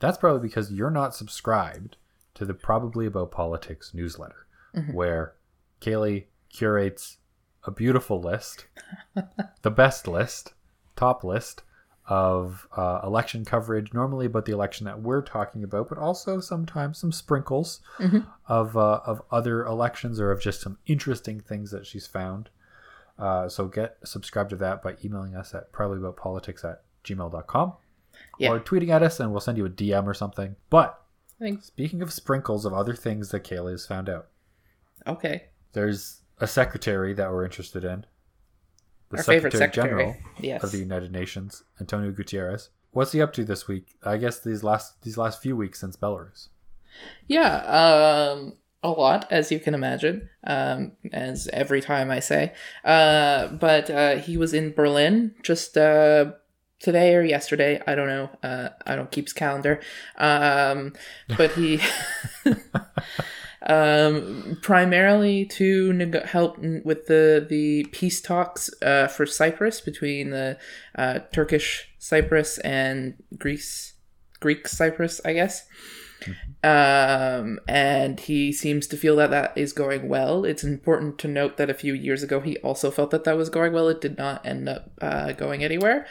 that's 0.00 0.18
probably 0.18 0.46
because 0.46 0.72
you're 0.72 0.90
not 0.90 1.14
subscribed 1.14 1.96
to 2.34 2.44
the 2.44 2.54
Probably 2.54 3.04
About 3.06 3.30
Politics 3.30 3.92
newsletter, 3.92 4.46
Mhm. 4.74 4.94
where 4.94 5.34
Kaylee 5.80 6.26
curates 6.50 7.18
a 7.64 7.70
beautiful 7.70 8.20
list, 8.20 8.66
the 9.62 9.70
best 9.70 10.06
list, 10.08 10.54
top 10.96 11.24
list 11.24 11.62
of 12.06 12.66
uh, 12.74 13.00
election 13.04 13.44
coverage, 13.44 13.92
normally 13.92 14.24
about 14.24 14.46
the 14.46 14.52
election 14.52 14.86
that 14.86 15.02
we're 15.02 15.20
talking 15.20 15.62
about, 15.62 15.88
but 15.90 15.98
also 15.98 16.40
sometimes 16.40 16.96
some 16.96 17.12
sprinkles 17.12 17.80
Mhm. 17.98 18.26
of 18.46 18.76
uh, 18.78 19.00
of 19.04 19.20
other 19.30 19.64
elections 19.66 20.18
or 20.18 20.30
of 20.30 20.40
just 20.40 20.62
some 20.62 20.78
interesting 20.86 21.38
things 21.40 21.70
that 21.70 21.84
she's 21.86 22.06
found. 22.06 22.48
Uh, 23.18 23.48
so 23.48 23.66
get 23.66 23.96
subscribed 24.04 24.50
to 24.50 24.56
that 24.56 24.82
by 24.82 24.94
emailing 25.04 25.34
us 25.34 25.54
at 25.54 25.72
probablyaboutpolitics 25.72 26.64
at 26.64 26.82
gmail.com 27.04 27.72
Yeah. 28.38 28.50
or 28.50 28.60
tweeting 28.60 28.90
at 28.90 29.02
us 29.02 29.18
and 29.18 29.32
we'll 29.32 29.40
send 29.40 29.58
you 29.58 29.66
a 29.66 29.70
DM 29.70 30.06
or 30.06 30.14
something. 30.14 30.54
But 30.70 31.00
thanks. 31.40 31.66
speaking 31.66 32.00
of 32.02 32.12
sprinkles 32.12 32.64
of 32.64 32.72
other 32.72 32.94
things 32.94 33.30
that 33.30 33.42
Kaylee 33.44 33.72
has 33.72 33.86
found 33.86 34.08
out, 34.08 34.28
Okay, 35.06 35.44
there's 35.72 36.20
a 36.38 36.46
secretary 36.46 37.12
that 37.14 37.30
we're 37.30 37.44
interested 37.44 37.84
in. 37.84 38.04
The 39.10 39.16
our 39.18 39.22
favorite 39.22 39.52
secretary. 39.54 39.88
General 40.04 40.16
yes. 40.38 40.62
of 40.62 40.70
the 40.70 40.78
United 40.78 41.10
Nations, 41.12 41.64
Antonio 41.80 42.12
Guterres. 42.12 42.68
What's 42.90 43.12
he 43.12 43.22
up 43.22 43.32
to 43.34 43.44
this 43.44 43.66
week? 43.66 43.96
I 44.02 44.16
guess 44.18 44.38
these 44.40 44.62
last 44.62 45.00
these 45.02 45.16
last 45.16 45.40
few 45.40 45.56
weeks 45.56 45.80
since 45.80 45.96
Belarus. 45.96 46.48
Yeah, 47.26 47.56
um, 48.32 48.54
a 48.82 48.90
lot, 48.90 49.26
as 49.30 49.50
you 49.50 49.58
can 49.58 49.74
imagine, 49.74 50.28
um, 50.44 50.92
as 51.12 51.48
every 51.52 51.80
time 51.80 52.10
I 52.10 52.20
say. 52.20 52.52
Uh, 52.84 53.48
but 53.48 53.90
uh, 53.90 54.16
he 54.16 54.36
was 54.36 54.54
in 54.54 54.72
Berlin 54.72 55.34
just 55.42 55.76
uh, 55.76 56.32
today 56.78 57.14
or 57.14 57.22
yesterday. 57.22 57.82
I 57.86 57.94
don't 57.94 58.08
know. 58.08 58.30
Uh, 58.42 58.68
I 58.86 58.94
don't 58.96 59.10
keep 59.10 59.26
his 59.26 59.32
calendar. 59.32 59.80
Um, 60.16 60.92
but 61.36 61.52
he. 61.52 61.80
Um, 63.60 64.56
primarily 64.62 65.44
to 65.46 65.92
neg- 65.92 66.24
help 66.24 66.58
n- 66.62 66.80
with 66.84 67.06
the 67.06 67.44
the 67.46 67.84
peace 67.90 68.20
talks 68.22 68.70
uh, 68.82 69.08
for 69.08 69.26
Cyprus 69.26 69.80
between 69.80 70.30
the 70.30 70.58
uh, 70.94 71.18
Turkish 71.32 71.90
Cyprus 71.98 72.58
and 72.58 73.14
Greece 73.36 73.94
Greek 74.40 74.68
Cyprus, 74.68 75.20
I 75.24 75.32
guess. 75.32 75.66
Um, 76.64 77.60
and 77.68 78.18
he 78.18 78.52
seems 78.52 78.88
to 78.88 78.96
feel 78.96 79.14
that 79.16 79.30
that 79.30 79.56
is 79.56 79.72
going 79.72 80.08
well. 80.08 80.44
It's 80.44 80.64
important 80.64 81.18
to 81.18 81.28
note 81.28 81.56
that 81.56 81.70
a 81.70 81.74
few 81.74 81.94
years 81.94 82.22
ago 82.22 82.40
he 82.40 82.56
also 82.58 82.90
felt 82.90 83.10
that 83.12 83.24
that 83.24 83.36
was 83.36 83.48
going 83.48 83.72
well. 83.72 83.88
It 83.88 84.00
did 84.00 84.18
not 84.18 84.44
end 84.44 84.68
up 84.68 84.90
uh, 85.00 85.32
going 85.32 85.62
anywhere. 85.62 86.06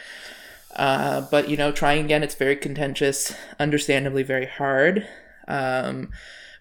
Uh, 0.74 1.22
but 1.30 1.48
you 1.48 1.56
know, 1.56 1.72
trying 1.72 2.04
again, 2.04 2.22
it's 2.22 2.34
very 2.34 2.56
contentious, 2.56 3.34
understandably 3.58 4.22
very 4.22 4.46
hard. 4.46 5.06
Um, 5.46 6.10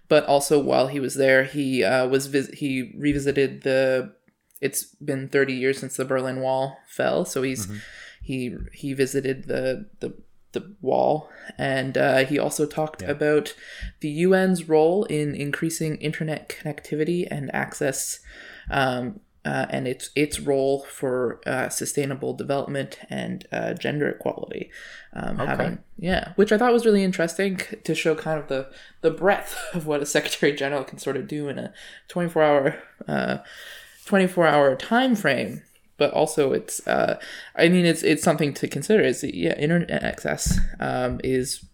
but 0.09 0.25
also 0.25 0.59
while 0.59 0.88
he 0.88 0.99
was 0.99 1.15
there, 1.15 1.43
he 1.43 1.83
uh, 1.83 2.07
was 2.07 2.27
vis- 2.27 2.53
he 2.53 2.93
revisited 2.97 3.63
the. 3.63 4.13
It's 4.59 4.85
been 4.95 5.29
thirty 5.29 5.53
years 5.53 5.79
since 5.79 5.97
the 5.97 6.05
Berlin 6.05 6.41
Wall 6.41 6.77
fell, 6.88 7.25
so 7.25 7.43
he's 7.43 7.67
he 8.23 8.55
he 8.73 8.93
visited 8.93 9.47
the 9.47 9.85
the 9.99 10.13
the 10.59 10.75
wall, 10.81 11.29
and 11.57 11.97
uh, 11.97 12.25
he 12.25 12.39
also 12.39 12.65
talked 12.65 13.01
Yeah. 13.01 13.11
about 13.11 13.53
the 13.99 14.23
UN's 14.23 14.67
role 14.69 15.03
in 15.05 15.35
increasing 15.35 15.97
internet 15.97 16.49
connectivity 16.49 17.27
and 17.29 17.53
access. 17.53 18.19
Um, 18.69 19.19
uh, 19.45 19.65
and 19.69 19.87
its 19.87 20.09
its 20.13 20.41
role 20.41 20.83
for 20.89 21.39
uh, 21.45 21.69
sustainable 21.69 22.33
development 22.33 22.99
and 23.09 23.47
uh, 23.53 23.73
gender 23.75 24.09
equality, 24.09 24.69
um, 25.13 25.39
Okay. 25.39 25.45
having 25.45 25.79
yeah, 25.97 26.33
which 26.35 26.51
I 26.51 26.57
thought 26.57 26.73
was 26.73 26.85
really 26.85 27.01
interesting 27.01 27.61
to 27.85 27.95
show 27.95 28.13
kind 28.13 28.39
of 28.41 28.49
the 28.49 28.67
the 28.99 29.11
breadth 29.11 29.55
of 29.73 29.87
what 29.87 30.01
a 30.01 30.05
secretary 30.05 30.51
general 30.51 30.83
can 30.83 30.97
sort 30.99 31.15
of 31.15 31.29
do 31.29 31.47
in 31.47 31.57
a 31.59 31.71
twenty 32.09 32.27
four 32.29 32.43
hour 32.43 32.75
uh, 33.07 33.37
twenty 34.05 34.27
four 34.27 34.45
hour 34.47 34.75
time 34.75 35.15
frame. 35.15 35.61
But 35.97 36.11
also, 36.13 36.53
it's 36.53 36.85
uh, 36.87 37.19
I 37.55 37.69
mean, 37.69 37.85
it's 37.85 38.03
it's 38.03 38.23
something 38.23 38.53
to 38.55 38.67
consider. 38.67 39.01
Is 39.03 39.23
yeah, 39.23 39.57
internet 39.57 40.03
access 40.03 40.59
um, 40.79 41.19
is 41.23 41.65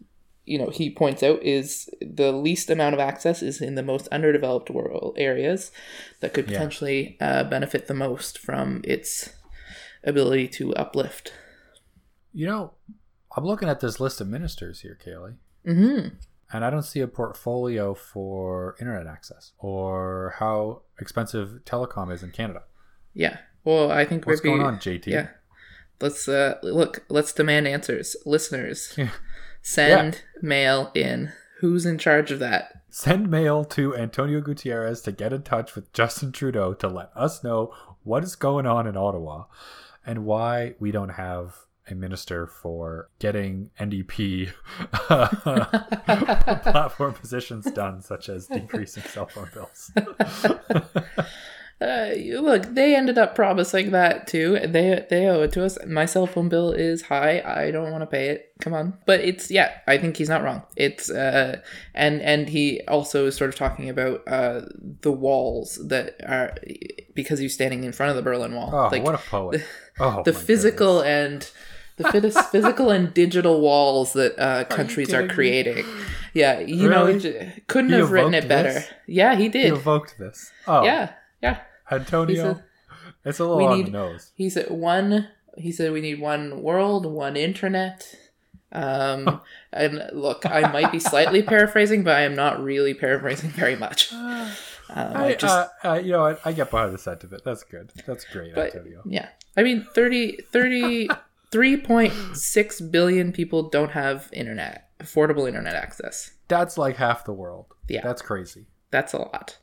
you 0.45 0.57
know 0.57 0.69
he 0.69 0.89
points 0.89 1.23
out 1.23 1.41
is 1.43 1.89
the 2.01 2.31
least 2.31 2.69
amount 2.69 2.93
of 2.93 2.99
access 2.99 3.41
is 3.41 3.61
in 3.61 3.75
the 3.75 3.83
most 3.83 4.07
underdeveloped 4.09 4.69
world 4.69 5.15
areas 5.17 5.71
that 6.19 6.33
could 6.33 6.45
Yeah. 6.45 6.51
potentially 6.57 7.17
uh, 7.21 7.43
benefit 7.45 7.87
the 7.87 7.93
most 7.93 8.37
from 8.37 8.81
its 8.83 9.29
ability 10.03 10.47
to 10.49 10.73
uplift. 10.75 11.33
You 12.33 12.47
know, 12.47 12.71
I'm 13.37 13.45
looking 13.45 13.69
at 13.69 13.79
this 13.79 13.99
list 13.99 14.19
of 14.21 14.27
ministers 14.27 14.81
here, 14.81 14.97
Kaylee, 15.05 15.35
hmm 15.65 16.07
and 16.51 16.63
I 16.63 16.69
don't 16.69 16.83
see 16.83 16.99
a 16.99 17.07
portfolio 17.07 17.93
for 17.95 18.75
internet 18.79 19.07
access 19.07 19.53
or 19.57 20.35
how 20.37 20.81
expensive 20.99 21.61
telecom 21.65 22.13
is 22.13 22.21
in 22.21 22.31
Canada. 22.31 22.63
Yeah. 23.13 23.37
Well, 23.63 23.91
I 23.91 24.05
think 24.05 24.25
What's 24.25 24.43
maybe 24.43 24.57
going 24.57 24.67
on, 24.67 24.77
JT? 24.77 25.07
yeah. 25.07 25.27
Let's 26.01 26.27
uh 26.27 26.55
look. 26.63 27.05
Let's 27.09 27.31
demand 27.31 27.67
answers, 27.67 28.15
listeners. 28.25 28.93
Yeah. 28.97 29.11
Send 29.61 30.21
mail 30.41 30.91
in. 30.93 31.31
Who's 31.59 31.85
in 31.85 31.97
charge 31.97 32.29
of 32.31 32.39
that? 32.39 32.81
Send 32.89 33.29
mail 33.31 33.63
to 33.65 33.95
Antonio 33.95 34.41
Guterres 34.41 35.01
to 35.05 35.13
get 35.13 35.31
in 35.31 35.43
touch 35.43 35.75
with 35.75 35.93
Justin 35.93 36.33
Trudeau 36.33 36.73
to 36.73 36.87
let 36.89 37.09
us 37.15 37.43
know 37.43 37.73
what 38.03 38.23
is 38.23 38.35
going 38.35 38.65
on 38.65 38.85
in 38.85 38.97
Ottawa 38.97 39.45
and 40.05 40.25
why 40.25 40.75
we 40.79 40.91
don't 40.91 41.09
have 41.09 41.55
a 41.89 41.95
minister 41.95 42.47
for 42.47 43.09
getting 43.19 43.69
NDP 43.79 44.51
platform 46.63 47.13
positions 47.13 47.71
done, 47.71 48.01
such 48.01 48.27
as 48.29 48.47
decreasing 48.47 49.03
cell 49.03 49.25
phone 49.27 49.49
bills. 49.53 49.91
Uh, 51.83 52.39
look, 52.41 52.63
they 52.75 52.95
ended 52.95 53.17
up 53.17 53.35
promising 53.35 53.91
that 53.91 54.27
too. 54.27 54.57
They 54.59 55.05
they 55.09 55.25
owe 55.27 55.41
it 55.41 55.51
to 55.53 55.65
us. 55.65 55.77
My 55.85 56.05
cell 56.05 56.25
phone 56.27 56.47
bill 56.49 56.71
is 56.71 57.01
high. 57.03 57.41
I 57.45 57.71
don't 57.71 57.91
want 57.91 58.01
to 58.03 58.07
pay 58.07 58.29
it. 58.29 58.53
Come 58.61 58.73
on. 58.73 58.93
But 59.05 59.19
it's 59.19 59.51
yeah. 59.51 59.71
I 59.87 59.97
think 59.97 60.15
he's 60.17 60.29
not 60.29 60.43
wrong. 60.43 60.61
It's 60.77 61.09
uh, 61.09 61.59
and 61.93 62.21
and 62.21 62.47
he 62.49 62.81
also 62.87 63.25
is 63.27 63.35
sort 63.35 63.49
of 63.49 63.55
talking 63.57 63.89
about 63.89 64.21
uh 64.27 64.61
the 65.01 65.11
walls 65.11 65.79
that 65.89 66.15
are 66.25 66.55
because 67.13 67.39
he's 67.39 67.53
standing 67.53 67.83
in 67.83 67.91
front 67.91 68.11
of 68.11 68.15
the 68.15 68.21
Berlin 68.21 68.55
Wall. 68.55 68.69
Oh, 68.73 68.87
like 68.91 69.03
what 69.03 69.15
a 69.15 69.17
poet! 69.29 69.63
Oh, 69.99 70.23
the 70.23 70.33
physical 70.33 71.01
goodness. 71.03 71.51
and 71.97 72.03
the 72.13 72.19
phys- 72.19 72.49
physical 72.49 72.89
and 72.89 73.13
digital 73.13 73.61
walls 73.61 74.13
that 74.13 74.39
uh, 74.39 74.63
countries 74.65 75.13
are 75.13 75.21
kidding 75.21 75.27
me? 75.27 75.33
creating. 75.35 75.85
Yeah, 76.33 76.59
you 76.61 76.89
know, 76.89 77.05
Really? 77.05 77.19
j- 77.19 77.63
couldn't 77.67 77.91
He 77.91 77.97
have 77.97 78.09
written 78.11 78.33
it 78.33 78.47
better. 78.47 78.73
this? 78.73 78.89
Yeah, 79.05 79.35
he 79.35 79.43
He 79.43 79.49
did. 79.49 79.71
evoked 79.73 80.17
this. 80.17 80.51
Oh, 80.67 80.83
Yeah, 80.83 81.11
yeah. 81.43 81.59
Antonio. 81.91 82.61
It's 83.25 83.39
a 83.39 83.45
little 83.45 83.67
on 83.67 83.77
need- 83.77 83.87
the 83.87 83.91
nose. 83.91 84.31
He 84.35 84.49
said 84.49 84.69
one. 84.69 85.27
He 85.57 85.71
said 85.71 85.91
we 85.91 86.01
need 86.01 86.19
one 86.19 86.61
world, 86.61 87.05
one 87.05 87.35
internet. 87.37 88.15
Um, 88.71 89.41
and 89.73 90.03
look, 90.13 90.45
I 90.45 90.71
might 90.71 90.91
be 90.91 90.99
slightly 90.99 91.41
paraphrasing, 91.43 92.03
but 92.03 92.15
I 92.15 92.21
am 92.21 92.35
not 92.35 92.63
really 92.63 92.93
paraphrasing 92.93 93.49
very 93.51 93.75
much. 93.75 94.11
Um, 94.89 95.15
I 95.15 95.25
I, 95.27 95.33
just, 95.35 95.69
uh, 95.83 95.87
uh, 95.87 95.93
you 95.93 96.11
know, 96.11 96.21
what? 96.23 96.41
I 96.45 96.51
get 96.51 96.69
behind 96.69 96.93
the 96.93 96.97
sentiment. 96.99 97.41
That's 97.45 97.63
good. 97.63 97.89
That's 98.05 98.25
great, 98.25 98.53
But- 98.53 98.75
Antonio. 98.75 99.01
yeah, 99.05 99.29
I 99.57 99.63
mean, 99.63 99.87
30, 99.95 100.41
30 100.51 101.07
3.6 101.51 102.91
billion 102.91 103.31
people 103.31 103.69
don't 103.69 103.91
have 103.91 104.29
internet, 104.33 104.89
affordable 104.99 105.47
internet 105.47 105.73
access. 105.73 106.31
That's 106.47 106.77
like 106.77 106.97
half 106.97 107.23
the 107.25 107.31
world. 107.33 107.67
Yeah. 107.87 108.01
That's 108.03 108.21
crazy. 108.21 108.67
That's 108.91 109.13
a 109.13 109.19
lot. 109.19 109.57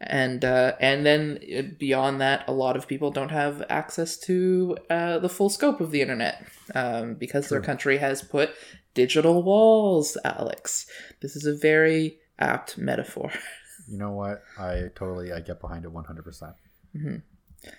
And 0.00 0.44
uh, 0.44 0.72
and 0.78 1.06
then 1.06 1.38
uh, 1.56 1.62
beyond 1.78 2.20
that, 2.20 2.44
a 2.48 2.52
lot 2.52 2.76
of 2.76 2.86
people 2.86 3.10
don't 3.10 3.30
have 3.30 3.64
access 3.70 4.18
to 4.18 4.76
uh, 4.90 5.18
the 5.20 5.28
full 5.30 5.48
scope 5.48 5.80
of 5.80 5.90
the 5.90 6.02
internet 6.02 6.46
um, 6.74 7.14
because 7.14 7.48
their 7.48 7.62
country 7.62 7.96
has 7.96 8.20
put 8.22 8.50
digital 8.92 9.42
walls. 9.42 10.18
Alex, 10.22 10.86
this 11.22 11.34
is 11.34 11.46
a 11.46 11.54
very 11.56 12.18
apt 12.38 12.76
metaphor. 12.78 13.30
You 13.88 13.98
know 13.98 14.10
what? 14.10 14.42
I 14.58 14.90
totally 14.96 15.32
I 15.32 15.38
get 15.38 15.60
behind 15.60 15.84
it 15.84 15.92
100. 15.92 16.24
percent 16.24 16.54
Mhm. 16.96 17.22
Uh, 17.64 17.70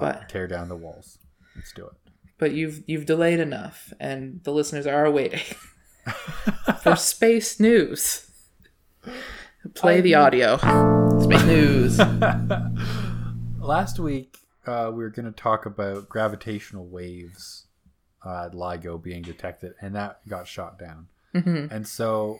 But- 0.00 0.28
tear 0.28 0.46
down 0.46 0.68
the 0.68 0.76
walls. 0.76 1.18
Let's 1.56 1.72
do 1.72 1.84
it. 1.86 1.92
But 2.38 2.52
you've 2.52 2.84
you've 2.86 3.06
delayed 3.06 3.40
enough, 3.40 3.92
and 3.98 4.40
the 4.44 4.52
listeners 4.52 4.86
are 4.86 5.10
waiting 5.10 5.42
for 6.84 6.94
space 6.94 7.58
news. 7.58 8.30
Play 9.74 9.98
I 9.98 10.00
the 10.00 10.10
mean- 10.10 10.14
audio. 10.18 10.56
Space 11.20 11.44
news. 11.44 11.98
Last 13.60 13.98
week 13.98 14.38
uh, 14.66 14.90
we 14.92 15.02
were 15.02 15.10
going 15.10 15.26
to 15.26 15.32
talk 15.32 15.66
about 15.66 16.08
gravitational 16.08 16.86
waves 16.86 17.66
uh, 18.24 18.46
at 18.46 18.52
LIGO 18.52 19.02
being 19.02 19.22
detected, 19.22 19.74
and 19.80 19.94
that 19.94 20.26
got 20.28 20.46
shot 20.46 20.78
down. 20.78 21.08
hmm 21.32 21.66
And 21.70 21.86
so 21.86 22.38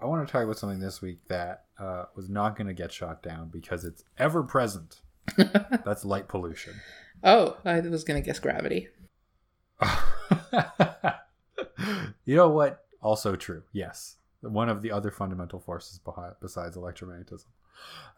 I 0.00 0.06
want 0.06 0.26
to 0.26 0.32
talk 0.32 0.42
about 0.44 0.58
something 0.58 0.80
this 0.80 1.00
week 1.00 1.18
that 1.28 1.64
uh, 1.78 2.04
was 2.14 2.28
not 2.28 2.56
going 2.56 2.66
to 2.68 2.74
get 2.74 2.92
shot 2.92 3.22
down 3.22 3.48
because 3.48 3.84
it's 3.84 4.02
ever 4.18 4.42
present. 4.42 5.00
That's 5.36 6.04
light 6.04 6.28
pollution. 6.28 6.74
Oh, 7.24 7.56
I 7.64 7.80
was 7.80 8.04
gonna 8.04 8.20
guess 8.20 8.38
gravity. 8.38 8.88
you 12.24 12.36
know 12.36 12.48
what? 12.50 12.84
Also 13.02 13.34
true. 13.36 13.62
Yes. 13.72 14.16
One 14.40 14.68
of 14.68 14.82
the 14.82 14.92
other 14.92 15.10
fundamental 15.10 15.58
forces 15.60 16.00
besides 16.40 16.76
electromagnetism. 16.76 17.46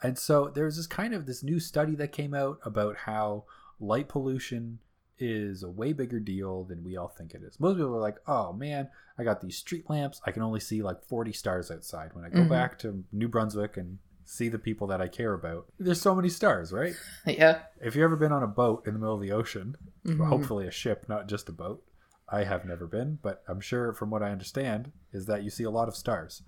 And 0.02 0.18
so 0.18 0.48
there's 0.54 0.76
this 0.76 0.86
kind 0.86 1.14
of 1.14 1.26
this 1.26 1.42
new 1.42 1.58
study 1.60 1.94
that 1.96 2.12
came 2.12 2.34
out 2.34 2.58
about 2.64 2.96
how 2.96 3.44
light 3.80 4.08
pollution 4.08 4.78
is 5.20 5.62
a 5.64 5.68
way 5.70 5.92
bigger 5.92 6.20
deal 6.20 6.62
than 6.64 6.84
we 6.84 6.96
all 6.96 7.08
think 7.08 7.34
it 7.34 7.42
is. 7.42 7.58
Most 7.58 7.74
people 7.76 7.94
are 7.96 8.00
like, 8.00 8.18
"Oh 8.28 8.52
man, 8.52 8.88
I 9.18 9.24
got 9.24 9.40
these 9.40 9.56
street 9.56 9.88
lamps. 9.90 10.20
I 10.24 10.30
can 10.30 10.42
only 10.42 10.60
see 10.60 10.80
like 10.82 11.02
40 11.04 11.32
stars 11.32 11.70
outside. 11.72 12.14
When 12.14 12.24
I 12.24 12.28
go 12.28 12.42
Mhm. 12.44 12.48
back 12.48 12.78
to 12.80 13.02
New 13.10 13.26
Brunswick 13.26 13.76
and 13.76 13.98
see 14.24 14.48
the 14.48 14.58
people 14.60 14.86
that 14.88 15.00
I 15.00 15.08
care 15.08 15.32
about, 15.32 15.66
there's 15.78 16.00
so 16.00 16.14
many 16.14 16.28
stars, 16.28 16.72
right? 16.72 16.94
Yeah. 17.26 17.62
If 17.80 17.96
you've 17.96 18.04
ever 18.04 18.14
been 18.16 18.30
on 18.32 18.42
a 18.44 18.46
boat 18.48 18.86
in 18.86 18.92
the 18.94 19.00
middle 19.00 19.14
of 19.16 19.20
the 19.22 19.32
ocean, 19.32 19.76
Mhm. 20.04 20.24
hopefully 20.28 20.66
a 20.68 20.70
ship, 20.70 21.08
not 21.08 21.26
just 21.28 21.48
a 21.48 21.52
boat. 21.52 21.82
I 22.30 22.44
have 22.44 22.64
never 22.64 22.86
been, 22.86 23.18
but 23.22 23.42
I'm 23.48 23.60
sure 23.60 23.92
from 23.92 24.10
what 24.10 24.22
I 24.22 24.30
understand 24.30 24.92
is 25.12 25.26
that 25.26 25.42
you 25.42 25.50
see 25.50 25.64
a 25.64 25.70
lot 25.70 25.88
of 25.88 25.96
stars. 25.96 26.42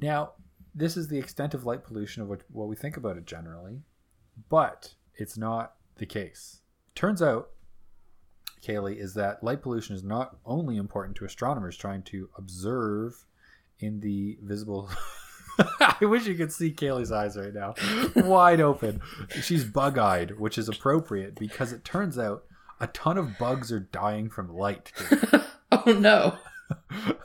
Now, 0.00 0.32
this 0.74 0.96
is 0.96 1.08
the 1.08 1.18
extent 1.18 1.54
of 1.54 1.64
light 1.64 1.84
pollution 1.84 2.22
of 2.22 2.28
what, 2.28 2.42
what 2.50 2.68
we 2.68 2.76
think 2.76 2.96
about 2.96 3.16
it 3.16 3.26
generally, 3.26 3.82
but 4.48 4.94
it's 5.14 5.36
not 5.36 5.74
the 5.96 6.06
case. 6.06 6.60
Turns 6.94 7.20
out, 7.20 7.50
Kaylee, 8.62 8.98
is 8.98 9.14
that 9.14 9.42
light 9.42 9.62
pollution 9.62 9.94
is 9.94 10.02
not 10.02 10.38
only 10.44 10.76
important 10.76 11.16
to 11.16 11.24
astronomers 11.24 11.76
trying 11.76 12.02
to 12.04 12.28
observe 12.36 13.26
in 13.78 14.00
the 14.00 14.38
visible. 14.42 14.90
I 15.80 16.04
wish 16.06 16.26
you 16.26 16.34
could 16.34 16.52
see 16.52 16.72
Kaylee's 16.72 17.12
eyes 17.12 17.36
right 17.36 17.52
now, 17.52 17.74
wide 18.16 18.60
open. 18.60 19.00
She's 19.42 19.64
bug 19.64 19.98
eyed, 19.98 20.38
which 20.38 20.56
is 20.56 20.68
appropriate 20.68 21.34
because 21.34 21.72
it 21.72 21.84
turns 21.84 22.18
out 22.18 22.44
a 22.80 22.86
ton 22.88 23.18
of 23.18 23.38
bugs 23.38 23.70
are 23.70 23.80
dying 23.80 24.30
from 24.30 24.54
light. 24.54 24.92
oh 25.72 25.92
no. 25.92 26.38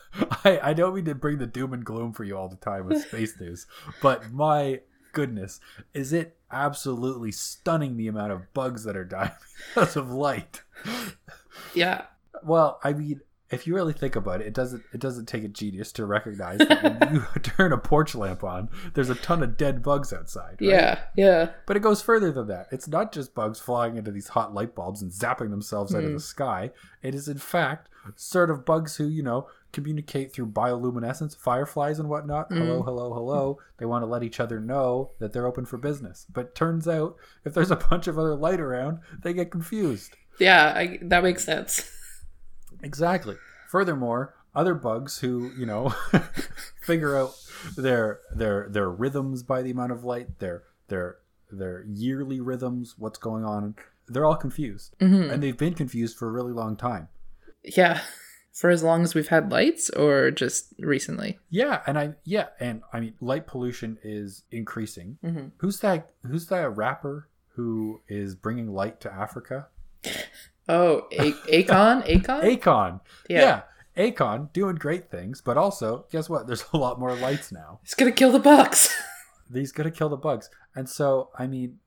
I, 0.44 0.60
I 0.62 0.74
don't 0.74 0.96
mean 0.96 1.06
to 1.06 1.16
bring 1.16 1.38
the 1.38 1.48
doom 1.48 1.74
and 1.74 1.84
gloom 1.84 2.14
for 2.14 2.24
you 2.24 2.38
all 2.38 2.50
the 2.50 2.56
time 2.56 2.88
with 2.88 3.02
space 3.02 3.34
news, 3.40 3.68
but 4.02 4.32
my 4.32 4.82
goodness, 5.14 5.60
is 5.94 6.14
it 6.14 6.38
absolutely 6.52 7.32
stunning 7.32 7.98
the 7.98 8.08
amount 8.08 8.32
of 8.32 8.54
bugs 8.54 8.84
that 8.84 8.98
are 8.98 9.06
dying 9.06 9.32
because 9.74 9.96
of 9.96 10.12
light? 10.12 10.62
Yeah. 11.74 12.06
Well, 12.44 12.80
I 12.84 12.94
mean, 12.94 13.22
if 13.52 13.68
you 13.68 13.76
really 13.76 13.94
think 13.94 14.16
about 14.16 14.42
it, 14.42 14.48
it 14.48 14.54
doesn't 14.54 14.84
it 14.94 15.00
doesn't 15.00 15.28
take 15.28 15.44
a 15.44 15.48
genius 15.48 15.92
to 15.94 16.06
recognize 16.06 16.60
that 16.60 17.00
when 17.00 17.16
you 17.36 17.40
turn 17.44 17.72
a 17.72 17.78
porch 17.78 18.16
lamp 18.16 18.44
on, 18.44 18.70
there's 18.94 19.10
a 19.10 19.16
ton 19.16 19.44
of 19.44 19.58
dead 19.58 19.84
bugs 19.84 20.12
outside. 20.12 20.58
right? 20.60 20.70
Yeah, 20.70 21.00
yeah. 21.16 21.50
But 21.68 21.78
it 21.78 21.82
goes 21.82 22.02
further 22.02 22.32
than 22.32 22.48
that. 22.48 22.68
It's 22.72 22.88
not 22.88 23.12
just 23.12 23.36
bugs 23.36 23.60
flying 23.60 23.98
into 23.98 24.12
these 24.12 24.30
hot 24.30 24.54
light 24.54 24.74
bulbs 24.74 25.02
and 25.02 25.12
zapping 25.12 25.52
themselves 25.52 25.94
out 25.94 26.04
of 26.04 26.10
the 26.10 26.12
hmm. 26.14 26.18
sky. 26.18 26.72
It 27.04 27.14
is 27.14 27.28
in 27.28 27.38
fact 27.38 27.90
sort 28.16 28.50
of 28.50 28.66
bugs 28.66 28.96
who, 28.96 29.08
you 29.08 29.24
know, 29.24 29.48
communicate 29.72 30.32
through 30.32 30.48
bioluminescence, 30.48 31.36
fireflies 31.36 32.00
and 32.00 32.10
whatnot. 32.10 32.48
Hmm. 32.48 32.58
Hello, 32.58 32.82
hello, 32.82 33.14
hello. 33.14 33.60
They 33.78 33.86
want 33.86 34.02
to 34.02 34.08
let 34.08 34.24
each 34.24 34.40
other 34.40 34.60
know 34.60 35.12
that 35.20 35.34
they're 35.34 35.48
open 35.48 35.66
for 35.66 35.78
business. 35.78 36.26
But 36.32 36.56
turns 36.56 36.88
out 36.88 37.16
if 37.44 37.54
there's 37.54 37.72
a 37.72 37.76
bunch 37.76 38.08
of 38.08 38.18
other 38.18 38.36
light 38.36 38.60
around, 38.60 39.00
they 39.22 39.34
get 39.34 39.52
confused. 39.52 40.16
Yeah, 40.40 40.74
I, 40.76 41.00
that 41.04 41.24
makes 41.24 41.44
sense. 41.44 41.92
Exactly. 42.86 43.36
Furthermore, 43.68 44.36
other 44.54 44.74
bugs 44.76 45.20
who, 45.20 45.52
you 45.58 45.66
know, 45.66 45.90
figure 46.82 47.18
out 47.18 47.36
their 47.76 48.20
their 48.34 48.70
their 48.70 48.90
rhythms 48.90 49.44
by 49.44 49.62
the 49.62 49.72
amount 49.72 49.92
of 49.92 50.04
light, 50.06 50.40
their 50.40 50.64
their 50.88 51.18
their 51.52 51.84
yearly 51.88 52.40
rhythms, 52.40 52.96
what's 52.98 53.20
going 53.20 53.44
on, 53.44 53.76
they're 54.08 54.26
all 54.26 54.36
confused. 54.36 54.96
And 55.00 55.42
they've 55.44 55.58
been 55.58 55.74
confused 55.74 56.18
for 56.18 56.28
a 56.28 56.32
really 56.32 56.54
long 56.54 56.76
time. 56.78 57.08
Yeah. 57.64 58.02
For 58.54 58.70
as 58.70 58.84
long 58.84 59.04
as 59.04 59.14
we've 59.14 59.28
had 59.28 59.52
lights 59.52 59.90
or 59.90 60.32
just 60.32 60.74
recently? 60.80 61.40
Yeah, 61.50 61.82
and 61.86 62.00
I 62.00 62.14
yeah, 62.24 62.48
and 62.60 62.84
I 62.94 63.02
mean 63.02 63.16
light 63.20 63.48
pollution 63.48 63.98
is 64.02 64.44
increasing. 64.50 65.18
Mhm. 65.24 65.52
Who's 65.58 65.80
that 65.82 66.12
who's 66.26 66.48
that 66.48 66.70
rapper 66.70 67.28
who 67.56 68.02
is 68.08 68.36
bringing 68.36 68.72
light 68.72 69.02
to 69.02 69.12
Africa? 69.14 69.68
Oh, 70.68 71.08
A- 71.12 71.32
Akon? 71.64 72.06
Akon? 72.08 72.44
Akon. 72.44 73.00
Yeah. 73.30 73.62
yeah. 73.98 74.06
Akon 74.12 74.52
doing 74.54 74.76
great 74.76 75.10
things, 75.10 75.42
but 75.42 75.58
also, 75.58 76.06
guess 76.12 76.30
what? 76.30 76.48
There's 76.48 76.66
a 76.74 76.78
lot 76.78 77.00
more 77.00 77.16
lights 77.16 77.52
now. 77.52 77.80
It's 77.84 77.94
gonna 77.94 78.12
kill 78.12 78.32
the 78.32 78.40
bugs. 78.40 78.94
These 79.50 79.72
gonna 79.72 79.92
kill 79.92 80.10
the 80.10 80.18
bugs. 80.18 80.50
And 80.76 80.90
so, 80.90 81.30
I 81.38 81.48
mean, 81.48 81.80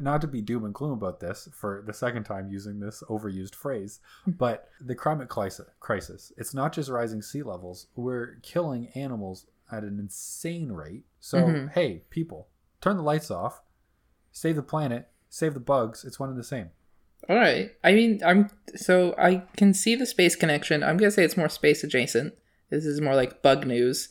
not 0.00 0.20
to 0.22 0.26
be 0.26 0.40
doom 0.40 0.64
and 0.64 0.72
gloom 0.74 0.92
about 0.92 1.20
this 1.20 1.48
for 1.52 1.82
the 1.86 1.92
second 1.92 2.24
time 2.24 2.48
using 2.48 2.80
this 2.80 3.02
overused 3.08 3.54
phrase, 3.54 4.00
but 4.26 4.68
the 4.80 4.94
climate 4.94 5.28
crisis, 5.28 6.32
it's 6.36 6.54
not 6.54 6.72
just 6.72 6.88
rising 6.90 7.20
sea 7.22 7.42
levels. 7.42 7.86
We're 7.96 8.36
killing 8.42 8.88
animals 8.94 9.46
at 9.70 9.82
an 9.84 9.98
insane 9.98 10.70
rate. 10.72 11.04
So, 11.20 11.38
Mhm. 11.42 11.72
hey, 11.72 12.02
people, 12.08 12.48
turn 12.80 12.96
the 12.96 13.02
lights 13.02 13.30
off, 13.30 13.60
save 14.32 14.56
the 14.56 14.62
planet, 14.62 15.10
save 15.28 15.52
the 15.54 15.60
bugs. 15.60 16.04
It's 16.04 16.18
one 16.20 16.30
and 16.30 16.38
the 16.38 16.44
same. 16.44 16.70
All 17.28 17.36
right. 17.36 17.70
I 17.84 17.92
mean, 17.92 18.20
I'm 18.24 18.50
so 18.74 19.14
I 19.18 19.42
can 19.56 19.74
see 19.74 19.94
the 19.94 20.06
space 20.06 20.36
connection. 20.36 20.82
I'm 20.82 20.96
gonna 20.96 21.10
say 21.10 21.24
it's 21.24 21.36
more 21.36 21.48
space 21.48 21.84
adjacent. 21.84 22.34
This 22.70 22.84
is 22.84 23.00
more 23.00 23.14
like 23.14 23.42
bug 23.42 23.66
news, 23.66 24.10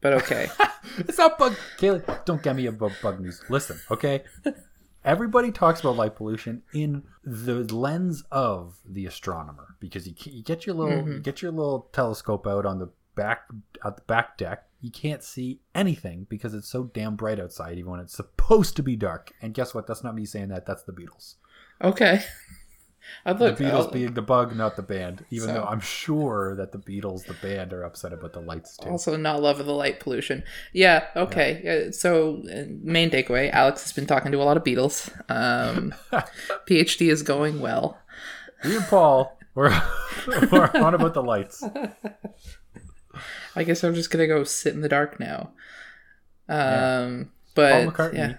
but 0.00 0.12
okay. 0.14 0.48
it's 0.98 1.18
not 1.18 1.38
bug. 1.38 1.56
Kaylee, 1.78 2.24
don't 2.24 2.42
get 2.42 2.56
me 2.56 2.66
about 2.66 2.92
bug 3.02 3.20
news. 3.20 3.42
Listen, 3.48 3.80
okay? 3.90 4.24
Everybody 5.04 5.50
talks 5.50 5.80
about 5.80 5.96
light 5.96 6.14
pollution 6.14 6.62
in 6.72 7.02
the 7.24 7.64
lens 7.74 8.22
of 8.30 8.76
the 8.88 9.06
astronomer 9.06 9.76
because 9.80 10.06
you, 10.06 10.14
you 10.24 10.44
get 10.44 10.64
your 10.64 10.76
little 10.76 11.08
you 11.08 11.18
get 11.18 11.42
your 11.42 11.50
little 11.50 11.88
telescope 11.92 12.46
out 12.46 12.66
on 12.66 12.78
the 12.78 12.88
back 13.14 13.42
at 13.84 13.96
the 13.96 14.02
back 14.02 14.36
deck. 14.38 14.64
You 14.80 14.90
can't 14.90 15.22
see 15.22 15.60
anything 15.74 16.26
because 16.28 16.54
it's 16.54 16.68
so 16.68 16.84
damn 16.84 17.14
bright 17.16 17.38
outside, 17.38 17.78
even 17.78 17.90
when 17.90 18.00
it's 18.00 18.16
supposed 18.16 18.76
to 18.76 18.82
be 18.82 18.96
dark. 18.96 19.32
And 19.40 19.54
guess 19.54 19.74
what? 19.74 19.86
That's 19.86 20.02
not 20.02 20.14
me 20.14 20.24
saying 20.24 20.48
that. 20.48 20.66
That's 20.66 20.82
the 20.82 20.92
Beatles. 20.92 21.34
Okay. 21.82 22.22
I 23.24 23.32
The 23.34 23.44
look. 23.44 23.58
Beatles 23.58 23.70
I'll- 23.72 23.90
being 23.92 24.14
the 24.14 24.22
bug, 24.22 24.56
not 24.56 24.74
the 24.74 24.82
band. 24.82 25.24
Even 25.30 25.48
So- 25.48 25.54
though 25.54 25.64
I'm 25.64 25.78
sure 25.80 26.56
that 26.56 26.72
the 26.72 26.78
Beatles, 26.78 27.24
the 27.26 27.34
band, 27.34 27.72
are 27.72 27.84
upset 27.84 28.12
about 28.12 28.32
the 28.32 28.40
lights 28.40 28.76
too. 28.76 28.88
also 28.88 29.16
not 29.16 29.40
love 29.40 29.60
of 29.60 29.66
the 29.66 29.72
light 29.74 30.00
pollution. 30.00 30.42
Yeah. 30.72 31.06
Okay. 31.14 31.86
Uh, 31.88 31.92
so 31.92 32.42
uh, 32.52 32.64
main 32.82 33.10
takeaway: 33.10 33.52
Alex 33.52 33.82
has 33.84 33.92
been 33.92 34.06
talking 34.06 34.32
to 34.32 34.38
a 34.38 34.44
lot 34.44 34.56
of 34.56 34.64
Beatles. 34.64 35.08
Um, 35.30 35.94
PhD 36.68 37.10
is 37.12 37.22
going 37.22 37.60
well. 37.60 37.96
Me 38.64 38.76
and 38.76 38.84
Paul, 38.86 39.38
we're, 39.54 39.70
we're 40.50 40.70
on 40.74 40.94
about 40.94 41.14
the 41.14 41.22
lights. 41.22 41.62
I 43.54 43.64
guess 43.64 43.84
I'm 43.84 43.94
just 43.94 44.10
gonna 44.10 44.26
go 44.26 44.42
sit 44.44 44.74
in 44.74 44.80
the 44.80 44.88
dark 44.88 45.20
now. 45.20 45.52
Um, 46.48 47.30
Paul 47.54 47.54
but 47.54 47.86
McCartney, 47.88 48.14
yeah. 48.16 48.34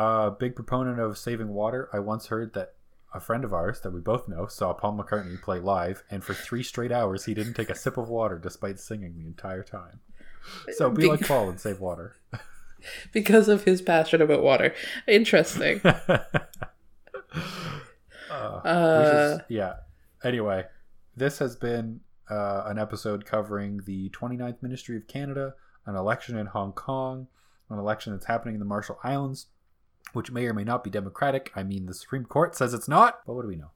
A 0.00 0.30
big 0.30 0.54
proponent 0.56 0.98
of 0.98 1.18
saving 1.18 1.48
water. 1.48 1.88
I 1.92 1.98
once 1.98 2.26
heard 2.28 2.54
that 2.54 2.74
a 3.12 3.20
friend 3.20 3.44
of 3.44 3.52
ours 3.52 3.80
that 3.80 3.90
we 3.92 4.00
both 4.00 4.28
know 4.28 4.46
saw 4.46 4.72
Paul 4.72 4.96
McCartney 4.96 5.40
play 5.42 5.58
live, 5.60 6.02
and 6.10 6.22
for 6.24 6.32
three 6.32 6.62
straight 6.62 6.92
hours 6.92 7.24
he 7.26 7.34
didn't 7.34 7.54
take 7.54 7.68
a 7.70 7.74
sip 7.74 7.96
of 7.98 8.08
water 8.08 8.38
despite 8.38 8.78
singing 8.78 9.16
the 9.18 9.26
entire 9.26 9.62
time. 9.62 10.00
So 10.72 10.90
be 10.90 11.02
Big- 11.02 11.10
like 11.10 11.26
Paul 11.28 11.50
and 11.50 11.60
save 11.60 11.80
water. 11.80 12.16
because 13.12 13.48
of 13.48 13.64
his 13.64 13.82
passion 13.82 14.22
about 14.22 14.42
water. 14.42 14.74
Interesting. 15.06 15.80
Uh, 18.30 18.60
Uh, 18.64 19.36
is- 19.36 19.40
yeah. 19.48 19.74
Anyway, 20.22 20.64
this 21.16 21.38
has 21.40 21.56
been 21.56 22.00
uh, 22.30 22.62
an 22.66 22.78
episode 22.78 23.24
covering 23.24 23.80
the 23.86 24.08
29th 24.10 24.62
Ministry 24.62 24.96
of 24.96 25.06
Canada, 25.08 25.54
an 25.86 25.96
election 25.96 26.38
in 26.38 26.46
Hong 26.46 26.72
Kong, 26.72 27.26
an 27.68 27.78
election 27.78 28.12
that's 28.12 28.26
happening 28.26 28.54
in 28.54 28.60
the 28.60 28.64
Marshall 28.66 28.98
Islands, 29.02 29.46
which 30.12 30.30
may 30.30 30.46
or 30.46 30.54
may 30.54 30.64
not 30.64 30.84
be 30.84 30.90
democratic. 30.90 31.50
I 31.54 31.62
mean, 31.62 31.86
the 31.86 31.94
Supreme 31.94 32.24
Court 32.24 32.54
says 32.56 32.74
it's 32.74 32.88
not, 32.88 33.20
but 33.26 33.34
what 33.34 33.42
do 33.42 33.48
we 33.48 33.56
know? 33.56 33.70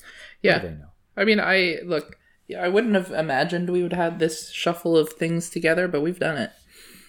What 0.00 0.06
yeah. 0.42 0.58
do 0.58 0.68
they 0.68 0.74
know? 0.74 0.88
I 1.16 1.24
mean, 1.24 1.40
I 1.40 1.78
look. 1.84 2.18
Yeah, 2.46 2.62
I 2.62 2.68
wouldn't 2.68 2.94
have 2.94 3.10
imagined 3.10 3.70
we 3.70 3.82
would 3.82 3.94
have 3.94 4.18
this 4.18 4.50
shuffle 4.50 4.98
of 4.98 5.08
things 5.08 5.48
together, 5.48 5.88
but 5.88 6.02
we've 6.02 6.18
done 6.18 6.36
it. 6.36 6.50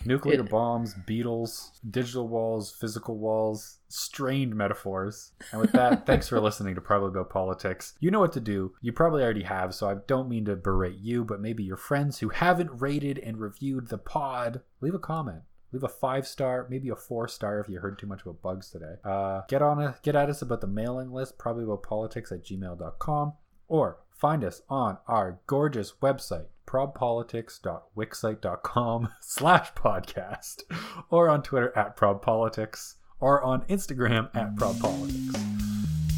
Nuclear 0.05 0.39
It- 0.41 0.49
bombs, 0.49 0.93
beetles, 0.93 1.71
digital 1.89 2.27
walls, 2.27 2.71
physical 2.71 3.17
walls, 3.17 3.79
strained 3.89 4.55
metaphors. 4.55 5.33
And 5.51 5.59
with 5.59 5.71
that, 5.71 6.05
thanks 6.05 6.29
for 6.29 6.39
listening 6.39 6.75
to 6.75 6.81
Probably 6.81 7.09
About 7.09 7.31
Politics. 7.31 7.95
You 7.99 8.11
know 8.11 8.19
what 8.19 8.33
to 8.33 8.39
do. 8.39 8.73
You 8.81 8.93
probably 8.93 9.23
already 9.23 9.43
have, 9.43 9.73
so 9.73 9.89
I 9.89 9.95
don't 10.07 10.29
mean 10.29 10.45
to 10.45 10.55
berate 10.55 10.99
you, 10.99 11.25
but 11.25 11.41
maybe 11.41 11.63
your 11.63 11.77
friends 11.77 12.19
who 12.19 12.29
haven't 12.29 12.81
rated 12.81 13.17
and 13.19 13.37
reviewed 13.39 13.87
the 13.87 13.97
pod, 13.97 14.61
leave 14.79 14.93
a 14.93 14.99
comment. 14.99 15.41
Leave 15.71 15.83
a 15.83 15.89
five 15.89 16.27
star, 16.27 16.67
maybe 16.69 16.89
a 16.89 16.95
four 16.95 17.27
star 17.27 17.59
if 17.59 17.67
you 17.67 17.79
heard 17.79 17.97
too 17.99 18.07
much 18.07 18.21
about 18.21 18.41
bugs 18.41 18.69
today. 18.69 18.95
Uh, 19.03 19.41
get 19.47 19.61
on 19.61 19.81
a, 19.81 19.97
get 20.03 20.15
at 20.15 20.29
us 20.29 20.41
about 20.41 20.61
the 20.61 20.67
mailing 20.67 21.11
list, 21.11 21.37
probably 21.37 21.63
about 21.63 21.83
politics 21.83 22.31
at 22.31 22.45
gmail.com, 22.45 23.33
or 23.67 23.97
find 24.11 24.43
us 24.43 24.61
on 24.69 24.97
our 25.07 25.39
gorgeous 25.47 25.93
website, 26.01 26.45
probpolitics.wixsite.com 26.65 29.09
slash 29.21 29.73
podcast, 29.73 30.63
or 31.09 31.29
on 31.29 31.43
Twitter 31.43 31.77
at 31.77 31.97
probpolitics, 31.97 32.95
or 33.19 33.43
on 33.43 33.63
Instagram 33.65 34.29
at 34.35 34.55
probpolitics. 34.55 35.35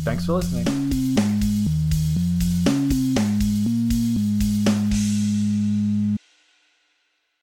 Thanks 0.04 0.26
for 0.26 0.34
listening. 0.34 0.97